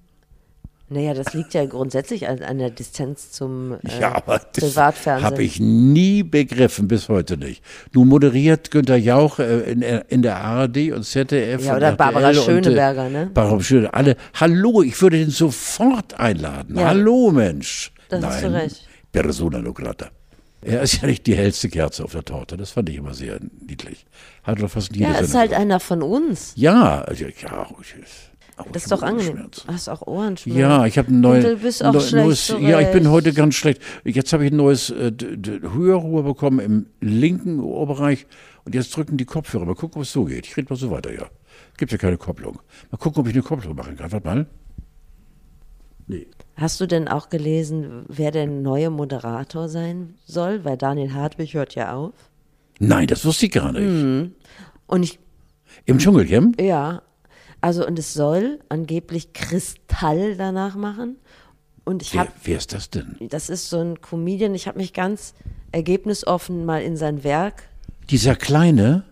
Naja, 0.88 1.14
das 1.14 1.35
liegt 1.35 1.53
ja 1.53 1.66
grundsätzlich 1.66 2.29
an, 2.29 2.42
an 2.42 2.59
der 2.59 2.70
Distanz 2.70 3.33
zum 3.33 3.72
äh, 3.72 4.01
Ja, 4.01 4.14
aber 4.14 4.38
das 4.38 4.64
Privatfernsehen. 4.64 5.25
habe 5.25 5.42
ich 5.42 5.59
nie 5.59 6.22
begriffen, 6.22 6.87
bis 6.87 7.09
heute 7.09 7.37
nicht. 7.37 7.64
Nun 7.92 8.07
moderiert 8.07 8.70
Günter 8.70 8.96
Jauch 8.96 9.40
äh, 9.40 9.72
in, 9.72 9.83
in 9.83 10.22
der 10.22 10.37
ARD 10.37 10.92
und 10.92 11.03
ZDF. 11.03 11.64
Ja, 11.64 11.72
und 11.72 11.79
oder 11.79 11.92
Barbara 11.92 12.31
RTL 12.31 12.38
und, 12.38 12.59
äh, 12.59 12.62
Schöneberger, 12.62 13.09
ne? 13.09 13.31
Barbara 13.35 13.61
Schöneberger, 13.61 13.94
alle. 13.96 14.16
Hallo, 14.35 14.83
ich 14.83 15.01
würde 15.03 15.18
den 15.18 15.31
sofort 15.31 16.20
einladen. 16.20 16.77
Ja. 16.77 16.88
Hallo, 16.88 17.33
Mensch. 17.33 17.92
Das 18.09 18.25
hast 18.25 18.44
du 18.44 18.53
recht. 18.53 18.87
Persona 19.11 19.59
non 19.59 19.75
grata. 19.75 20.11
Er 20.62 20.83
ist 20.83 21.01
ja 21.01 21.07
nicht 21.09 21.27
die 21.27 21.35
hellste 21.35 21.68
Kerze 21.68 22.05
auf 22.05 22.12
der 22.12 22.25
Torte. 22.25 22.57
Das 22.57 22.70
fand 22.70 22.88
ich 22.88 22.96
immer 22.96 23.14
sehr 23.14 23.38
niedlich. 23.66 24.07
Hat 24.42 24.61
doch 24.61 24.70
fast 24.70 24.94
jede 24.94 25.11
Ja, 25.11 25.18
ist 25.18 25.31
Sendung 25.31 25.40
halt 25.40 25.53
einer 25.55 25.81
von 25.81 26.03
uns. 26.03 26.53
Ja, 26.57 27.03
also, 27.03 27.25
ja, 27.25 27.31
ich, 27.31 27.44
Das 28.73 28.85
ist 28.85 28.92
doch 28.92 29.03
angenehm. 29.03 29.51
Hast 29.66 29.88
auch 29.88 30.03
Ohrenschmerzen. 30.07 30.59
ja, 30.59 30.87
ich 30.87 30.97
habe 30.97 31.12
ein 31.12 31.21
neues. 31.21 31.45
Du 31.45 31.57
bist 31.59 31.85
auch 31.85 32.01
schlecht 32.01 32.49
Ja, 32.61 32.81
ich 32.81 32.87
bin 32.90 33.03
zurecht. 33.05 33.09
heute 33.11 33.33
ganz 33.35 33.55
schlecht. 33.55 33.83
Jetzt 34.05 34.33
habe 34.33 34.47
ich 34.47 34.53
ein 34.53 34.57
neues 34.57 34.88
äh, 34.90 35.12
Hörrohr 35.75 36.25
bekommen 36.25 36.61
im 36.61 36.87
linken 37.01 37.61
Ohrbereich 37.61 38.27
und 38.64 38.75
jetzt 38.75 38.97
drücken 38.97 39.19
die 39.19 39.27
Kopfhörer. 39.27 39.66
Mal 39.66 39.75
gucken, 39.75 39.97
ob 39.99 40.03
es 40.03 40.12
so 40.12 40.25
geht. 40.25 40.47
Ich 40.47 40.57
rede 40.57 40.69
mal 40.73 40.77
so 40.77 40.90
weiter, 40.90 41.12
ja. 41.12 41.27
Gibt 41.77 41.92
ja 41.92 41.99
keine 41.99 42.16
Kopplung. 42.16 42.61
Mal 42.90 42.97
gucken, 42.97 43.21
ob 43.21 43.29
ich 43.29 43.35
eine 43.35 43.42
Kopplung 43.42 43.77
machen 43.77 43.97
kann. 43.97 44.11
Warte 44.11 44.27
mal. 44.27 44.47
Nee. 46.07 46.27
Hast 46.57 46.81
du 46.81 46.87
denn 46.87 47.09
auch 47.09 47.29
gelesen, 47.29 48.05
wer 48.09 48.31
der 48.31 48.47
neue 48.47 48.88
Moderator 48.90 49.69
sein 49.69 50.14
soll? 50.25 50.64
Weil 50.64 50.79
Daniel 50.79 51.12
Hartwig 51.12 51.53
hört 51.55 51.75
ja 51.75 51.92
auf. 51.95 52.14
Nein, 52.79 53.07
das 53.09 53.25
wusste 53.25 53.47
ich 53.47 53.53
gar 53.53 53.73
nicht. 53.73 53.83
Hm. 53.83 54.33
Und 54.87 55.03
ich, 55.03 55.19
Im 55.85 55.99
Dschungelcamp? 55.99 56.61
ja, 56.61 57.03
also 57.61 57.87
und 57.87 57.99
es 57.99 58.14
soll 58.14 58.61
angeblich 58.69 59.33
Kristall 59.33 60.37
danach 60.37 60.77
machen. 60.77 61.16
Und 61.85 62.03
ich 62.03 62.16
habe, 62.19 62.31
wer 62.45 62.57
ist 62.59 62.73
das 62.73 62.90
denn? 62.90 63.16
das 63.31 63.49
ist 63.49 63.71
so 63.71 63.79
ein 63.79 64.01
Comedian, 64.01 64.55
ich 64.55 64.66
habe 64.66 64.79
mich 64.79 64.92
ganz 64.92 65.35
ergebnisoffen 65.73 66.64
mal 66.64 66.83
in 66.83 66.97
sein 66.97 67.23
Werk 67.23 67.64
Dieser 68.11 68.35
kleine? 68.35 69.05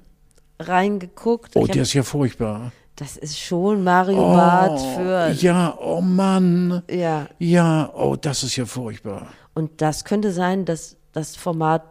reingeguckt. 0.58 1.52
Oh, 1.56 1.60
ich 1.62 1.66
der 1.72 1.80
hab, 1.80 1.82
ist 1.82 1.92
ja 1.94 2.02
furchtbar. 2.02 2.72
das 2.96 3.16
ist 3.16 3.38
schon 3.38 3.82
Mario 3.84 4.16
Barth 4.16 4.80
für, 4.96 5.30
Ja, 5.40 5.76
oh 5.80 6.00
Mann. 6.00 6.82
ja. 6.90 7.26
Ja, 7.38 7.92
oh, 7.94 8.16
das 8.16 8.42
ist 8.44 8.56
ja 8.56 8.66
furchtbar. 8.66 9.28
Und 9.54 9.80
das 9.80 10.04
könnte 10.04 10.32
sein, 10.32 10.64
dass 10.64 10.96
das 11.12 11.36
Format 11.36 11.84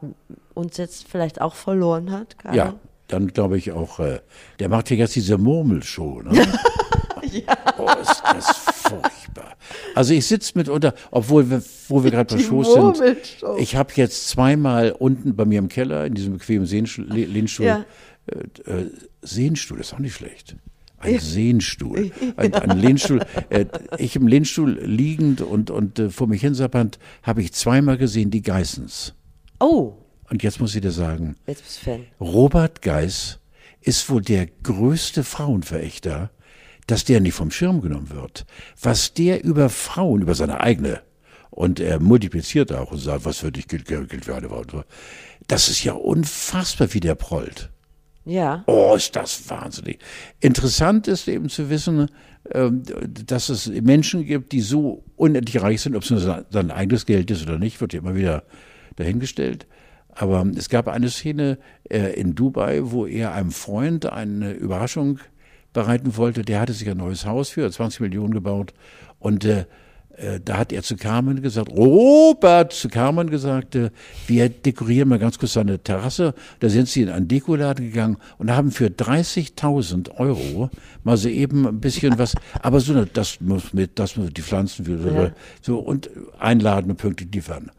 uns 0.53 0.77
jetzt 0.77 1.07
vielleicht 1.07 1.39
auch 1.41 1.55
verloren 1.55 2.11
hat. 2.11 2.37
Keine 2.39 2.57
Ja. 2.57 2.73
Dann 3.13 3.27
glaube 3.27 3.57
ich 3.57 3.71
auch, 3.71 3.99
äh, 3.99 4.19
der 4.59 4.69
macht 4.69 4.89
ja 4.89 4.97
jetzt 4.97 5.15
diese 5.15 5.37
Murmelshow. 5.37 6.21
Ne? 6.23 6.31
ja. 7.31 7.57
Oh, 7.77 7.87
ist 8.01 8.21
das 8.23 8.47
furchtbar. 8.57 9.55
Also 9.95 10.13
ich 10.13 10.25
sitze 10.27 10.53
mitunter, 10.55 10.93
obwohl 11.11 11.49
wir, 11.49 11.61
wo 11.87 12.03
wir 12.03 12.11
gerade 12.11 12.35
bei 12.35 12.41
Shows 12.41 12.73
sind, 12.97 13.17
ich 13.57 13.75
habe 13.75 13.91
jetzt 13.95 14.27
zweimal 14.27 14.91
unten 14.91 15.35
bei 15.35 15.45
mir 15.45 15.59
im 15.59 15.69
Keller 15.69 16.05
in 16.05 16.13
diesem 16.15 16.33
bequemen 16.33 16.65
Sehnstuhl, 16.67 17.05
Le- 17.07 17.25
Lehnstuhl, 17.25 17.65
Ja. 17.65 17.85
äh, 18.27 18.71
äh, 18.71 18.89
Sehnstuhl 19.21 19.79
ist 19.79 19.93
auch 19.93 19.99
nicht 19.99 20.15
schlecht. 20.15 20.55
Ein 20.99 21.19
Sehnstuhl, 21.19 22.11
ein, 22.37 22.53
ein 22.53 22.79
Lehnstuhl. 22.79 23.21
Äh, 23.49 23.65
ich 23.97 24.15
im 24.15 24.27
Lehnstuhl 24.27 24.79
liegend 24.83 25.41
und, 25.41 25.69
und 25.69 25.99
äh, 25.99 26.09
vor 26.09 26.27
mich 26.27 26.41
hinsappernd 26.41 26.97
habe 27.23 27.41
ich 27.41 27.53
zweimal 27.53 27.97
gesehen 27.97 28.31
die 28.31 28.41
Geissens. 28.41 29.13
Oh, 29.59 29.93
Und 30.33 30.41
jetzt 30.41 30.59
muss 30.59 30.73
ich 30.73 30.81
dir 30.81 30.89
sagen, 30.89 31.35
jetzt 31.45 31.61
bist 31.61 31.81
du 31.81 31.91
Fan. 31.91 32.05
Robert 32.19 32.81
Geis 32.81 33.37
ist 33.81 34.09
wohl 34.09 34.23
der 34.23 34.47
größte 34.47 35.23
Frauenverächter, 35.23 36.31
dass 36.87 37.05
der 37.05 37.19
nicht 37.19 37.35
vom 37.35 37.51
Schirm 37.51 37.81
genommen 37.81 38.09
wird. 38.09 38.47
Was 38.81 39.13
der 39.13 39.43
über 39.43 39.69
Frauen, 39.69 40.23
über 40.23 40.33
seine 40.33 40.59
eigene, 40.59 41.01
und 41.51 41.79
er 41.79 41.99
multipliziert 41.99 42.73
auch 42.73 42.89
und 42.89 42.97
sagt, 42.97 43.25
was 43.25 43.37
für 43.37 43.51
dich 43.51 43.67
gilt, 43.67 43.85
gilt 43.85 44.25
für 44.25 44.33
eine 44.33 44.49
Frau. 44.49 44.63
Das 45.45 45.69
ist 45.69 45.83
ja 45.83 45.93
unfassbar, 45.93 46.91
wie 46.95 46.99
der 46.99 47.13
prollt. 47.13 47.69
Ja. 48.25 48.63
Oh, 48.65 48.95
ist 48.95 49.15
das 49.15 49.47
wahnsinnig. 49.51 49.99
Interessant 50.39 51.07
ist 51.07 51.27
eben 51.27 51.47
zu 51.47 51.69
wissen, 51.69 52.09
ähm, 52.49 52.81
dass 53.27 53.49
es 53.49 53.67
Menschen 53.67 54.25
gibt, 54.25 54.51
die 54.51 54.61
so 54.61 55.03
unendlich 55.15 55.61
reich 55.61 55.81
sind, 55.81 55.95
ob 55.95 56.01
es 56.01 56.09
nur 56.09 56.43
sein 56.49 56.71
eigenes 56.71 57.05
Geld 57.05 57.29
ist 57.29 57.43
oder 57.43 57.59
nicht, 57.59 57.79
wird 57.79 57.93
ja 57.93 57.99
immer 57.99 58.15
wieder 58.15 58.45
dahingestellt. 58.95 59.67
Aber 60.15 60.45
es 60.55 60.69
gab 60.69 60.87
eine 60.87 61.09
Szene 61.09 61.57
äh, 61.89 62.13
in 62.13 62.35
Dubai, 62.35 62.81
wo 62.83 63.05
er 63.05 63.33
einem 63.33 63.51
Freund 63.51 64.05
eine 64.05 64.51
Überraschung 64.51 65.19
bereiten 65.73 66.17
wollte. 66.17 66.43
Der 66.43 66.61
hatte 66.61 66.73
sich 66.73 66.89
ein 66.89 66.97
neues 66.97 67.25
Haus 67.25 67.49
für 67.49 67.69
20 67.69 68.01
Millionen 68.01 68.33
gebaut 68.33 68.73
und 69.19 69.45
äh, 69.45 69.65
äh, 70.15 70.39
da 70.43 70.57
hat 70.57 70.71
er 70.71 70.83
zu 70.83 70.95
Carmen 70.95 71.41
gesagt, 71.41 71.71
Robert, 71.71 72.71
zu 72.71 72.87
Carmen 72.87 73.31
gesagt, 73.31 73.75
äh, 73.75 73.89
wir 74.27 74.49
dekorieren 74.49 75.09
mal 75.09 75.17
ganz 75.17 75.39
kurz 75.39 75.53
seine 75.53 75.79
Terrasse. 75.79 76.35
Da 76.59 76.69
sind 76.69 76.87
sie 76.87 77.01
in 77.01 77.09
einen 77.09 77.27
Dekoladen 77.27 77.85
gegangen 77.85 78.17
und 78.37 78.51
haben 78.51 78.71
für 78.71 78.87
30.000 78.87 80.15
Euro 80.17 80.69
mal 81.03 81.17
so 81.17 81.29
eben 81.29 81.67
ein 81.67 81.79
bisschen 81.79 82.19
was, 82.19 82.35
aber 82.61 82.79
so, 82.79 83.05
das 83.05 83.41
muss 83.41 83.73
mit, 83.73 83.97
das 83.97 84.15
muss 84.15 84.29
die 84.31 84.41
Pflanzen 84.43 84.85
für, 84.85 85.33
so 85.61 85.79
und 85.79 86.11
einladen 86.37 86.91
und 86.91 86.97
pünktlich 86.97 87.33
liefern. 87.33 87.71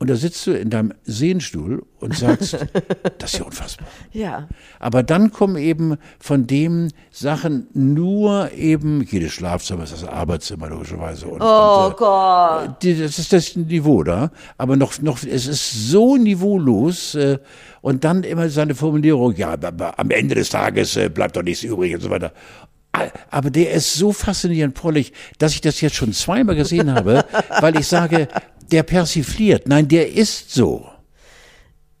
Und 0.00 0.08
da 0.10 0.14
sitzt 0.14 0.46
du 0.46 0.52
in 0.52 0.70
deinem 0.70 0.92
Sehnstuhl 1.02 1.84
und 1.98 2.16
sagst, 2.16 2.52
das 3.18 3.32
ist 3.32 3.38
ja 3.40 3.44
unfassbar. 3.44 3.88
Ja. 4.12 4.48
Aber 4.78 5.02
dann 5.02 5.32
kommen 5.32 5.56
eben 5.56 5.96
von 6.20 6.46
dem 6.46 6.90
Sachen 7.10 7.66
nur 7.74 8.52
eben, 8.52 9.02
jedes 9.02 9.32
Schlafzimmer 9.32 9.82
ist 9.82 9.92
das 9.92 10.04
Arbeitszimmer 10.04 10.68
logischerweise. 10.68 11.26
Und, 11.26 11.42
Oh 11.42 11.86
und, 11.86 11.92
äh, 11.92 11.96
Gott. 11.96 12.82
die, 12.82 13.00
das 13.00 13.18
ist 13.18 13.32
das 13.32 13.56
Niveau 13.56 14.04
da, 14.04 14.30
aber 14.56 14.76
noch, 14.76 15.00
noch, 15.02 15.18
es 15.24 15.46
ist 15.48 15.90
so 15.90 16.16
niveaulos 16.16 17.16
äh, 17.16 17.38
und 17.80 18.04
dann 18.04 18.22
immer 18.22 18.48
seine 18.50 18.76
Formulierung, 18.76 19.34
ja, 19.34 19.50
aber, 19.50 19.68
aber 19.68 19.98
am 19.98 20.10
Ende 20.10 20.36
des 20.36 20.50
Tages 20.50 20.96
äh, 20.96 21.08
bleibt 21.08 21.36
doch 21.36 21.42
nichts 21.42 21.64
übrig 21.64 21.94
und 21.94 22.02
so 22.02 22.10
weiter. 22.10 22.32
Aber 23.30 23.50
der 23.50 23.72
ist 23.72 23.94
so 23.94 24.12
faszinierend 24.12 24.74
prollig, 24.74 25.12
dass 25.38 25.52
ich 25.52 25.60
das 25.60 25.80
jetzt 25.80 25.96
schon 25.96 26.12
zweimal 26.12 26.56
gesehen 26.56 26.92
habe, 26.92 27.24
weil 27.60 27.78
ich 27.78 27.86
sage, 27.86 28.28
der 28.70 28.82
persifliert. 28.82 29.68
Nein, 29.68 29.88
der 29.88 30.12
ist 30.12 30.52
so. 30.52 30.86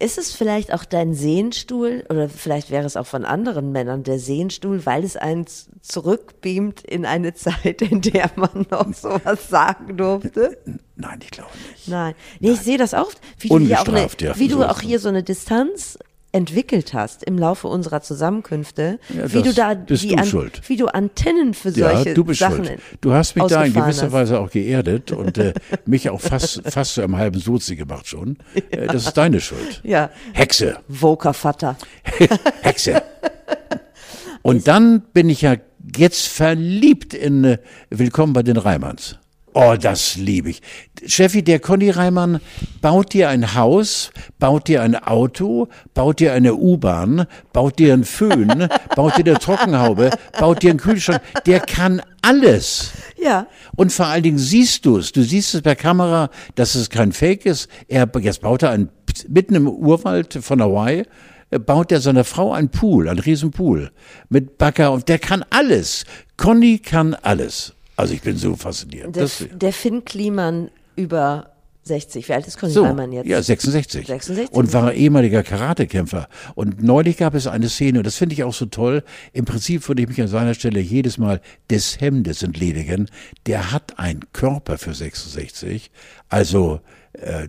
Ist 0.00 0.16
es 0.16 0.32
vielleicht 0.32 0.72
auch 0.72 0.84
dein 0.84 1.12
Sehnstuhl 1.12 2.04
oder 2.08 2.28
vielleicht 2.28 2.70
wäre 2.70 2.86
es 2.86 2.96
auch 2.96 3.06
von 3.06 3.24
anderen 3.24 3.72
Männern 3.72 4.04
der 4.04 4.20
Sehnstuhl, 4.20 4.86
weil 4.86 5.02
es 5.02 5.16
einen 5.16 5.46
zurückbeamt 5.82 6.82
in 6.82 7.04
eine 7.04 7.34
Zeit, 7.34 7.82
in 7.82 8.00
der 8.02 8.30
man 8.36 8.64
noch 8.70 8.94
sowas 8.94 9.48
sagen 9.48 9.96
durfte? 9.96 10.56
Nein, 10.94 11.18
ich 11.20 11.32
glaube 11.32 11.50
nicht. 11.72 11.88
Nein. 11.88 12.14
Nee, 12.38 12.52
ich 12.52 12.60
sehe 12.60 12.78
das 12.78 12.94
auch, 12.94 13.10
wie 13.40 13.48
du 13.48 13.56
auch, 13.76 13.88
eine, 13.88 14.08
wie 14.36 14.46
du 14.46 14.62
auch 14.62 14.80
hier 14.80 15.00
so 15.00 15.08
eine 15.08 15.24
Distanz 15.24 15.98
entwickelt 16.32 16.92
hast 16.94 17.22
im 17.24 17.38
Laufe 17.38 17.68
unserer 17.68 18.00
Zusammenkünfte, 18.02 18.98
Ja, 19.16 19.32
wie 19.32 19.42
du 19.42 19.52
da 19.54 19.74
die 19.74 20.08
du 20.08 20.14
an, 20.16 20.26
schuld. 20.26 20.60
wie 20.68 20.76
du 20.76 20.86
Antennen 20.86 21.54
für 21.54 21.70
Ja, 21.70 21.94
solche 21.94 22.14
du 22.14 22.24
bist 22.24 22.40
Sachen 22.40 22.64
schuld. 22.66 22.80
Du 23.00 23.12
hast 23.12 23.34
mich 23.36 23.44
da 23.46 23.64
in 23.64 23.72
gewisser 23.72 24.06
hast. 24.06 24.12
Weise 24.12 24.38
auch 24.40 24.50
geerdet 24.50 25.10
und 25.12 25.38
äh, 25.38 25.54
mich 25.86 26.10
auch 26.10 26.20
fast, 26.20 26.62
fast 26.70 26.94
zu 26.94 27.02
einem 27.02 27.16
halben 27.16 27.38
Sozi 27.40 27.76
gemacht 27.76 28.06
schon. 28.06 28.36
Äh, 28.70 28.86
das 28.88 29.06
ist 29.06 29.16
deine 29.16 29.40
Schuld. 29.40 29.80
Ja, 29.84 30.10
Hexe. 30.34 30.78
Voker 30.88 31.32
Vater. 31.32 31.76
Hexe. 32.62 33.02
Und 34.42 34.68
dann 34.68 35.00
bin 35.12 35.30
ich 35.30 35.42
ja 35.42 35.56
jetzt 35.96 36.26
verliebt 36.28 37.14
in 37.14 37.44
äh, 37.44 37.58
Willkommen 37.90 38.32
bei 38.32 38.42
den 38.42 38.56
Reimanns. 38.56 39.18
Oh, 39.60 39.74
das 39.74 40.14
liebe 40.14 40.50
ich. 40.50 40.62
Steffi, 41.04 41.42
der 41.42 41.58
Conny 41.58 41.90
Reimann 41.90 42.38
baut 42.80 43.12
dir 43.12 43.28
ein 43.28 43.56
Haus, 43.56 44.12
baut 44.38 44.68
dir 44.68 44.82
ein 44.82 44.94
Auto, 44.94 45.66
baut 45.94 46.20
dir 46.20 46.32
eine 46.32 46.54
U-Bahn, 46.54 47.26
baut 47.52 47.80
dir 47.80 47.92
einen 47.92 48.04
Föhn, 48.04 48.68
baut 48.94 49.16
dir 49.16 49.26
eine 49.26 49.40
Trockenhaube, 49.40 50.10
baut 50.38 50.62
dir 50.62 50.70
einen 50.70 50.78
Kühlschrank. 50.78 51.22
Der 51.44 51.58
kann 51.58 52.00
alles. 52.22 52.92
Ja, 53.20 53.48
Und 53.74 53.92
vor 53.92 54.06
allen 54.06 54.22
Dingen 54.22 54.38
siehst 54.38 54.86
du 54.86 54.98
es. 54.98 55.10
Du 55.10 55.24
siehst 55.24 55.56
es 55.56 55.62
per 55.62 55.74
Kamera, 55.74 56.30
dass 56.54 56.76
es 56.76 56.88
kein 56.88 57.10
Fake 57.10 57.44
ist. 57.44 57.68
Er, 57.88 58.08
jetzt 58.20 58.42
baut 58.42 58.62
er 58.62 58.70
einen, 58.70 58.90
mitten 59.26 59.56
im 59.56 59.66
Urwald 59.66 60.34
von 60.34 60.62
Hawaii, 60.62 61.02
äh, 61.50 61.58
baut 61.58 61.90
er 61.90 62.00
seiner 62.00 62.22
Frau 62.22 62.52
einen 62.52 62.68
Pool, 62.68 63.08
einen 63.08 63.18
riesen 63.18 63.50
Pool 63.50 63.90
mit 64.28 64.56
Bagger 64.56 64.92
und 64.92 65.08
der 65.08 65.18
kann 65.18 65.44
alles. 65.50 66.04
Conny 66.36 66.78
kann 66.78 67.14
alles. 67.14 67.74
Also 67.98 68.14
ich 68.14 68.22
bin 68.22 68.36
so 68.36 68.54
fasziniert. 68.54 69.14
der, 69.16 69.22
Das, 69.24 69.44
der 69.52 69.72
Finn 69.72 70.04
Kliman 70.04 70.70
über 70.94 71.50
60. 71.82 72.28
Wie 72.28 72.32
alt 72.32 72.46
ist 72.46 72.58
Conny 72.58 72.72
So, 72.72 72.84
Reimann 72.84 73.10
jetzt? 73.12 73.26
ja, 73.26 73.42
66. 73.42 74.06
66. 74.06 74.54
Und 74.54 74.72
war 74.72 74.92
ehemaliger 74.92 75.42
Karatekämpfer. 75.42 76.28
Und 76.54 76.82
neulich 76.82 77.16
gab 77.16 77.34
es 77.34 77.46
eine 77.46 77.68
Szene, 77.68 77.98
und 77.98 78.06
das 78.06 78.14
finde 78.16 78.34
ich 78.34 78.44
auch 78.44 78.52
so 78.54 78.66
toll. 78.66 79.02
Im 79.32 79.46
Prinzip 79.46 79.88
würde 79.88 80.02
ich 80.02 80.08
mich 80.08 80.20
an 80.20 80.28
seiner 80.28 80.54
Stelle 80.54 80.80
jedes 80.80 81.18
Mal 81.18 81.40
des 81.70 82.00
Hemdes 82.00 82.42
entledigen. 82.42 83.08
Der 83.46 83.72
hat 83.72 83.98
einen 83.98 84.20
Körper 84.32 84.78
für 84.78 84.94
66. 84.94 85.90
Also, 86.28 86.80
äh, 87.14 87.48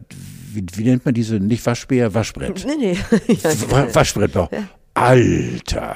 wie, 0.53 0.65
wie 0.73 0.83
nennt 0.85 1.05
man 1.05 1.13
diese, 1.13 1.35
nicht 1.35 1.63
Waschbär, 1.65 2.13
Waschbrett. 2.15 2.65
Nee, 2.65 2.75
nee. 3.27 3.33
ja, 3.43 3.51
Wa- 3.69 3.93
Waschbrett 3.93 4.33
noch. 4.33 4.49
Alter! 4.95 5.95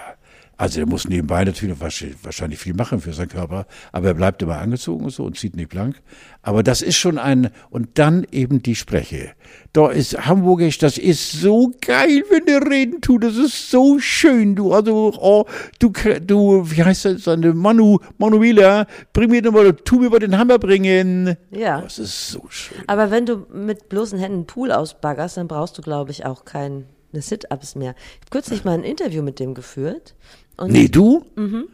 Also 0.64 0.80
er 0.80 0.86
muss 0.86 1.10
nebenbei 1.10 1.44
natürlich 1.44 1.78
wahrsch- 1.78 2.16
wahrscheinlich 2.24 2.58
viel 2.58 2.74
machen 2.74 3.02
für 3.02 3.12
seinen 3.12 3.28
Körper, 3.28 3.66
aber 3.92 4.08
er 4.08 4.14
bleibt 4.14 4.42
immer 4.42 4.60
angezogen 4.60 5.04
und 5.04 5.10
so 5.10 5.26
und 5.26 5.38
zieht 5.38 5.58
nicht 5.58 5.68
blank. 5.68 6.02
Aber 6.42 6.64
das 6.64 6.82
ist 6.82 6.96
schon 6.96 7.18
ein, 7.18 7.50
und 7.70 8.00
dann 8.00 8.26
eben 8.32 8.64
die 8.64 8.76
Spreche. 8.76 9.32
Da 9.74 9.92
ist 9.92 10.26
Hamburgisch, 10.26 10.78
das 10.78 10.98
ist 10.98 11.34
so 11.34 11.74
geil, 11.86 12.24
wenn 12.30 12.46
der 12.46 12.62
reden 12.66 13.02
tut, 13.02 13.26
das 13.26 13.36
ist 13.36 13.72
so 13.72 14.00
schön, 14.00 14.56
du, 14.56 14.72
also, 14.72 15.12
oh, 15.20 15.44
du, 15.80 15.92
du, 16.26 16.64
wie 16.72 16.82
heißt 16.82 17.04
das, 17.04 17.26
seine 17.26 17.54
Manu, 17.54 18.00
Manuela, 18.18 18.88
bring 19.12 19.32
mir 19.32 19.42
doch 19.42 19.52
mal, 19.52 19.74
tu 19.74 20.00
mir 20.00 20.10
mal 20.10 20.20
den 20.20 20.38
Hammer 20.38 20.60
bringen. 20.60 21.36
Ja. 21.52 21.82
Das 21.82 22.00
ist 22.00 22.30
so 22.30 22.46
schön. 22.48 22.78
Aber 22.88 23.12
wenn 23.12 23.26
du 23.26 23.46
mit 23.52 23.90
bloßen 23.90 24.18
Händen 24.18 24.38
einen 24.38 24.48
Pool 24.48 24.72
ausbaggerst, 24.72 25.36
dann 25.36 25.50
brauchst 25.50 25.78
du, 25.78 25.82
glaube 25.82 26.12
ich, 26.12 26.26
auch 26.26 26.46
keine 26.46 26.86
Sit-Ups 27.12 27.76
mehr. 27.76 27.96
Ich 27.98 28.22
habe 28.22 28.30
kürzlich 28.32 28.64
mal 28.64 28.76
ein 28.76 28.86
Interview 28.86 29.22
mit 29.24 29.42
dem 29.42 29.54
geführt. 29.54 30.16
Und 30.58 30.72
Nee, 30.72 30.88
du? 30.88 31.26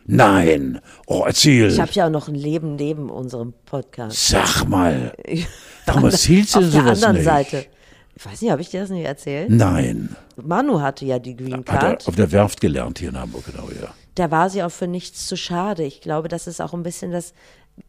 Nein. 0.06 0.80
Oh, 1.06 1.24
erzähl. 1.26 1.68
ich 1.68 1.80
habe 1.80 1.92
ja 1.92 2.06
auch 2.08 2.10
noch 2.12 2.28
ein 2.30 2.36
Leben 2.36 2.76
neben 2.76 3.10
unserem 3.10 3.54
Podcast. 3.66 4.30
Sag 4.30 4.66
mal. 4.68 5.14
Warum 5.86 6.06
erzählst 6.06 6.56
du 6.56 6.60
Auf 6.60 6.72
der 6.72 6.82
sowas 6.82 7.04
anderen 7.04 7.16
nicht? 7.18 7.26
Seite. 7.26 7.66
Ich 8.16 8.26
weiß 8.26 8.42
nicht, 8.42 8.52
habe 8.52 8.62
ich 8.62 8.70
dir 8.70 8.82
das 8.82 8.90
nicht 8.90 9.06
erzählt? 9.06 9.50
Nein. 9.50 10.16
Manu 10.36 10.82
hatte 10.82 11.06
ja 11.06 11.20
die 11.20 11.36
Green 11.36 11.58
Hat 11.60 11.66
Card. 11.66 12.04
er 12.04 12.08
auf 12.10 12.16
der 12.16 12.32
Werft 12.32 12.62
gelernt 12.62 13.00
hier 13.00 13.10
in 13.10 13.18
Hamburg, 13.20 13.46
genau, 13.46 13.70
ja. 13.82 13.94
da 14.16 14.30
war 14.32 14.50
sie 14.50 14.62
auch 14.64 14.72
für 14.72 14.88
nichts 14.88 15.26
zu 15.28 15.38
schade. 15.38 15.84
Ich 15.84 16.02
glaube, 16.02 16.28
das 16.28 16.48
ist 16.48 16.62
auch 16.62 16.74
ein 16.74 16.84
bisschen 16.84 17.12
das 17.12 17.34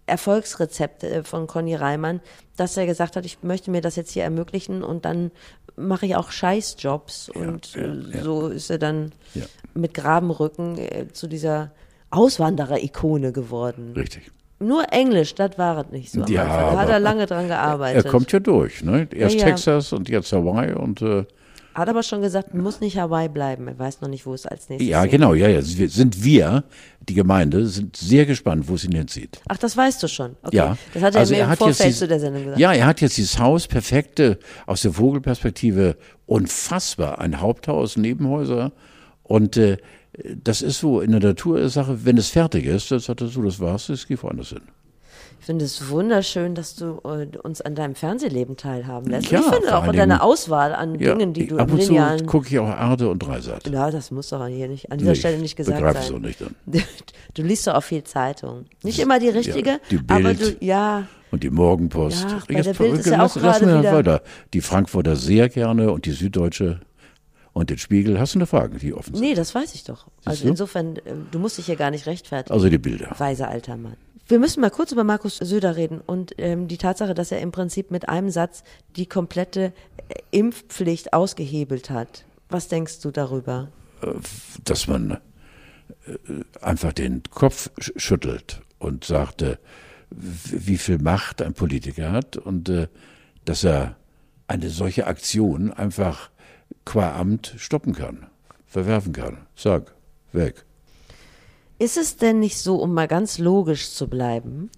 Erfolgsrezept 0.07 1.05
äh, 1.05 1.23
von 1.23 1.47
Conny 1.47 1.75
Reimann, 1.75 2.21
dass 2.57 2.77
er 2.77 2.87
gesagt 2.87 3.17
hat, 3.17 3.25
ich 3.25 3.43
möchte 3.43 3.71
mir 3.71 3.81
das 3.81 3.97
jetzt 3.97 4.13
hier 4.13 4.25
ermöglichen 4.25 4.83
und 4.83 5.05
dann 5.05 5.31
mache 5.77 6.07
ich 6.07 6.17
auch 6.17 6.31
Scheißjobs. 6.31 7.31
und 7.31 7.75
ja, 7.75 7.83
äh, 7.83 8.17
ja. 8.17 8.23
so 8.23 8.49
ist 8.49 8.71
er 8.71 8.79
dann 8.79 9.13
mit 9.75 9.95
Grabenrücken 9.95 10.79
äh, 10.79 11.07
zu 11.13 11.27
dieser 11.27 11.73
Auswanderer-Ikone 12.11 13.33
geworden. 13.33 13.93
Richtig. 13.97 14.31
Nur 14.59 14.93
Englisch, 14.93 15.35
das 15.35 15.57
war 15.57 15.79
es 15.79 15.91
nicht 15.91 16.13
so. 16.13 16.23
Ja. 16.25 16.45
Da 16.45 16.81
hat 16.81 16.89
er 16.91 17.01
lange 17.01 17.25
dran 17.25 17.49
gearbeitet. 17.49 18.05
Er 18.05 18.11
kommt 18.11 18.31
ja 18.31 18.41
durch, 18.41 18.85
ne? 18.85 19.09
Erst. 19.11 19.39
Texas 19.39 19.93
und 19.95 20.11
jetzt 20.11 20.33
Hawaii 20.33 20.75
und 20.75 21.01
äh, 21.01 21.25
Hat 21.75 21.89
aber 21.89 22.03
schon 22.03 22.21
gesagt, 22.21 22.53
muss 22.53 22.81
nicht 22.81 22.99
Hawaii 22.99 23.29
bleiben. 23.29 23.69
Er 23.69 23.79
weiß 23.79 24.01
noch 24.01 24.09
nicht, 24.09 24.27
wo 24.27 24.35
es 24.35 24.45
als 24.45 24.69
nächstes 24.69 24.89
ja, 24.89 25.07
genau, 25.07 25.35
ja, 25.35 25.49
ja. 25.49 25.63
Sind 25.63 26.25
wir, 26.25 26.65
die 27.09 27.15
Gemeinde, 27.15 27.67
sind 27.67 27.97
sehr 27.97 28.27
gespannt, 28.27 28.69
wo 28.69 28.75
es 28.75 28.85
ihn 28.85 28.93
hinzieht. 28.93 29.41
Ach, 29.49 29.57
das 29.57 29.77
weißt 29.77 30.03
du 30.03 30.09
schon. 30.09 30.37
Okay. 30.43 30.57
Ja. 30.57 30.77
Das 30.95 31.03
hat 31.03 31.15
er 31.15 31.21
Also 31.21 31.35
mir 31.35 31.43
im 31.43 31.47
hat 31.49 31.61
jetzt 31.61 31.67
Vorfeld 31.77 31.89
dies- 31.91 31.99
zu 32.01 32.09
der 32.09 32.19
Sendung 32.21 32.43
gesagt. 32.45 32.61
Ja, 32.61 32.73
er 32.73 32.87
hat 32.87 33.01
jetzt 33.01 33.17
dieses 33.17 33.39
Haus 33.39 33.69
perfekte 33.69 34.39
aus 34.67 34.83
der 34.83 34.93
Vogelperspektive 34.93 35.97
unfassbar. 36.27 37.19
Ein 37.21 37.41
Haupthaus, 37.41 37.97
Nebenhäuser 37.97 38.73
und 39.23 39.57
äh, 39.57 39.77
das 40.43 40.61
ist 40.63 40.81
so 40.81 41.01
in 41.01 41.13
der 41.13 41.21
Natursache, 41.21 42.05
wenn 42.05 42.19
es 42.19 42.31
fertig 42.31 42.67
ist, 42.67 42.91
das 42.91 43.05
sagt 43.05 43.21
er 43.21 43.29
so, 43.29 43.43
das 43.43 43.61
war's, 43.61 43.89
ich 43.91 44.07
gehe 44.09 44.21
woanders 44.21 44.49
hin. 44.51 44.63
Ich 45.41 45.47
finde 45.47 45.65
es 45.65 45.89
wunderschön, 45.89 46.55
dass 46.55 46.77
du 46.77 47.01
äh, 47.05 47.27
uns 47.43 47.61
an 47.63 47.75
deinem 47.75 47.95
Fernsehleben 47.95 48.57
teilhaben 48.57 49.11
lässt. 49.11 49.31
Ja, 49.31 49.39
Und 49.41 49.47
ich 49.47 49.53
finde 49.55 49.77
auch 49.77 49.85
an 49.85 49.97
deiner 49.97 50.23
Auswahl 50.23 50.75
an 50.75 50.99
Dingen, 50.99 51.33
die 51.33 51.47
du 51.47 51.57
ab 51.59 51.73
und 51.73 51.83
zu 51.83 51.95
gucke 52.27 52.49
ich 52.49 52.59
auch 52.59 52.69
Arte 52.69 53.09
und 53.09 53.19
Dreisat. 53.21 53.67
Ja, 53.69 53.91
das 53.91 54.11
muss 54.11 54.29
doch 54.29 54.47
hier 54.47 54.69
nicht 54.69 54.93
an 54.93 54.99
dieser 54.99 55.13
Nee, 55.13 55.17
Stelle 55.19 55.39
nicht 55.39 55.57
gesagt 55.57 55.81
sein. 55.81 56.15
auch 56.15 56.19
nicht 56.19 56.41
dann. 56.41 56.55
Du 57.35 57.43
liest 57.43 57.67
doch 57.67 57.75
auch 57.75 57.83
viel 57.83 58.03
Zeitung. 58.05 58.67
Nicht 58.83 58.99
immer 58.99 59.19
die 59.19 59.29
richtige, 59.29 59.71
Ja, 59.71 59.79
die 59.91 60.01
aber 60.09 60.35
Bild. 60.35 60.61
du, 60.61 60.65
ja, 60.65 61.07
Und 61.31 61.43
die 61.43 61.51
Morgenpost. 61.51 62.27
Ja, 62.29 62.43
bei 62.49 62.61
der 62.61 62.75
Bild 62.75 62.95
ist 62.99 63.07
ja 63.07 63.17
auch 63.19 63.35
lass 63.37 63.61
gerade 63.61 63.67
mir 63.67 63.79
wieder- 63.81 63.93
weiter. 63.95 64.23
Die 64.53 64.61
Frankfurter 64.61 65.17
sehr 65.17 65.49
gerne 65.49 65.93
und 65.93 66.07
die 66.07 66.11
Süddeutsche 66.13 66.81
und 67.53 67.71
den 67.71 67.79
Spiegel. 67.79 68.19
Hast 68.21 68.35
du 68.35 68.39
eine 68.39 68.47
Frage, 68.47 68.79
die 68.79 68.93
offen 68.93 69.15
sind? 69.15 69.25
nee, 69.25 69.35
das 69.35 69.55
weiß 69.55 69.75
ich 69.75 69.85
doch. 69.85 70.07
Also 70.25 70.43
du? 70.45 70.51
insofern, 70.51 70.97
äh, 70.97 71.01
du 71.31 71.39
musst 71.39 71.57
dich 71.59 71.67
hier 71.67 71.77
gar 71.77 71.91
nicht 71.91 72.07
rechtfertigen. 72.07 72.53
Also 72.53 72.69
die 72.69 72.79
Bilder. 72.79 73.15
Weiser 73.19 73.49
alter 73.49 73.77
Mann. 73.77 73.97
Wir 74.31 74.39
müssen 74.39 74.61
mal 74.61 74.71
kurz 74.71 74.93
über 74.93 75.03
Markus 75.03 75.39
Söder 75.39 75.75
reden 75.75 76.01
und 76.01 76.35
ähm, 76.39 76.69
die 76.69 76.79
Tatsache, 76.79 77.15
dass 77.15 77.33
er 77.33 77.41
im 77.41 77.51
Prinzip 77.51 77.91
mit 77.91 78.09
einem 78.09 78.31
Satz 78.31 78.63
die 78.95 79.07
komplette 79.07 79.73
äh, 80.09 80.15
Impfpflicht 80.31 81.13
ausgehebelt 81.13 81.91
hat. 81.91 82.25
Was 82.49 82.69
denkst 82.69 83.01
du 83.01 83.11
darüber? 83.11 83.73
Dass 84.65 84.87
man 84.87 85.19
äh, 86.07 86.17
einfach 86.61 86.93
den 86.93 87.25
Kopf 87.29 87.71
sch- 87.81 87.99
schüttelt 87.99 88.63
und 88.79 89.03
sagte, 89.03 89.59
wie 90.11 90.79
viel 90.79 90.99
Macht 90.99 91.43
ein 91.43 91.55
Politiker 91.55 92.13
hat 92.13 92.37
und 92.37 92.69
äh, 92.69 92.87
dass 93.45 93.65
er 93.65 93.97
eine 94.47 94.71
solche 94.71 95.09
Aktion 95.09 95.73
einfach 95.73 96.31
qua 96.85 97.17
Amt 97.17 97.55
stoppen 97.57 97.95
kann, 97.95 98.29
verwerfen 98.65 99.13
kann. 99.13 99.39
Sag, 99.57 99.93
weg. 100.33 100.65
Ist 101.81 101.97
es 101.97 102.17
denn 102.17 102.41
nicht 102.41 102.59
so, 102.59 102.77
um 102.77 102.93
mal 102.93 103.09
ganz 103.09 103.39
logisch 103.39 103.91
zu 103.93 104.07
bleiben? 104.07 104.71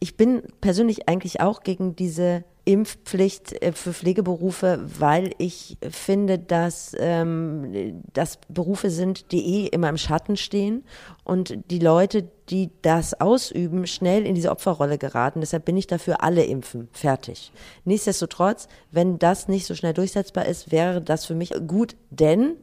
Ich 0.00 0.18
bin 0.18 0.42
persönlich 0.60 1.08
eigentlich 1.08 1.40
auch 1.40 1.62
gegen 1.62 1.96
diese 1.96 2.44
Impfpflicht 2.66 3.62
äh, 3.62 3.72
für 3.72 3.94
Pflegeberufe, 3.94 4.84
weil 4.98 5.30
ich 5.38 5.78
finde, 5.90 6.38
dass 6.38 6.94
ähm, 6.98 8.02
das 8.12 8.38
Berufe 8.50 8.90
sind, 8.90 9.32
die 9.32 9.62
eh 9.62 9.66
immer 9.68 9.88
im 9.88 9.96
Schatten 9.96 10.36
stehen 10.36 10.84
und 11.24 11.56
die 11.70 11.78
Leute, 11.78 12.28
die 12.50 12.68
das 12.82 13.18
ausüben, 13.18 13.86
schnell 13.86 14.26
in 14.26 14.34
diese 14.34 14.50
Opferrolle 14.50 14.98
geraten. 14.98 15.40
Deshalb 15.40 15.64
bin 15.64 15.78
ich 15.78 15.86
dafür, 15.86 16.22
alle 16.22 16.44
impfen. 16.44 16.90
Fertig. 16.92 17.50
Nichtsdestotrotz, 17.86 18.68
wenn 18.90 19.18
das 19.18 19.48
nicht 19.48 19.64
so 19.64 19.74
schnell 19.74 19.94
durchsetzbar 19.94 20.44
ist, 20.44 20.70
wäre 20.70 21.00
das 21.00 21.24
für 21.24 21.34
mich 21.34 21.54
gut, 21.66 21.96
denn 22.10 22.56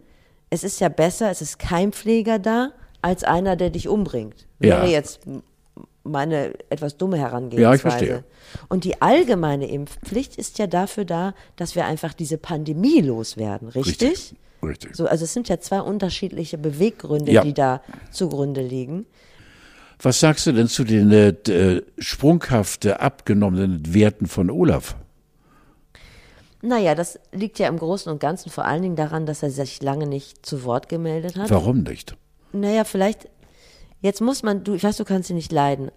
es 0.52 0.64
ist 0.64 0.80
ja 0.80 0.90
besser, 0.90 1.32
es 1.32 1.42
ist 1.42 1.58
kein 1.58 1.92
Pfleger 1.92 2.38
da, 2.38 2.74
als 3.02 3.24
einer, 3.24 3.56
der 3.56 3.70
dich 3.70 3.88
umbringt. 3.88 4.48
Ja. 4.60 4.78
Wäre 4.82 4.88
jetzt 4.88 5.22
meine 6.04 6.54
etwas 6.70 6.98
dumme 6.98 7.18
Herangehensweise. 7.18 7.62
Ja, 7.62 7.74
ich 7.76 7.82
verstehe. 7.82 8.24
Und 8.68 8.84
die 8.84 9.02
allgemeine 9.02 9.68
Impfpflicht 9.70 10.38
ist 10.38 10.58
ja 10.60 10.68
dafür 10.68 11.06
da, 11.06 11.34
dass 11.56 11.76
wir 11.76 11.86
einfach 11.86 12.14
diese 12.14 12.38
Pandemie 12.38 13.02
loswerden, 13.02 13.70
richtig? 13.70 14.10
Richtig. 14.12 14.36
Richtig. 14.62 14.96
So, 14.96 15.06
also 15.08 15.24
es 15.24 15.34
sind 15.34 15.48
ja 15.48 15.60
zwei 15.60 15.80
unterschiedliche 15.82 16.58
Beweggründe, 16.58 17.32
Ja. 17.32 17.44
die 17.44 17.54
da 17.54 17.82
zugrunde 18.12 18.62
liegen. 18.62 19.06
Was 20.02 20.20
sagst 20.20 20.48
du 20.48 20.52
denn 20.52 20.68
zu 20.68 20.84
den 20.84 21.12
äh, 21.12 21.30
äh, 21.30 21.84
sprunghaft 21.98 22.86
äh, 22.86 22.92
abgenommenen 22.94 23.94
Werten 23.94 24.28
von 24.28 24.50
Olaf? 24.50 24.96
Naja, 26.62 26.94
das 26.94 27.20
liegt 27.32 27.58
ja 27.60 27.68
im 27.70 27.78
Großen 27.78 28.12
und 28.12 28.20
Ganzen 28.20 28.50
vor 28.50 28.66
allen 28.66 28.82
Dingen 28.82 28.96
daran, 28.98 29.26
dass 29.26 29.44
er 29.44 29.50
sich 29.50 29.82
lange 29.82 30.08
nicht 30.08 30.46
zu 30.46 30.64
Wort 30.66 30.90
gemeldet 30.90 31.38
hat. 31.38 31.50
Warum 31.50 31.84
nicht? 31.84 32.18
Naja, 32.52 32.84
vielleicht, 32.84 33.30
jetzt 34.02 34.22
muss 34.22 34.44
man, 34.44 34.64
du, 34.64 34.74
ich 34.74 34.84
weiß, 34.84 34.98
du 34.98 35.06
kannst 35.06 35.30
ihn 35.30 35.36
nicht 35.36 35.52
leiden, 35.52 35.92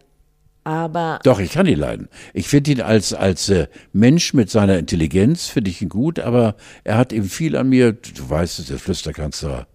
aber 0.64 1.18
Doch, 1.24 1.40
ich 1.40 1.52
kann 1.52 1.66
ihn 1.66 1.78
leiden. 1.78 2.08
Ich 2.34 2.46
finde 2.48 2.70
ihn 2.72 2.80
als, 2.80 3.12
als 3.14 3.48
äh, 3.48 3.66
Mensch 3.92 4.32
mit 4.34 4.50
seiner 4.50 4.78
Intelligenz, 4.78 5.46
finde 5.48 5.70
ich 5.70 5.82
ihn 5.82 5.88
gut, 5.88 6.18
aber 6.20 6.54
er 6.84 6.96
hat 6.98 7.12
eben 7.12 7.28
viel 7.28 7.56
an 7.56 7.68
mir, 7.68 7.92
du 7.92 8.30
weißt 8.30 8.58
es, 8.60 8.66
der 8.66 8.78
Flüsterkanzler 8.78 9.66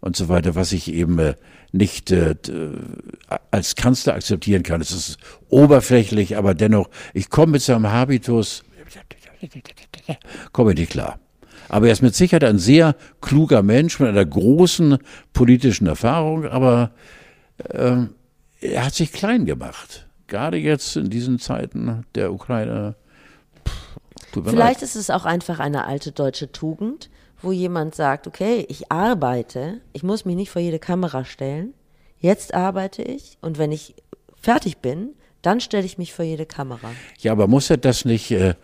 und 0.00 0.14
so 0.14 0.28
weiter, 0.28 0.54
was 0.54 0.72
ich 0.72 0.92
eben 0.92 1.18
äh, 1.18 1.34
nicht 1.72 2.10
äh, 2.12 2.36
d- 2.36 2.74
als 3.50 3.74
Kanzler 3.74 4.14
akzeptieren 4.14 4.62
kann. 4.62 4.80
Es 4.80 4.92
ist 4.92 5.18
oberflächlich, 5.48 6.36
aber 6.36 6.54
dennoch, 6.54 6.88
ich 7.12 7.28
komme 7.28 7.52
mit 7.52 7.62
seinem 7.62 7.88
Habitus, 7.90 8.62
komme 10.52 10.74
nicht 10.74 10.92
klar. 10.92 11.18
Aber 11.68 11.86
er 11.86 11.92
ist 11.92 12.02
mit 12.02 12.14
Sicherheit 12.14 12.44
ein 12.44 12.58
sehr 12.58 12.94
kluger 13.20 13.62
Mensch 13.62 13.98
mit 14.00 14.08
einer 14.08 14.24
großen 14.24 14.98
politischen 15.32 15.86
Erfahrung, 15.86 16.46
aber 16.46 16.92
ähm, 17.70 18.14
er 18.60 18.86
hat 18.86 18.94
sich 18.94 19.12
klein 19.12 19.46
gemacht. 19.46 20.06
Gerade 20.26 20.56
jetzt 20.56 20.96
in 20.96 21.10
diesen 21.10 21.38
Zeiten 21.38 22.04
der 22.14 22.32
Ukraine. 22.32 22.96
Pff, 23.66 24.44
Vielleicht 24.44 24.82
ist 24.82 24.96
es 24.96 25.10
auch 25.10 25.24
einfach 25.24 25.60
eine 25.60 25.86
alte 25.86 26.12
deutsche 26.12 26.52
Tugend, 26.52 27.10
wo 27.40 27.52
jemand 27.52 27.94
sagt, 27.94 28.26
okay, 28.26 28.66
ich 28.68 28.90
arbeite, 28.90 29.80
ich 29.92 30.02
muss 30.02 30.24
mich 30.24 30.36
nicht 30.36 30.50
vor 30.50 30.62
jede 30.62 30.78
Kamera 30.78 31.24
stellen, 31.24 31.74
jetzt 32.18 32.54
arbeite 32.54 33.02
ich 33.02 33.38
und 33.40 33.58
wenn 33.58 33.72
ich 33.72 33.94
fertig 34.40 34.78
bin, 34.78 35.10
dann 35.46 35.60
stelle 35.60 35.86
ich 35.86 35.96
mich 35.96 36.12
vor 36.12 36.24
jede 36.24 36.44
Kamera. 36.44 36.90
Ja, 37.20 37.32
aber 37.32 37.46
muss 37.46 37.70
er 37.70 37.76
das 37.76 38.04
nicht, 38.04 38.30
äh, 38.32 38.54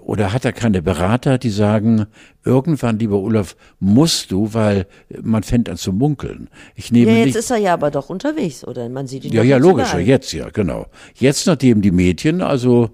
oder 0.00 0.32
hat 0.32 0.44
er 0.44 0.52
keine 0.52 0.82
Berater, 0.82 1.38
die 1.38 1.50
sagen, 1.50 2.06
irgendwann, 2.44 2.98
lieber 2.98 3.18
Olaf, 3.18 3.56
musst 3.78 4.32
du, 4.32 4.52
weil 4.52 4.86
man 5.22 5.42
fängt 5.44 5.68
an 5.68 5.76
zu 5.76 5.92
munkeln. 5.92 6.48
Ich 6.74 6.90
nehme 6.90 7.12
Ja, 7.12 7.18
jetzt 7.18 7.26
nicht. 7.26 7.36
ist 7.36 7.50
er 7.50 7.58
ja 7.58 7.74
aber 7.74 7.90
doch 7.90 8.10
unterwegs, 8.10 8.64
oder? 8.66 8.88
Man 8.88 9.06
sieht 9.06 9.24
ihn 9.24 9.32
Ja, 9.32 9.42
ja, 9.42 9.56
logisch, 9.56 9.94
jetzt 9.94 10.32
ja, 10.32 10.48
genau. 10.50 10.86
Jetzt, 11.14 11.46
nachdem 11.46 11.80
die 11.80 11.92
Mädchen, 11.92 12.42
also 12.42 12.90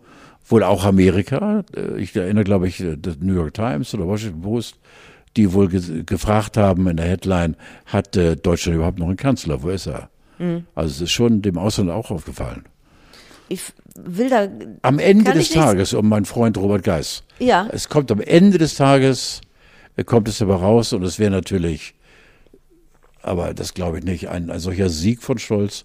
wohl 0.47 0.63
auch 0.63 0.85
Amerika. 0.85 1.65
Äh, 1.75 2.01
ich 2.01 2.15
erinnere, 2.15 2.45
glaube 2.45 2.69
ich, 2.69 2.85
das 2.99 3.17
New 3.21 3.35
York 3.35 3.55
Times 3.55 3.95
oder 3.95 4.07
Washington 4.07 4.43
Post, 4.43 4.77
die 5.37 5.53
wohl 5.55 5.69
ge 5.69 6.03
gefragt 6.05 6.59
haben 6.59 6.87
in 6.89 6.99
der 6.99 7.07
Headline, 7.07 7.57
hat 7.87 8.17
äh, 8.17 8.37
Deutschland 8.37 8.77
überhaupt 8.77 8.99
noch 8.99 9.07
einen 9.09 9.17
Kanzler? 9.17 9.63
Wo 9.63 9.71
ist 9.71 9.87
er? 9.87 10.11
Mhm. 10.39 10.67
Also 10.75 10.91
es 10.91 11.01
ist 11.01 11.13
schon 11.13 11.41
dem 11.41 11.57
Ausland 11.57 11.91
auch 11.91 12.11
aufgefallen. 12.11 12.65
Ich 13.53 13.61
will 13.95 14.31
da. 14.31 14.49
Am 14.81 14.99
Ende 14.99 15.35
des 15.35 15.51
Tages, 15.51 15.93
um 15.93 16.09
meinen 16.09 16.25
Freund 16.25 16.57
Robert 16.57 16.85
Geis. 16.85 17.23
Ja. 17.39 17.69
Es 17.71 17.91
kommt 17.91 18.11
am 18.11 18.23
Ende 18.23 18.57
des 18.57 18.77
Tages, 18.77 19.43
äh, 19.97 20.05
kommt 20.05 20.27
es 20.29 20.41
aber 20.41 20.57
raus 20.57 20.95
und 20.95 21.03
es 21.03 21.19
wäre 21.19 21.31
natürlich, 21.31 21.95
aber 23.21 23.53
das 23.53 23.75
glaube 23.75 23.99
ich 23.99 24.05
nicht, 24.05 24.31
ein, 24.31 24.51
ein 24.51 24.59
solcher 24.59 24.89
Sieg 24.89 25.23
von 25.23 25.39
Scholz, 25.39 25.85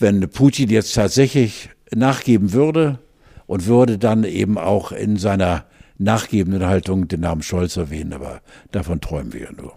wenn 0.00 0.28
Putin 0.30 0.68
jetzt 0.68 0.92
tatsächlich 0.94 1.70
nachgeben 1.94 2.52
würde 2.52 2.98
und 3.46 3.66
würde 3.66 3.96
dann 3.96 4.24
eben 4.24 4.58
auch 4.58 4.90
in 4.90 5.18
seiner 5.18 5.66
nachgebenden 5.98 6.66
Haltung 6.66 7.06
den 7.06 7.20
Namen 7.20 7.42
Scholz 7.42 7.76
erwähnen, 7.76 8.12
aber 8.14 8.40
davon 8.72 9.00
träumen 9.00 9.32
wir 9.32 9.42
ja 9.42 9.52
nur. 9.52 9.76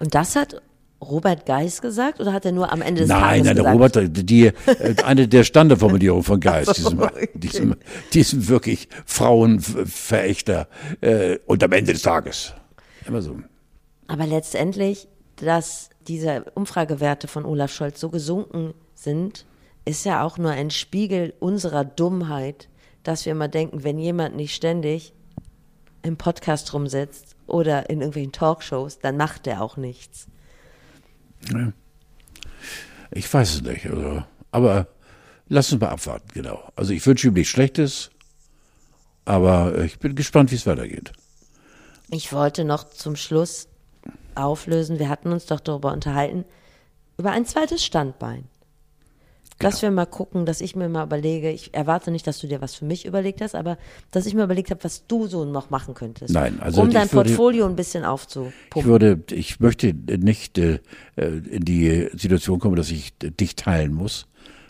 Und 0.00 0.12
das 0.12 0.34
hat 0.34 0.60
Robert 1.00 1.46
Geis 1.46 1.80
gesagt 1.80 2.20
oder 2.20 2.32
hat 2.32 2.44
er 2.44 2.52
nur 2.52 2.72
am 2.72 2.82
Ende 2.82 3.02
des 3.02 3.08
nein, 3.08 3.20
Tages 3.20 3.44
nein, 3.46 3.56
gesagt? 3.56 3.74
Robert, 3.74 4.30
die, 4.30 4.46
äh, 4.46 4.52
eine 5.04 5.28
der 5.28 5.44
Standardformulierungen 5.44 6.24
von 6.24 6.40
Geis, 6.40 6.66
so, 6.66 6.72
diesem, 6.74 7.02
okay. 7.02 7.28
diesem, 7.34 7.76
diesem 8.12 8.48
wirklich 8.48 8.88
Frauenverächter 9.06 10.68
äh, 11.00 11.38
und 11.46 11.64
am 11.64 11.72
Ende 11.72 11.92
des 11.92 12.02
Tages. 12.02 12.52
Immer 13.06 13.22
so. 13.22 13.38
Aber 14.08 14.26
letztendlich, 14.26 15.08
dass 15.36 15.90
diese 16.06 16.44
Umfragewerte 16.54 17.28
von 17.28 17.44
Olaf 17.44 17.72
Scholz 17.72 18.00
so 18.00 18.10
gesunken 18.10 18.74
sind, 18.94 19.46
ist 19.84 20.04
ja 20.04 20.24
auch 20.24 20.36
nur 20.36 20.50
ein 20.50 20.70
Spiegel 20.70 21.32
unserer 21.40 21.84
Dummheit, 21.84 22.68
dass 23.02 23.24
wir 23.24 23.32
immer 23.32 23.48
denken, 23.48 23.84
wenn 23.84 23.98
jemand 23.98 24.36
nicht 24.36 24.54
ständig 24.54 25.14
im 26.02 26.16
Podcast 26.16 26.72
rumsitzt 26.74 27.36
oder 27.46 27.88
in 27.88 28.00
irgendwelchen 28.00 28.32
Talkshows, 28.32 28.98
dann 28.98 29.16
macht 29.16 29.46
er 29.46 29.62
auch 29.62 29.76
nichts. 29.76 30.28
Ich 33.10 33.32
weiß 33.32 33.54
es 33.54 33.62
nicht. 33.62 33.86
Also, 33.86 34.22
aber 34.50 34.88
lass 35.48 35.72
uns 35.72 35.80
mal 35.80 35.88
abwarten, 35.88 36.28
genau. 36.32 36.70
Also 36.76 36.92
ich 36.92 37.04
wünsche 37.06 37.28
ihm 37.28 37.34
nichts 37.34 37.50
Schlechtes, 37.50 38.10
aber 39.24 39.78
ich 39.84 39.98
bin 39.98 40.14
gespannt, 40.14 40.50
wie 40.50 40.56
es 40.56 40.66
weitergeht. 40.66 41.12
Ich 42.10 42.32
wollte 42.32 42.64
noch 42.64 42.84
zum 42.84 43.16
Schluss 43.16 43.68
auflösen, 44.34 44.98
wir 44.98 45.08
hatten 45.08 45.32
uns 45.32 45.46
doch 45.46 45.60
darüber 45.60 45.92
unterhalten, 45.92 46.44
über 47.18 47.30
ein 47.30 47.46
zweites 47.46 47.84
Standbein. 47.84 48.48
Dass 49.60 49.82
wir 49.82 49.90
mal 49.90 50.06
gucken, 50.06 50.46
dass 50.46 50.60
ich 50.60 50.74
mir 50.74 50.88
mal 50.88 51.04
überlege, 51.04 51.50
ich 51.50 51.74
erwarte 51.74 52.10
nicht, 52.10 52.26
dass 52.26 52.38
du 52.40 52.46
dir 52.46 52.60
was 52.60 52.74
für 52.74 52.84
mich 52.84 53.04
überlegt 53.06 53.40
hast, 53.40 53.54
aber 53.54 53.78
dass 54.10 54.26
ich 54.26 54.34
mir 54.34 54.44
überlegt 54.44 54.70
habe, 54.70 54.82
was 54.84 55.06
du 55.06 55.26
so 55.26 55.44
noch 55.44 55.70
machen 55.70 55.94
könntest. 55.94 56.32
Nein, 56.34 56.58
also 56.60 56.80
um 56.82 56.90
dein 56.90 57.10
würde- 57.12 57.28
Portfolio 57.28 57.66
ein 57.66 57.76
bisschen 57.76 58.04
aufzupumpen. 58.04 58.52
Ich 58.74 58.84
würde, 58.86 59.22
ich 59.30 59.60
möchte 59.60 59.94
nicht 59.94 60.58
äh, 60.58 60.78
in 61.16 61.64
die 61.64 62.08
Situation 62.14 62.58
kommen, 62.58 62.76
dass 62.76 62.90
ich 62.90 63.12
dich 63.18 63.56
teilen 63.56 63.92
muss. 63.92 64.26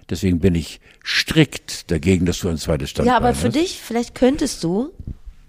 Deswegen 0.09 0.41
bin 0.41 0.57
ich 0.57 0.81
strikt 1.05 1.91
dagegen, 1.91 2.27
dass 2.27 2.41
du 2.41 2.49
ein 2.49 2.59
zweites 2.59 2.91
Standbein 2.91 3.13
ja, 3.13 3.17
aber 3.17 3.33
für 3.35 3.47
hast. 3.49 3.57
dich, 3.57 3.81
vielleicht 3.81 4.15
könntest 4.17 4.65
du 4.65 4.91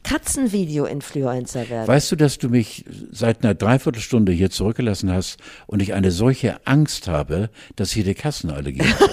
Katzenvideo-Influencer 0.04 1.70
werden. 1.70 1.88
Weißt 1.88 2.12
du, 2.12 2.16
dass 2.16 2.38
du 2.38 2.50
mich 2.50 2.86
seit 3.12 3.44
einer 3.44 3.54
Dreiviertelstunde 3.54 4.32
hier 4.32 4.50
zurückgelassen 4.50 5.12
hast 5.12 5.38
und 5.68 5.82
ich 5.82 5.94
eine 5.94 6.12
solche 6.12 6.66
Angst 6.66 7.08
habe, 7.08 7.50
dass 7.76 7.96
ich 7.96 8.04
die 8.04 8.14
Kassenallergie 8.14 8.82
habe? 8.82 9.12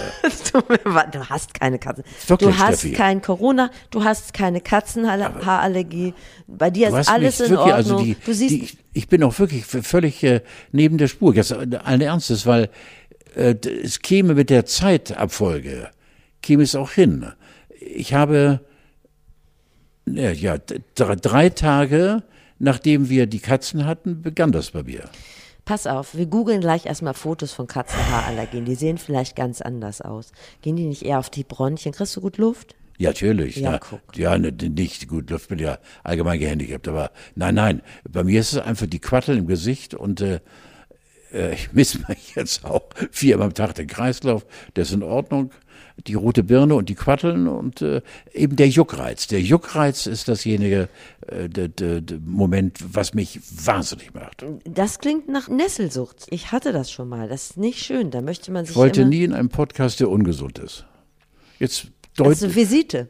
du 1.12 1.28
hast 1.28 1.54
keine 1.54 1.78
Katzen. 1.78 2.04
Wirklich, 2.26 2.50
du 2.50 2.58
hast 2.58 2.80
Steffi. 2.80 2.94
kein 2.94 3.22
Corona, 3.22 3.70
du 3.90 4.04
hast 4.04 4.32
keine 4.34 4.60
Katzenhaarallergie. 4.60 6.14
Bei 6.46 6.70
dir 6.70 6.88
ist 6.88 7.08
alles 7.08 7.40
in 7.40 7.50
wirklich, 7.50 7.58
Ordnung. 7.74 7.74
also 7.74 8.00
die, 8.02 8.16
du 8.24 8.32
siehst, 8.34 8.50
die, 8.54 8.64
ich- 8.64 8.78
ich 8.94 9.08
bin 9.08 9.22
auch 9.22 9.38
wirklich 9.38 9.64
völlig 9.64 10.22
äh, 10.24 10.40
neben 10.72 10.98
der 10.98 11.06
Spur. 11.08 11.34
Jetzt 11.34 11.52
äh, 11.52 11.68
allen 11.84 12.00
Ernstes, 12.00 12.46
weil 12.46 12.68
äh, 13.36 13.54
es 13.82 14.00
käme 14.00 14.34
mit 14.34 14.50
der 14.50 14.66
Zeitabfolge, 14.66 15.90
käme 16.42 16.62
es 16.64 16.74
auch 16.74 16.90
hin. 16.90 17.26
Ich 17.80 18.12
habe 18.14 18.60
ja, 20.16 20.30
ja 20.32 20.58
d- 20.58 20.80
drei, 20.94 21.16
drei 21.16 21.48
Tage, 21.50 22.22
nachdem 22.58 23.08
wir 23.08 23.26
die 23.26 23.40
Katzen 23.40 23.86
hatten, 23.86 24.22
begann 24.22 24.52
das 24.52 24.70
bei 24.72 24.82
mir. 24.82 25.04
pass 25.64 25.86
auf, 25.86 26.14
wir 26.16 26.26
googeln 26.26 26.60
gleich 26.60 26.86
erstmal 26.86 27.14
Fotos 27.14 27.52
von 27.52 27.66
Katzenhaarallergien. 27.66 28.64
Die 28.64 28.74
sehen 28.74 28.98
vielleicht 28.98 29.36
ganz 29.36 29.60
anders 29.60 30.00
aus. 30.00 30.32
Gehen 30.62 30.76
die 30.76 30.86
nicht 30.86 31.02
eher 31.02 31.18
auf 31.18 31.28
die 31.30 31.44
Bronchien? 31.44 31.94
Kriegst 31.94 32.16
du 32.16 32.20
gut 32.20 32.38
Luft? 32.38 32.74
Ja, 32.96 33.10
natürlich. 33.10 33.56
Ja, 33.56 33.72
na, 33.72 33.78
guck. 33.78 34.00
ja 34.16 34.36
ne, 34.38 34.50
nicht 34.50 35.06
gut, 35.08 35.30
das 35.30 35.46
bin 35.46 35.58
ja 35.60 35.78
allgemein 36.02 36.40
gehandicapt, 36.40 36.88
aber 36.88 37.12
nein, 37.36 37.54
nein, 37.54 37.82
bei 38.10 38.24
mir 38.24 38.40
ist 38.40 38.54
es 38.54 38.58
einfach 38.58 38.86
die 38.86 38.98
Quatteln 38.98 39.38
im 39.38 39.46
Gesicht 39.46 39.94
und 39.94 40.20
äh, 40.20 40.40
äh, 41.32 41.54
ich 41.54 41.72
misse 41.74 41.98
mir 41.98 42.16
jetzt 42.34 42.64
auch 42.64 42.88
viermal 43.12 43.46
am 43.48 43.54
Tag 43.54 43.74
den 43.76 43.86
Kreislauf, 43.86 44.46
das 44.74 44.88
ist 44.88 44.94
in 44.94 45.02
Ordnung. 45.04 45.50
Die 46.06 46.14
rote 46.14 46.44
Birne 46.44 46.74
und 46.76 46.88
die 46.88 46.94
Quatteln 46.94 47.48
und 47.48 47.82
äh, 47.82 48.02
eben 48.32 48.54
der 48.56 48.68
Juckreiz. 48.68 49.26
Der 49.26 49.40
Juckreiz 49.40 50.06
ist 50.06 50.28
dasjenige 50.28 50.88
äh, 51.26 51.48
der, 51.48 51.68
der, 51.68 52.00
der 52.00 52.18
Moment, 52.20 52.78
was 52.94 53.14
mich 53.14 53.40
wahnsinnig 53.66 54.14
macht. 54.14 54.44
Das 54.64 55.00
klingt 55.00 55.28
nach 55.28 55.48
Nesselsucht. 55.48 56.26
Ich 56.30 56.52
hatte 56.52 56.72
das 56.72 56.90
schon 56.90 57.08
mal. 57.08 57.28
Das 57.28 57.50
ist 57.50 57.56
nicht 57.56 57.84
schön. 57.84 58.10
Da 58.10 58.20
möchte 58.20 58.52
man 58.52 58.64
sich 58.64 58.72
Ich 58.72 58.76
wollte 58.76 59.04
nie 59.04 59.24
in 59.24 59.32
einem 59.32 59.48
Podcast, 59.48 59.98
der 60.00 60.08
ungesund 60.08 60.58
ist. 60.60 60.86
Jetzt 61.58 61.88
Das 62.16 62.28
ist 62.28 62.42
eine 62.44 62.52
deutlich. 62.52 62.70
Visite. 62.70 63.08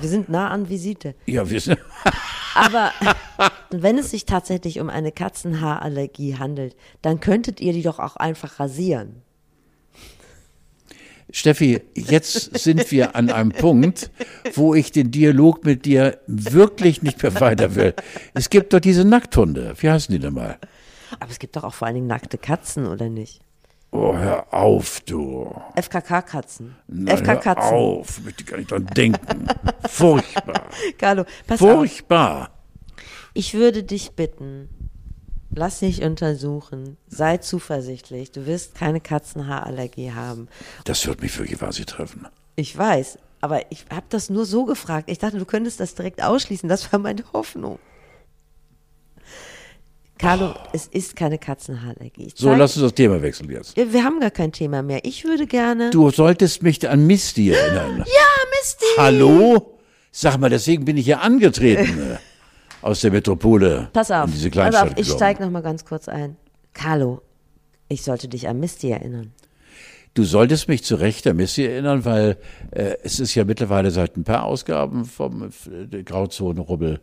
Wir 0.00 0.08
sind 0.08 0.28
nah 0.28 0.48
an 0.48 0.68
Visite. 0.68 1.14
Ja, 1.26 1.48
wir 1.48 1.60
sind. 1.60 1.78
Aber 2.54 2.92
wenn 3.70 3.98
es 3.98 4.10
sich 4.10 4.24
tatsächlich 4.26 4.80
um 4.80 4.88
eine 4.88 5.12
Katzenhaarallergie 5.12 6.36
handelt, 6.38 6.76
dann 7.02 7.20
könntet 7.20 7.60
ihr 7.60 7.72
die 7.72 7.82
doch 7.82 7.98
auch 7.98 8.16
einfach 8.16 8.58
rasieren. 8.58 9.22
Steffi, 11.34 11.82
jetzt 11.96 12.56
sind 12.56 12.92
wir 12.92 13.16
an 13.16 13.28
einem 13.28 13.50
Punkt, 13.50 14.12
wo 14.54 14.72
ich 14.72 14.92
den 14.92 15.10
Dialog 15.10 15.64
mit 15.64 15.84
dir 15.84 16.20
wirklich 16.28 17.02
nicht 17.02 17.20
mehr 17.24 17.40
weiter 17.40 17.74
will. 17.74 17.92
Es 18.34 18.50
gibt 18.50 18.72
doch 18.72 18.78
diese 18.78 19.04
Nackthunde. 19.04 19.74
Wie 19.78 19.90
heißen 19.90 20.12
die 20.12 20.20
denn 20.20 20.34
mal? 20.34 20.58
Aber 21.18 21.32
es 21.32 21.40
gibt 21.40 21.56
doch 21.56 21.64
auch 21.64 21.74
vor 21.74 21.86
allen 21.86 21.96
Dingen 21.96 22.06
nackte 22.06 22.38
Katzen, 22.38 22.86
oder 22.86 23.08
nicht? 23.08 23.40
Oh, 23.90 24.16
hör 24.16 24.54
auf, 24.54 25.00
du. 25.00 25.52
FKK-Katzen. 25.74 26.76
FK-Katzen. 26.88 27.74
auf, 27.74 28.20
möchte 28.22 28.44
ich 28.44 28.46
gar 28.48 28.58
nicht 28.58 28.70
dran 28.70 28.86
denken. 28.86 29.48
Furchtbar. 29.88 30.68
Carlo, 30.98 31.24
pass 31.48 31.60
auf. 31.60 31.68
Furchtbar. 31.68 32.50
Ich 33.32 33.54
würde 33.54 33.82
dich 33.82 34.12
bitten, 34.12 34.68
lass 35.56 35.80
dich 35.80 36.02
untersuchen. 36.02 36.96
Sei 37.08 37.38
zuversichtlich. 37.38 38.30
Du 38.32 38.46
wirst 38.46 38.74
keine 38.74 39.00
Katzenhaarallergie 39.00 40.12
haben. 40.12 40.48
Das 40.84 41.06
wird 41.06 41.22
mich 41.22 41.36
wirklich 41.38 41.60
wahnsinnig 41.60 41.86
treffen. 41.86 42.26
Ich 42.56 42.76
weiß, 42.76 43.18
aber 43.40 43.70
ich 43.72 43.84
habe 43.90 44.06
das 44.08 44.30
nur 44.30 44.44
so 44.46 44.64
gefragt. 44.64 45.10
Ich 45.10 45.18
dachte, 45.18 45.38
du 45.38 45.44
könntest 45.44 45.80
das 45.80 45.94
direkt 45.94 46.22
ausschließen. 46.22 46.68
Das 46.68 46.92
war 46.92 46.98
meine 47.00 47.22
Hoffnung. 47.32 47.78
Carlo, 50.16 50.54
es 50.72 50.86
ist 50.86 51.16
keine 51.16 51.38
Katzenhaarallergie. 51.38 52.32
So, 52.34 52.48
zeig- 52.50 52.58
lass 52.58 52.76
uns 52.76 52.82
das 52.84 52.94
Thema 52.94 53.20
wechseln 53.20 53.50
jetzt. 53.50 53.76
Wir 53.76 54.04
haben 54.04 54.20
gar 54.20 54.30
kein 54.30 54.52
Thema 54.52 54.82
mehr. 54.82 55.04
Ich 55.04 55.24
würde 55.24 55.46
gerne. 55.46 55.90
Du 55.90 56.08
solltest 56.10 56.62
mich 56.62 56.88
an 56.88 57.06
Misty 57.06 57.50
erinnern. 57.50 57.98
Ja, 57.98 58.04
Misty! 58.60 58.84
Hallo? 58.96 59.78
Sag 60.12 60.38
mal, 60.38 60.48
deswegen 60.50 60.84
bin 60.84 60.96
ich 60.96 61.06
hier 61.06 61.20
angetreten. 61.20 62.18
aus 62.84 63.00
der 63.00 63.10
Metropole. 63.10 63.88
Pass 63.92 64.10
auf, 64.10 64.26
In 64.26 64.32
diese 64.32 64.50
pass 64.50 64.52
Kleinstadt 64.52 64.92
auf 64.92 64.98
ich 64.98 65.08
steige 65.10 65.42
noch 65.42 65.50
mal 65.50 65.62
ganz 65.62 65.84
kurz 65.84 66.08
ein. 66.08 66.36
Carlo, 66.74 67.22
ich 67.88 68.02
sollte 68.02 68.28
dich 68.28 68.46
an 68.46 68.60
Misty 68.60 68.90
erinnern. 68.90 69.32
Du 70.12 70.22
solltest 70.22 70.68
mich 70.68 70.84
zu 70.84 70.94
Recht 70.94 71.26
an 71.26 71.36
Missy 71.36 71.64
erinnern, 71.64 72.04
weil 72.04 72.36
äh, 72.70 72.96
es 73.02 73.18
ist 73.18 73.34
ja 73.34 73.44
mittlerweile 73.44 73.90
seit 73.90 74.16
ein 74.16 74.22
paar 74.22 74.44
Ausgaben 74.44 75.06
vom 75.06 75.50
äh, 75.92 76.02
Grauzone-Rubbel 76.04 77.00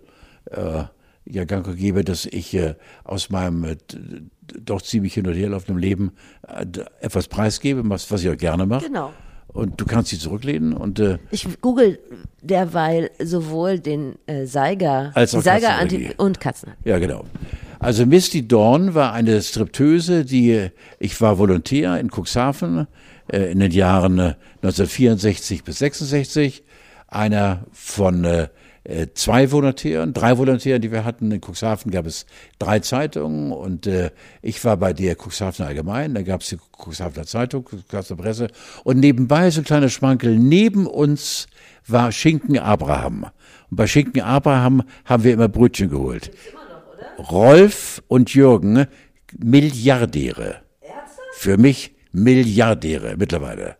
äh, 0.52 0.84
ja 1.26 1.44
gang 1.44 1.68
und 1.68 1.76
gäbe, 1.76 2.06
dass 2.06 2.26
ich 2.26 2.54
äh, 2.54 2.76
aus 3.04 3.30
meinem 3.30 3.64
äh, 3.66 3.76
doch 4.62 4.82
ziemlich 4.82 5.16
hin 5.16 5.28
und 5.28 5.34
her 5.34 5.50
laufenden 5.50 5.82
Leben 5.82 6.14
äh, 6.48 6.66
etwas 7.02 7.28
preisgebe, 7.28 7.82
was, 7.86 8.10
was 8.12 8.24
ich 8.24 8.30
auch 8.30 8.38
gerne 8.38 8.66
mache. 8.66 8.86
Genau. 8.86 9.12
Und 9.54 9.82
du 9.82 9.86
kannst 9.86 10.12
dich 10.12 10.22
zurücklehnen 10.22 10.74
und 10.74 11.00
äh, 11.00 11.18
Ich 11.32 11.46
google 11.60 12.00
derweil 12.42 13.12
sowohl 13.22 13.80
den 13.80 14.16
äh, 14.26 14.46
Seiger, 14.46 15.12
Als 15.14 15.36
auch 15.36 15.42
Seiger 15.42 15.68
Katzenallergie. 15.68 16.14
Und 16.18 16.40
Katzen. 16.40 16.72
Ja, 16.86 17.00
genau. 17.00 17.26
Also 17.80 18.06
Misty 18.06 18.48
Dawn 18.48 18.94
war 18.94 19.12
eine 19.12 19.42
Stripteuse, 19.42 20.24
die 20.24 20.70
ich 21.00 21.20
war 21.20 21.38
Volontär 21.38 22.00
in 22.00 22.10
Cuxhaven 22.10 22.88
äh, 23.28 23.52
in 23.52 23.60
den 23.60 23.72
Jahren 23.72 24.20
äh, 24.20 24.36
1964 24.64 25.64
bis 25.64 25.80
66, 25.80 26.64
einer 27.08 27.66
von 27.74 28.24
äh, 28.24 28.48
äh, 28.84 29.08
zwei 29.14 29.52
Volontären, 29.52 30.14
drei 30.14 30.38
Volontären, 30.38 30.82
die 30.82 30.92
wir 30.92 31.06
hatten. 31.06 31.32
In 31.32 31.42
Cuxhaven 31.42 31.92
gab 31.92 32.06
es 32.06 32.26
drei 32.60 32.80
Zeitungen 32.80 33.52
und 33.52 33.88
äh, 33.88 34.12
ich 34.42 34.64
war 34.66 34.78
bei 34.78 34.94
der 34.94 35.16
Cuxhavener 35.16 35.68
Allgemein, 35.68 36.14
da 36.14 36.22
gab 36.22 36.42
es 36.42 36.50
die 36.50 36.58
Cuxhavener 36.58 37.26
Zeitung, 37.26 37.64
Cuxhavener 37.64 38.22
Presse 38.22 38.48
und 38.84 39.00
nebenbei 39.00 39.50
so 39.52 39.62
ein 39.62 39.66
kleiner 39.66 39.90
Schmankel, 39.90 40.38
neben 40.38 40.88
uns 40.88 41.48
war 41.88 42.12
Schinken 42.12 42.58
Abraham. 42.58 43.28
Und 43.70 43.78
bei 43.78 43.88
Schinken 43.88 44.22
Abraham 44.22 44.84
haben 45.06 45.24
wir 45.24 45.34
immer 45.34 45.48
Brötchen 45.48 45.90
geholt. 45.90 46.32
Noch, 47.18 47.32
Rolf 47.32 48.02
und 48.08 48.34
Jürgen, 48.34 48.88
Milliardäre. 49.38 50.62
Für 51.34 51.58
mich 51.58 51.96
Milliardäre 52.12 53.16
mittlerweile. 53.18 53.78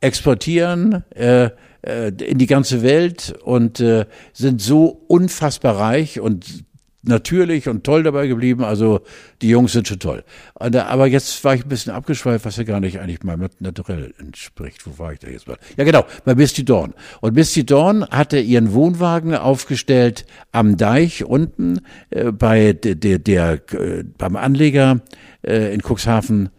Exportieren, 0.00 1.04
äh, 1.14 1.50
äh, 1.82 2.08
in 2.08 2.38
die 2.38 2.46
ganze 2.46 2.82
Welt 2.82 3.34
und 3.42 3.80
äh, 3.80 4.06
sind 4.32 4.60
so 4.60 4.86
unfassbar 5.08 5.78
reich 5.78 6.20
und 6.20 6.64
natürlich 7.02 7.68
und 7.68 7.84
toll 7.84 8.02
dabei 8.02 8.26
geblieben. 8.26 8.64
Also 8.64 9.00
die 9.40 9.48
Jungs 9.48 9.72
sind 9.72 9.88
schon 9.88 9.98
toll. 9.98 10.24
Aber 10.54 11.06
jetzt 11.06 11.42
war 11.44 11.54
ich 11.54 11.64
ein 11.64 11.68
bisschen 11.68 11.92
abgeschweift, 11.92 12.44
was 12.44 12.56
ja 12.56 12.64
gar 12.64 12.80
nicht 12.80 13.00
eigentlich 13.00 13.22
meinem 13.22 13.48
Naturell 13.58 14.12
entspricht. 14.18 14.86
Wo 14.86 14.98
war 14.98 15.12
ich 15.12 15.20
da 15.20 15.28
jetzt 15.28 15.48
mal? 15.48 15.56
Ja 15.76 15.84
genau, 15.84 16.04
bei 16.24 16.34
Misty 16.34 16.64
Dawn. 16.64 16.94
Und 17.20 17.34
Misty 17.34 17.64
Dawn 17.64 18.04
hatte 18.04 18.38
ihren 18.38 18.72
Wohnwagen 18.74 19.34
aufgestellt 19.34 20.26
am 20.52 20.76
Deich 20.76 21.24
unten 21.24 21.80
äh, 22.10 22.32
bei 22.32 22.72
der, 22.72 22.94
der, 22.94 23.18
der 23.18 23.52
äh, 23.72 24.04
beim 24.18 24.36
Anleger 24.36 25.00
äh, 25.42 25.72
in 25.72 25.80
Cuxhaven 25.80 26.50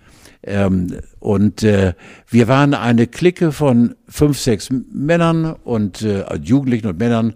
ähm, 0.43 0.99
und 1.19 1.63
äh, 1.63 1.93
wir 2.27 2.47
waren 2.47 2.73
eine 2.73 3.07
Clique 3.07 3.51
von 3.51 3.95
fünf, 4.07 4.39
sechs 4.39 4.69
Männern 4.69 5.53
und 5.63 6.01
äh, 6.01 6.25
Jugendlichen 6.35 6.87
und 6.87 6.99
Männern 6.99 7.35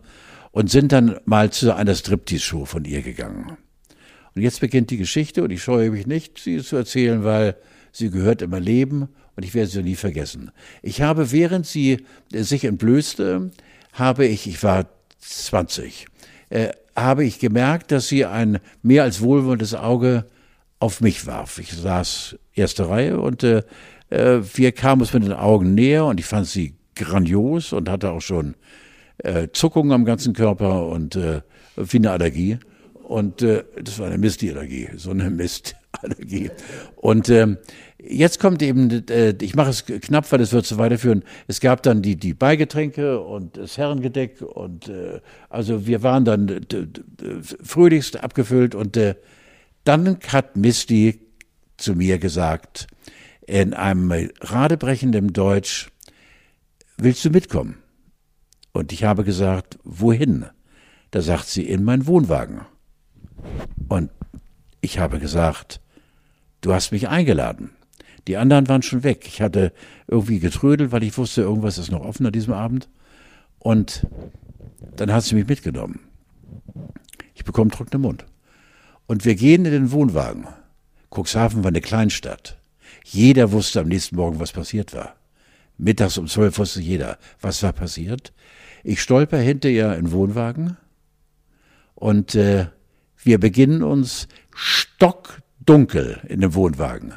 und 0.52 0.72
sind 0.72 0.92
dann 0.92 1.18
mal 1.26 1.52
zu 1.52 1.76
einer 1.76 1.94
Striptease-Show 1.94 2.66
von 2.66 2.86
ihr 2.86 3.02
gegangen. 3.02 3.58
Und 4.36 4.42
jetzt 4.42 4.60
beginnt 4.60 4.90
die 4.90 4.98
Geschichte 4.98 5.44
und 5.44 5.52
ich 5.52 5.62
scheue 5.62 5.92
mich 5.92 6.08
nicht, 6.08 6.40
sie 6.40 6.62
zu 6.62 6.76
erzählen, 6.76 7.24
weil 7.24 7.56
sie 7.92 8.10
gehört 8.10 8.42
in 8.42 8.50
mein 8.50 8.64
Leben 8.64 9.08
und 9.36 9.44
ich 9.44 9.54
werde 9.54 9.70
sie 9.70 9.84
nie 9.84 9.96
vergessen. 9.96 10.52
Ich 10.82 11.02
habe, 11.02 11.32
während 11.32 11.66
sie 11.66 12.06
äh, 12.34 12.42
sich 12.42 12.66
entblößte, 12.66 13.52
habe 13.94 14.26
ich, 14.26 14.48
ich 14.48 14.64
war 14.64 14.88
20, 15.20 16.08
äh, 16.50 16.70
habe 16.96 17.24
ich 17.24 17.40
gemerkt, 17.40 17.92
dass 17.92 18.08
sie 18.08 18.26
ein 18.26 18.60
mehr 18.82 19.04
als 19.04 19.22
wohlwollendes 19.22 19.76
Auge 19.76 20.26
auf 20.86 21.02
mich 21.02 21.26
warf. 21.26 21.58
Ich 21.58 21.74
saß 21.74 22.38
erste 22.54 22.88
Reihe 22.88 23.20
und 23.20 23.42
äh, 23.42 23.64
äh, 24.12 24.42
wir 24.54 24.72
kamen 24.72 25.02
uns 25.02 25.14
mit 25.14 25.24
den 25.24 25.34
Augen 25.34 25.74
näher 25.74 26.06
und 26.06 26.20
ich 26.20 26.28
fand 26.28 26.46
sie 26.46 26.76
grandios 26.96 27.74
und 27.74 27.90
hatte 27.90 28.12
auch 28.12 28.22
schon 28.22 28.54
äh, 29.18 29.48
Zuckungen 29.52 29.92
am 29.94 30.06
ganzen 30.06 30.34
Körper 30.34 30.86
und 30.86 31.16
äh, 31.16 31.42
wie 31.76 31.98
eine 31.98 32.12
Allergie. 32.12 32.60
Und 33.02 33.42
äh, 33.42 33.64
das 33.84 33.98
war 33.98 34.06
eine 34.06 34.20
Mistallergie, 34.20 34.90
so 34.96 35.10
eine 35.10 35.32
Mistallergie. 35.32 36.52
Und 36.96 37.30
äh, 37.30 37.58
jetzt 37.98 38.40
kommt 38.40 38.62
eben, 38.62 39.08
äh, 39.10 39.34
ich 39.42 39.56
mache 39.56 39.72
es 39.72 39.86
knapp, 39.86 40.32
weil 40.32 40.42
es 40.42 40.54
wird 40.54 40.68
so 40.68 40.78
weiterführen. 40.78 41.24
Es 41.48 41.62
gab 41.62 41.82
dann 41.82 42.04
die, 42.04 42.16
die 42.16 42.36
Beigetränke 42.36 43.20
und 43.20 43.58
das 43.58 43.80
Herrengedeck 43.80 44.44
und 44.44 44.88
äh, 44.88 45.20
also 45.50 45.88
wir 45.88 46.04
waren 46.04 46.26
dann 46.26 46.62
fröhlichst 47.64 48.24
abgefüllt 48.24 48.76
und 48.76 48.98
äh, 48.98 49.16
dann 49.86 50.20
hat 50.28 50.58
Misty 50.58 51.22
zu 51.78 51.96
mir 51.96 52.20
gesagt, 52.20 52.88
in 53.48 53.74
einem 53.74 54.30
radebrechenden 54.42 55.32
Deutsch, 55.32 55.92
willst 56.98 57.24
du 57.24 57.30
mitkommen? 57.30 57.78
Und 58.74 58.92
ich 58.92 59.04
habe 59.04 59.24
gesagt, 59.24 59.80
wohin? 59.84 60.46
Da 61.12 61.22
sagt 61.22 61.46
sie, 61.46 61.64
in 61.64 61.84
meinen 61.84 62.08
Wohnwagen. 62.08 62.62
Und 63.88 64.10
ich 64.82 65.00
habe 65.00 65.20
gesagt, 65.20 65.80
du 66.62 66.74
hast 66.74 66.92
mich 66.92 67.08
eingeladen. 67.08 67.72
Die 68.28 68.38
anderen 68.38 68.68
waren 68.68 68.82
schon 68.82 69.04
weg. 69.04 69.26
Ich 69.28 69.42
hatte 69.42 69.72
irgendwie 70.08 70.40
getrödelt, 70.40 70.92
weil 70.92 71.04
ich 71.04 71.18
wusste, 71.18 71.42
irgendwas 71.42 71.78
ist 71.78 71.92
noch 71.92 72.02
offen 72.02 72.26
an 72.26 72.34
diesem 72.34 72.54
Abend. 72.54 72.90
Und 73.60 74.08
dann 74.96 75.14
hat 75.14 75.24
sie 75.24 75.36
mich 75.36 75.48
mitgenommen. 75.48 76.00
Ich 77.36 77.46
bekomme 77.46 77.72
trockenen 77.72 78.02
Mund. 78.02 78.26
Und 79.08 79.26
wir 79.26 79.36
gehen 79.36 79.66
in 79.66 79.72
den 79.72 79.92
Wohnwagen. 79.92 80.48
Cuxhaven 81.14 81.64
war 81.64 81.70
eine 81.70 81.82
Kleinstadt. 81.82 82.58
Jeder 83.04 83.52
wusste 83.52 83.82
am 83.82 83.88
nächsten 83.88 84.16
Morgen, 84.16 84.40
was 84.40 84.52
passiert 84.52 84.94
war. 84.94 85.16
Mittags 85.78 86.18
um 86.18 86.28
zwölf 86.28 86.58
wusste 86.58 86.82
jeder, 86.82 87.18
was 87.42 87.62
war 87.62 87.74
passiert. 87.74 88.34
Ich 88.84 89.02
stolper 89.02 89.38
hinter 89.38 89.70
ihr 89.70 89.96
in 89.96 90.06
den 90.06 90.12
Wohnwagen 90.12 90.78
und 91.96 92.36
äh, 92.36 92.68
wir 93.24 93.40
beginnen 93.40 93.84
uns 93.84 94.28
stockdunkel 94.54 96.22
in 96.28 96.42
dem 96.42 96.54
Wohnwagen. 96.54 97.14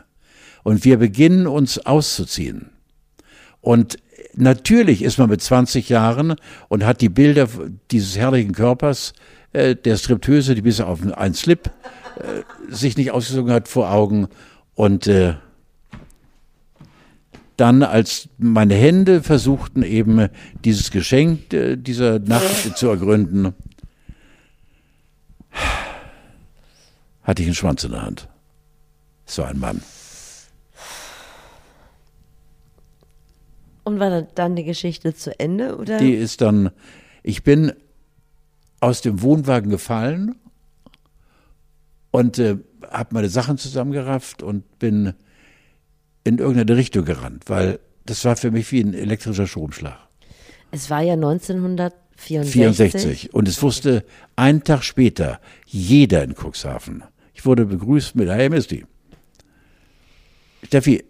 Und 0.64 0.84
wir 0.84 0.98
beginnen 0.98 1.46
uns 1.46 1.78
auszuziehen. 1.78 2.70
Und 3.60 3.98
natürlich 4.34 5.02
ist 5.02 5.18
man 5.18 5.28
mit 5.28 5.42
20 5.42 5.88
Jahren 5.88 6.36
und 6.68 6.84
hat 6.84 7.00
die 7.00 7.08
Bilder 7.08 7.48
dieses 7.90 8.16
herrlichen 8.16 8.52
Körpers 8.52 9.12
äh, 9.52 9.74
der 9.74 9.96
Striptöse, 9.96 10.54
die 10.54 10.62
bis 10.62 10.80
auf 10.80 11.00
einen 11.02 11.34
Slip 11.34 11.70
äh, 12.16 12.72
sich 12.72 12.96
nicht 12.96 13.10
ausgezogen 13.10 13.52
hat, 13.52 13.68
vor 13.68 13.90
Augen. 13.90 14.28
Und 14.74 15.06
äh, 15.06 15.34
dann, 17.56 17.82
als 17.82 18.28
meine 18.38 18.74
Hände 18.74 19.22
versuchten, 19.22 19.82
eben 19.82 20.28
dieses 20.64 20.90
Geschenk 20.90 21.52
äh, 21.52 21.76
dieser 21.76 22.18
Nacht 22.18 22.76
zu 22.76 22.88
ergründen, 22.88 23.54
hatte 27.22 27.42
ich 27.42 27.48
einen 27.48 27.54
Schwanz 27.54 27.84
in 27.84 27.90
der 27.90 28.02
Hand. 28.02 28.28
So 29.26 29.42
ein 29.42 29.58
Mann. 29.58 29.82
Und 33.84 34.00
war 34.00 34.22
dann 34.22 34.54
die 34.54 34.64
Geschichte 34.64 35.14
zu 35.14 35.38
Ende? 35.40 35.76
Oder? 35.78 35.98
Die 35.98 36.12
ist 36.12 36.40
dann, 36.42 36.70
ich 37.22 37.42
bin 37.42 37.72
aus 38.80 39.00
dem 39.00 39.22
Wohnwagen 39.22 39.70
gefallen 39.70 40.36
und 42.10 42.38
äh, 42.38 42.56
habe 42.90 43.14
meine 43.14 43.28
Sachen 43.28 43.58
zusammengerafft 43.58 44.42
und 44.42 44.78
bin 44.78 45.14
in 46.24 46.38
irgendeine 46.38 46.76
Richtung 46.76 47.04
gerannt, 47.04 47.44
weil 47.46 47.80
das 48.06 48.24
war 48.24 48.36
für 48.36 48.50
mich 48.50 48.70
wie 48.72 48.80
ein 48.80 48.94
elektrischer 48.94 49.46
Stromschlag. 49.46 49.98
Es 50.70 50.90
war 50.90 51.02
ja 51.02 51.14
1964. 51.14 52.52
64. 52.52 53.34
Und 53.34 53.48
es 53.48 53.62
wusste 53.62 54.04
einen 54.34 54.64
Tag 54.64 54.82
später 54.82 55.40
jeder 55.66 56.24
in 56.24 56.34
Cuxhaven. 56.34 57.04
Ich 57.32 57.46
wurde 57.46 57.64
begrüßt 57.64 58.16
mit 58.16 58.28
Hey 58.28 58.48
Misty. 58.48 58.84
Steffi. 60.64 61.04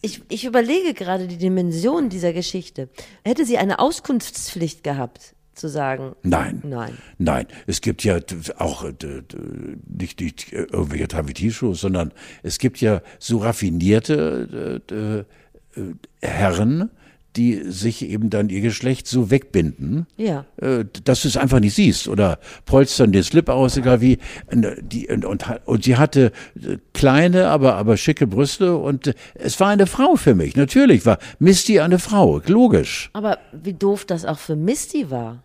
Ich, 0.00 0.22
ich 0.28 0.44
überlege 0.44 0.94
gerade 0.94 1.26
die 1.26 1.36
Dimension 1.36 2.08
dieser 2.08 2.32
Geschichte. 2.32 2.88
Hätte 3.24 3.44
sie 3.44 3.58
eine 3.58 3.78
Auskunftspflicht 3.78 4.84
gehabt, 4.84 5.34
zu 5.54 5.68
sagen. 5.68 6.14
Nein. 6.22 6.62
Nein. 6.64 6.98
Nein. 7.18 7.46
Es 7.66 7.80
gibt 7.80 8.04
ja 8.04 8.18
auch 8.58 8.84
nicht, 9.86 10.20
nicht 10.20 10.52
irgendwelche 10.52 11.08
Travestie-Shows, 11.08 11.80
sondern 11.80 12.12
es 12.42 12.58
gibt 12.58 12.80
ja 12.80 13.02
so 13.18 13.38
raffinierte 13.38 14.80
äh, 14.90 15.24
Herren, 16.20 16.90
die 17.36 17.62
sich 17.64 18.02
eben 18.02 18.28
dann 18.28 18.50
ihr 18.50 18.60
Geschlecht 18.60 19.06
so 19.06 19.30
wegbinden, 19.30 20.06
ja. 20.16 20.44
äh, 20.56 20.84
dass 21.04 21.22
du 21.22 21.28
es 21.28 21.36
einfach 21.36 21.60
nicht 21.60 21.74
siehst 21.74 22.08
oder 22.08 22.38
polstern 22.66 23.12
den 23.12 23.22
Slip 23.22 23.48
aus, 23.48 23.76
egal 23.76 24.00
wie. 24.00 24.18
Die, 24.52 25.08
und, 25.08 25.24
und, 25.24 25.44
und 25.64 25.84
sie 25.84 25.96
hatte 25.96 26.32
kleine, 26.92 27.48
aber, 27.48 27.76
aber 27.76 27.96
schicke 27.96 28.26
Brüste 28.26 28.76
und 28.76 29.14
es 29.34 29.58
war 29.60 29.68
eine 29.68 29.86
Frau 29.86 30.16
für 30.16 30.34
mich. 30.34 30.56
Natürlich 30.56 31.06
war 31.06 31.18
Misty 31.38 31.80
eine 31.80 31.98
Frau, 31.98 32.40
logisch. 32.46 33.10
Aber 33.14 33.38
wie 33.52 33.72
doof 33.72 34.04
das 34.04 34.24
auch 34.24 34.38
für 34.38 34.56
Misty 34.56 35.10
war. 35.10 35.42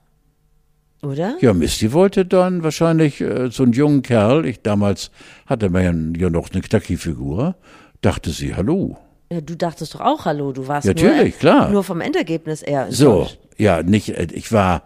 Oder? 1.04 1.38
Ja, 1.42 1.54
Misty 1.54 1.94
wollte 1.94 2.26
dann 2.26 2.64
wahrscheinlich 2.64 3.22
äh, 3.22 3.50
so 3.52 3.64
einen 3.64 3.74
jungen 3.74 4.02
Kerl, 4.02 4.46
ich 4.46 4.62
damals 4.62 5.12
hatte 5.46 5.70
man 5.70 6.16
ja 6.16 6.30
noch 6.30 6.50
eine 6.52 6.62
Knacki-Figur, 6.62 7.56
dachte 8.02 8.32
sie, 8.32 8.56
hallo. 8.56 8.98
Ja, 9.32 9.42
du 9.42 9.56
dachtest 9.56 9.94
doch 9.96 10.02
auch 10.02 10.26
Hallo, 10.26 10.54
du 10.54 10.68
warst 10.68 10.88
Natürlich, 10.88 11.34
nur, 11.34 11.40
klar. 11.40 11.70
nur 11.70 11.84
vom 11.84 12.02
Endergebnis 12.02 12.62
eher. 12.62 12.92
So, 12.92 13.28
ja, 13.58 13.84
nicht, 13.84 14.10
äh, 14.10 14.28
ich 14.32 14.52
war, 14.52 14.84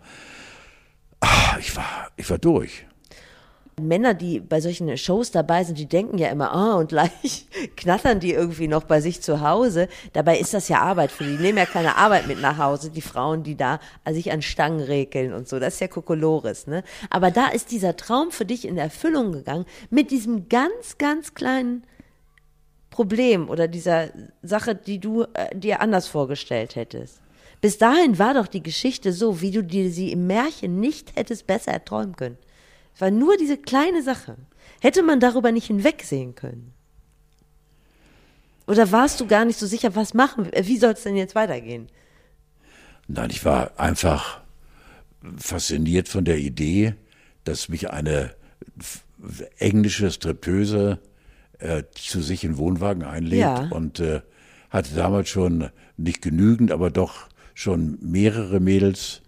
ach, 1.19 1.59
ich 1.59 1.75
war, 1.75 2.09
ich 2.17 2.29
war 2.29 2.39
durch. 2.39 2.85
Männer, 3.79 4.13
die 4.13 4.39
bei 4.39 4.61
solchen 4.61 4.95
Shows 4.97 5.31
dabei 5.31 5.63
sind, 5.63 5.77
die 5.77 5.87
denken 5.87 6.17
ja 6.17 6.29
immer, 6.29 6.51
ah, 6.51 6.75
und 6.75 6.89
gleich 6.89 7.45
knattern 7.75 8.19
die 8.19 8.31
irgendwie 8.31 8.67
noch 8.67 8.83
bei 8.83 9.01
sich 9.01 9.21
zu 9.21 9.41
Hause. 9.41 9.87
Dabei 10.13 10.39
ist 10.39 10.53
das 10.53 10.67
ja 10.69 10.81
Arbeit 10.81 11.11
für 11.11 11.23
die. 11.23 11.37
Die 11.37 11.43
nehmen 11.43 11.57
ja 11.57 11.65
keine 11.65 11.97
Arbeit 11.97 12.27
mit 12.27 12.41
nach 12.41 12.57
Hause, 12.57 12.89
die 12.89 13.01
Frauen, 13.01 13.43
die 13.43 13.55
da 13.55 13.79
sich 14.09 14.31
an 14.31 14.41
Stangen 14.41 14.81
regeln 14.81 15.33
und 15.33 15.47
so. 15.47 15.59
Das 15.59 15.75
ist 15.75 15.79
ja 15.79 15.87
Kokolores, 15.87 16.67
ne? 16.67 16.83
Aber 17.09 17.31
da 17.31 17.47
ist 17.47 17.71
dieser 17.71 17.95
Traum 17.95 18.31
für 18.31 18.45
dich 18.45 18.67
in 18.67 18.77
Erfüllung 18.77 19.31
gegangen 19.31 19.65
mit 19.89 20.11
diesem 20.11 20.49
ganz, 20.49 20.97
ganz 20.97 21.33
kleinen 21.33 21.83
Problem 22.91 23.49
oder 23.49 23.67
dieser 23.67 24.09
Sache, 24.43 24.75
die 24.75 24.99
du 24.99 25.23
äh, 25.33 25.55
dir 25.55 25.81
anders 25.81 26.07
vorgestellt 26.07 26.75
hättest. 26.75 27.21
Bis 27.61 27.77
dahin 27.77 28.19
war 28.19 28.35
doch 28.35 28.47
die 28.47 28.61
Geschichte 28.61 29.13
so, 29.13 29.41
wie 29.41 29.51
du 29.51 29.63
dir 29.63 29.89
sie 29.89 30.11
im 30.11 30.27
Märchen 30.27 30.79
nicht 30.79 31.15
hättest 31.15 31.47
besser 31.47 31.71
erträumen 31.71 32.15
können. 32.15 32.37
Es 32.93 33.01
war 33.01 33.09
nur 33.09 33.37
diese 33.37 33.57
kleine 33.57 34.03
Sache. 34.03 34.35
Hätte 34.81 35.03
man 35.03 35.19
darüber 35.19 35.51
nicht 35.51 35.67
hinwegsehen 35.67 36.35
können? 36.35 36.73
Oder 38.67 38.91
warst 38.91 39.19
du 39.19 39.27
gar 39.27 39.45
nicht 39.45 39.57
so 39.59 39.67
sicher, 39.67 39.95
was 39.95 40.13
machen 40.13 40.45
wir? 40.45 40.67
Wie 40.67 40.77
soll 40.77 40.93
es 40.93 41.03
denn 41.03 41.15
jetzt 41.15 41.35
weitergehen? 41.35 41.87
Nein, 43.07 43.29
ich 43.29 43.43
war 43.45 43.79
einfach 43.79 44.41
fasziniert 45.37 46.09
von 46.09 46.25
der 46.25 46.37
Idee, 46.37 46.95
dass 47.43 47.69
mich 47.69 47.89
eine 47.91 48.35
englische 49.57 50.09
Stripteuse 50.09 50.99
äh, 51.61 51.83
zu 51.93 52.21
sich 52.21 52.43
in 52.43 52.57
Wohnwagen 52.57 53.03
einlädt 53.03 53.39
Ja. 53.39 53.67
und 53.69 53.99
äh, 53.99 54.21
hatte 54.69 54.93
damals 54.95 55.29
schon 55.29 55.69
nicht 55.97 56.21
genügend, 56.21 56.71
aber 56.71 56.89
doch 56.89 57.27
schon 57.53 57.97
mehrere 58.01 58.59
Mädels 58.59 59.21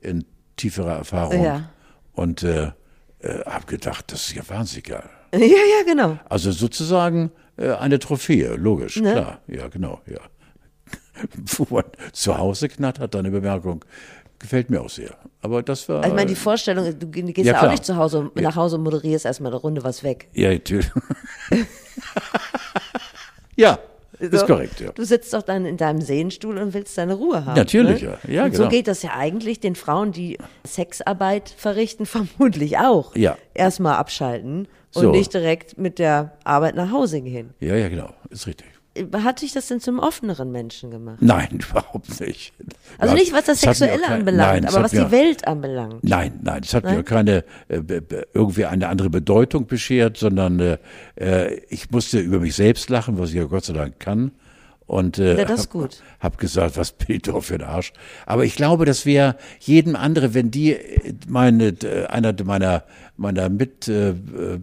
in 0.00 0.24
tieferer 0.56 0.96
Erfahrung 0.96 1.44
Ja. 1.44 1.70
und 2.12 2.42
äh, 2.42 2.72
äh, 3.20 3.44
habe 3.46 3.66
gedacht, 3.66 4.12
das 4.12 4.28
ist 4.28 4.34
ja 4.34 4.48
wahnsinnig 4.48 4.84
geil. 4.86 5.08
Ja, 5.34 5.40
ja, 5.40 5.84
genau. 5.86 6.18
Also 6.28 6.52
sozusagen 6.52 7.30
äh, 7.56 7.70
eine 7.70 7.98
Trophäe, 7.98 8.54
logisch, 8.56 8.96
Ne? 9.00 9.12
klar, 9.12 9.40
ja, 9.46 9.68
genau, 9.68 10.00
ja. 10.06 10.20
Wo 11.56 11.66
man 11.74 11.84
zu 12.12 12.36
Hause 12.36 12.68
knattert, 12.68 13.14
dann 13.14 13.20
eine 13.26 13.30
Bemerkung, 13.30 13.82
gefällt 14.42 14.68
mir 14.68 14.82
auch 14.82 14.90
sehr. 14.90 15.16
Aber 15.40 15.62
das 15.62 15.88
war. 15.88 15.96
Also 15.98 16.08
ich 16.10 16.14
meine, 16.14 16.28
die 16.28 16.34
Vorstellung, 16.36 16.84
du 16.98 17.06
gehst 17.08 17.38
ja, 17.46 17.54
Ja, 17.54 17.62
auch 17.66 17.70
nicht 17.70 17.84
zu 17.84 17.96
Hause, 17.96 18.30
nach 18.34 18.54
Hause 18.56 18.76
und 18.76 18.82
moderierst 18.82 19.24
erstmal 19.24 19.50
eine 19.52 19.60
Runde 19.60 19.82
was 19.82 20.02
weg. 20.04 20.28
ja, 20.34 20.50
natürlich. 20.50 20.90
ja, 23.56 23.78
ist 24.18 24.38
So. 24.38 24.46
korrekt, 24.46 24.80
ja. 24.80 24.92
Du 24.92 25.04
sitzt 25.04 25.32
doch 25.34 25.42
dann 25.42 25.64
in 25.66 25.76
deinem 25.76 26.00
Sehenstuhl 26.00 26.58
und 26.58 26.74
willst 26.74 26.96
deine 26.96 27.14
Ruhe 27.14 27.44
haben. 27.44 27.56
Natürlich, 27.56 28.02
ne? 28.02 28.18
ja. 28.28 28.30
Ja, 28.32 28.44
und 28.44 28.52
so 28.54 28.58
genau. 28.64 28.70
geht 28.70 28.86
das 28.88 29.02
ja 29.02 29.10
eigentlich 29.16 29.58
den 29.60 29.74
Frauen, 29.74 30.12
die 30.12 30.38
Sexarbeit 30.64 31.48
verrichten, 31.56 32.06
vermutlich 32.06 32.78
auch. 32.78 33.16
Ja. 33.16 33.36
Erstmal 33.54 33.96
abschalten 33.96 34.68
und 34.94 35.02
So. 35.02 35.10
nicht 35.10 35.34
direkt 35.34 35.78
mit 35.78 35.98
der 35.98 36.32
Arbeit 36.44 36.74
nach 36.76 36.90
Hause 36.92 37.20
gehen. 37.20 37.54
Ja, 37.60 37.74
ja, 37.74 37.88
genau, 37.88 38.10
ist 38.30 38.46
richtig. 38.46 38.66
Hat 39.24 39.40
dich 39.40 39.52
das 39.52 39.68
denn 39.68 39.80
zum 39.80 39.98
offeneren 39.98 40.52
Menschen 40.52 40.90
gemacht? 40.90 41.18
Nein, 41.20 41.60
überhaupt 41.70 42.20
nicht. 42.20 42.52
Also 42.98 43.14
nicht, 43.14 43.32
was 43.32 43.44
das 43.46 43.58
auch 43.66 43.68
Sexuelle 43.74 44.02
kein- 44.02 44.18
anbelangt, 44.20 44.62
nein, 44.62 44.64
aber 44.66 44.84
was 44.84 44.92
mir- 44.92 45.04
die 45.06 45.10
Welt 45.12 45.46
anbelangt. 45.46 46.04
Nein, 46.04 46.40
nein, 46.42 46.60
es 46.62 46.74
hat 46.74 46.84
Nein? 46.84 46.96
mir 46.96 47.02
keine 47.02 47.44
äh, 47.68 47.80
irgendwie 48.34 48.66
eine 48.66 48.88
andere 48.88 49.08
Bedeutung 49.08 49.66
beschert, 49.66 50.18
sondern 50.18 50.60
äh, 50.60 50.78
äh, 51.16 51.54
ich 51.70 51.90
musste 51.90 52.18
über 52.20 52.38
mich 52.38 52.54
selbst 52.54 52.90
lachen, 52.90 53.18
was 53.18 53.30
ich 53.30 53.36
ja 53.36 53.44
Gott 53.44 53.64
sei 53.64 53.72
Dank 53.72 53.98
kann. 53.98 54.32
Und 54.84 55.18
äh, 55.18 55.38
Ja, 55.38 55.44
das 55.46 55.60
ist 55.66 56.02
hab, 56.20 56.36
gesagt, 56.36 56.76
was 56.76 56.92
bin 56.92 57.16
ich 57.16 57.22
doch 57.22 57.42
für 57.42 57.54
ein 57.54 57.62
Arsch. 57.62 57.94
Aber 58.26 58.44
ich 58.44 58.56
glaube, 58.56 58.84
das 58.84 59.06
wäre 59.06 59.36
jedem 59.60 59.96
andere, 59.96 60.34
wenn 60.34 60.50
die 60.50 60.74
äh, 60.74 61.14
meine 61.28 61.74
einer 62.10 62.34
meiner 62.44 62.84
meiner 63.16 63.48
Mitvolontäre 63.48 64.54
äh, 64.56 64.58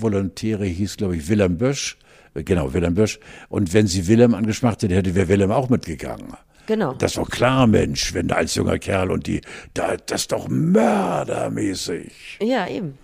Volontäre 0.00 0.64
hieß, 0.64 0.96
glaube 0.96 1.16
ich, 1.16 1.28
Willem 1.28 1.58
Bösch. 1.58 1.98
Genau, 2.34 2.72
Willem 2.74 2.94
Bösch. 2.94 3.20
Und 3.48 3.72
wenn 3.72 3.86
sie 3.86 4.08
Willem 4.08 4.34
angeschmacht 4.34 4.82
hätte, 4.82 4.94
hätte 4.94 5.14
wäre 5.14 5.28
Willem 5.28 5.52
auch 5.52 5.68
mitgegangen. 5.68 6.34
Genau. 6.66 6.94
Das 6.94 7.14
doch 7.14 7.30
klar, 7.30 7.66
Mensch, 7.66 8.14
wenn 8.14 8.28
da 8.28 8.36
als 8.36 8.54
junger 8.54 8.78
Kerl 8.78 9.10
und 9.10 9.26
die, 9.26 9.40
da, 9.74 9.96
das 9.96 10.22
ist 10.22 10.32
doch 10.32 10.48
mördermäßig. 10.48 12.38
Ja, 12.40 12.66
eben. 12.66 12.98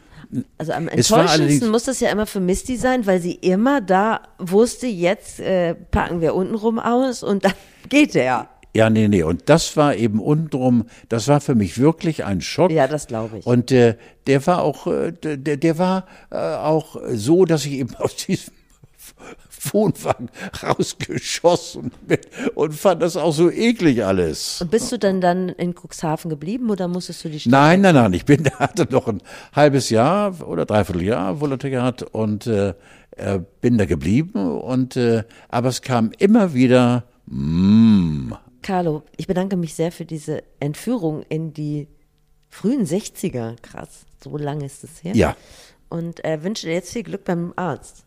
Also 0.59 0.73
am 0.73 0.87
war 0.87 0.93
enttäuschendsten 0.93 1.71
muss 1.71 1.85
das 1.85 2.01
ja 2.01 2.11
immer 2.11 2.27
für 2.27 2.41
Misty 2.41 2.77
sein, 2.77 3.07
weil 3.07 3.21
sie 3.21 3.35
immer 3.35 3.81
da 3.81 4.23
wusste, 4.39 4.87
jetzt 4.87 5.41
äh, 5.41 5.75
packen 5.75 6.21
wir 6.21 6.35
untenrum 6.35 6.79
aus 6.79 7.23
und 7.23 7.45
dann 7.45 7.53
geht 7.89 8.15
der. 8.15 8.49
Ja, 8.73 8.89
nee, 8.89 9.09
nee. 9.09 9.25
Und 9.25 9.49
das 9.49 9.77
war 9.77 9.97
eben 9.97 10.21
untenrum, 10.21 10.87
das 11.09 11.27
war 11.27 11.41
für 11.41 11.57
mich 11.57 11.79
wirklich 11.79 12.25
ein 12.25 12.41
Schock. 12.41 12.71
Ja, 12.71 12.87
das 12.87 13.09
glaube 13.09 13.39
ich. 13.39 13.47
Und 13.47 13.73
äh, 13.73 13.97
der 14.29 14.47
war 14.47 14.63
auch, 14.63 14.87
äh, 14.87 15.13
der, 15.13 15.57
der 15.57 15.79
war 15.79 16.07
äh, 16.31 16.37
auch 16.37 16.97
so, 17.13 17.45
dass 17.45 17.67
ich 17.67 17.73
eben 17.73 17.95
aus 17.99 18.15
diesem 18.15 18.55
Wohnwagen 19.73 20.31
rausgeschossen 20.63 21.93
bin 22.07 22.21
und 22.55 22.75
fand 22.75 23.03
das 23.03 23.17
auch 23.17 23.33
so 23.33 23.51
eklig 23.51 24.05
alles. 24.05 24.61
Und 24.61 24.71
bist 24.71 24.91
du 24.93 24.99
dann 24.99 25.21
dann 25.21 25.49
in 25.51 25.75
Cuxhaven 25.75 26.31
geblieben 26.31 26.71
oder 26.71 26.89
musstest 26.89 27.25
du 27.25 27.29
die 27.29 27.41
Stadt? 27.41 27.53
Nein, 27.53 27.81
nein, 27.83 27.95
nein. 27.95 28.13
Ich 28.15 28.25
bin, 28.25 28.45
hatte 28.59 28.87
noch 28.91 29.09
ein 29.09 29.23
halbes 29.55 29.91
Jahr 29.91 30.47
oder 30.47 30.65
dreiviertel 30.67 31.03
Jahr 31.03 31.41
Volontariat 31.41 32.03
und 32.03 32.47
äh, 32.47 32.75
bin 33.61 33.79
da 33.79 33.85
geblieben. 33.85 34.61
Und 34.61 34.97
äh, 34.97 35.25
aber 35.49 35.69
es 35.69 35.83
kam 35.83 36.13
immer 36.19 36.55
wieder. 36.55 37.05
Mm, 37.27 38.33
Carlo, 38.63 39.03
ich 39.17 39.27
bedanke 39.27 39.57
mich 39.57 39.75
sehr 39.75 39.93
für 39.93 40.05
diese 40.05 40.43
Entführung 40.59 41.23
in 41.29 41.53
die 41.53 41.89
frühen 42.49 42.85
60er. 42.87 43.57
Krass, 43.63 44.05
so 44.23 44.37
lange 44.37 44.65
ist 44.67 44.85
es 44.85 45.03
her. 45.03 45.15
ja, 45.15 45.37
Und 45.89 46.25
äh, 46.25 46.43
wünsche 46.43 46.67
dir 46.67 46.75
jetzt 46.75 46.93
viel 46.93 47.03
Glück 47.03 47.25
beim 47.25 47.53
Arzt. 47.57 48.05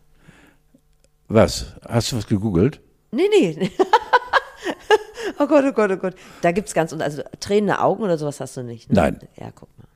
Was? 1.34 1.74
Hast 1.88 2.12
du 2.12 2.18
was 2.18 2.28
gegoogelt? 2.28 2.82
Nee, 3.12 3.30
nee. 3.30 3.72
oh 5.40 5.48
Gott, 5.48 5.66
oh 5.68 5.72
Gott, 5.72 5.92
oh 5.92 5.98
Gott. 5.98 6.16
Da 6.42 6.52
gibt 6.52 6.68
es 6.68 6.74
ganz, 6.74 6.94
also 6.94 7.22
tränende 7.40 7.80
Augen 7.80 8.04
oder 8.04 8.18
sowas 8.18 8.40
hast 8.40 8.58
du 8.58 8.64
nicht. 8.64 8.90
Ne? 8.90 8.96
Nein. 8.96 9.20
Ja, 9.36 9.52
guck 9.54 9.70
mal. 9.78 9.88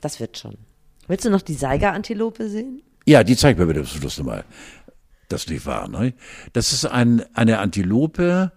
Das 0.00 0.20
wird 0.20 0.38
schon. 0.38 0.56
Willst 1.08 1.24
du 1.24 1.30
noch 1.30 1.42
die 1.42 1.54
Seiger-Antilope 1.54 2.48
sehen? 2.48 2.82
Ja, 3.06 3.24
die 3.24 3.36
zeigt 3.36 3.58
mir 3.58 3.66
bitte 3.66 3.84
zum 3.84 4.00
Schluss 4.00 4.18
nochmal. 4.18 4.44
Das 5.28 5.48
nicht 5.48 5.66
wahr, 5.66 5.88
ne? 5.88 6.14
Das 6.52 6.72
ist 6.72 6.84
ein, 6.84 7.24
eine 7.34 7.58
Antilope. 7.58 8.52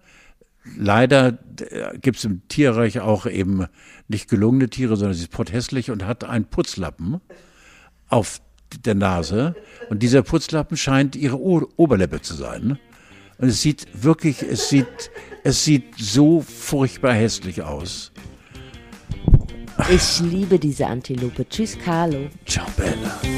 Leider 0.76 1.32
gibt 2.00 2.18
es 2.18 2.24
im 2.24 2.46
Tierreich 2.48 3.00
auch 3.00 3.26
eben 3.26 3.66
nicht 4.06 4.28
gelungene 4.28 4.68
Tiere, 4.68 4.96
sondern 4.96 5.14
sie 5.14 5.22
ist 5.22 5.30
potthässlich 5.30 5.90
und 5.90 6.04
hat 6.04 6.24
einen 6.24 6.44
Putzlappen 6.44 7.20
auf 8.08 8.40
der 8.84 8.94
Nase. 8.94 9.54
Und 9.90 10.02
dieser 10.02 10.22
Putzlappen 10.22 10.76
scheint 10.76 11.16
ihre 11.16 11.40
o 11.40 11.68
Oberlippe 11.76 12.20
zu 12.20 12.34
sein. 12.34 12.78
Und 13.38 13.48
es 13.48 13.62
sieht 13.62 13.86
wirklich, 14.02 14.42
es 14.42 14.68
sieht, 14.68 15.10
es 15.44 15.64
sieht 15.64 15.94
so 15.96 16.40
furchtbar 16.40 17.14
hässlich 17.14 17.62
aus. 17.62 18.12
Ich 19.88 20.20
liebe 20.20 20.58
diese 20.58 20.86
Antilope. 20.86 21.48
Tschüss, 21.48 21.78
Carlo. 21.84 22.28
Ciao, 22.44 22.66
Bella. 22.76 23.37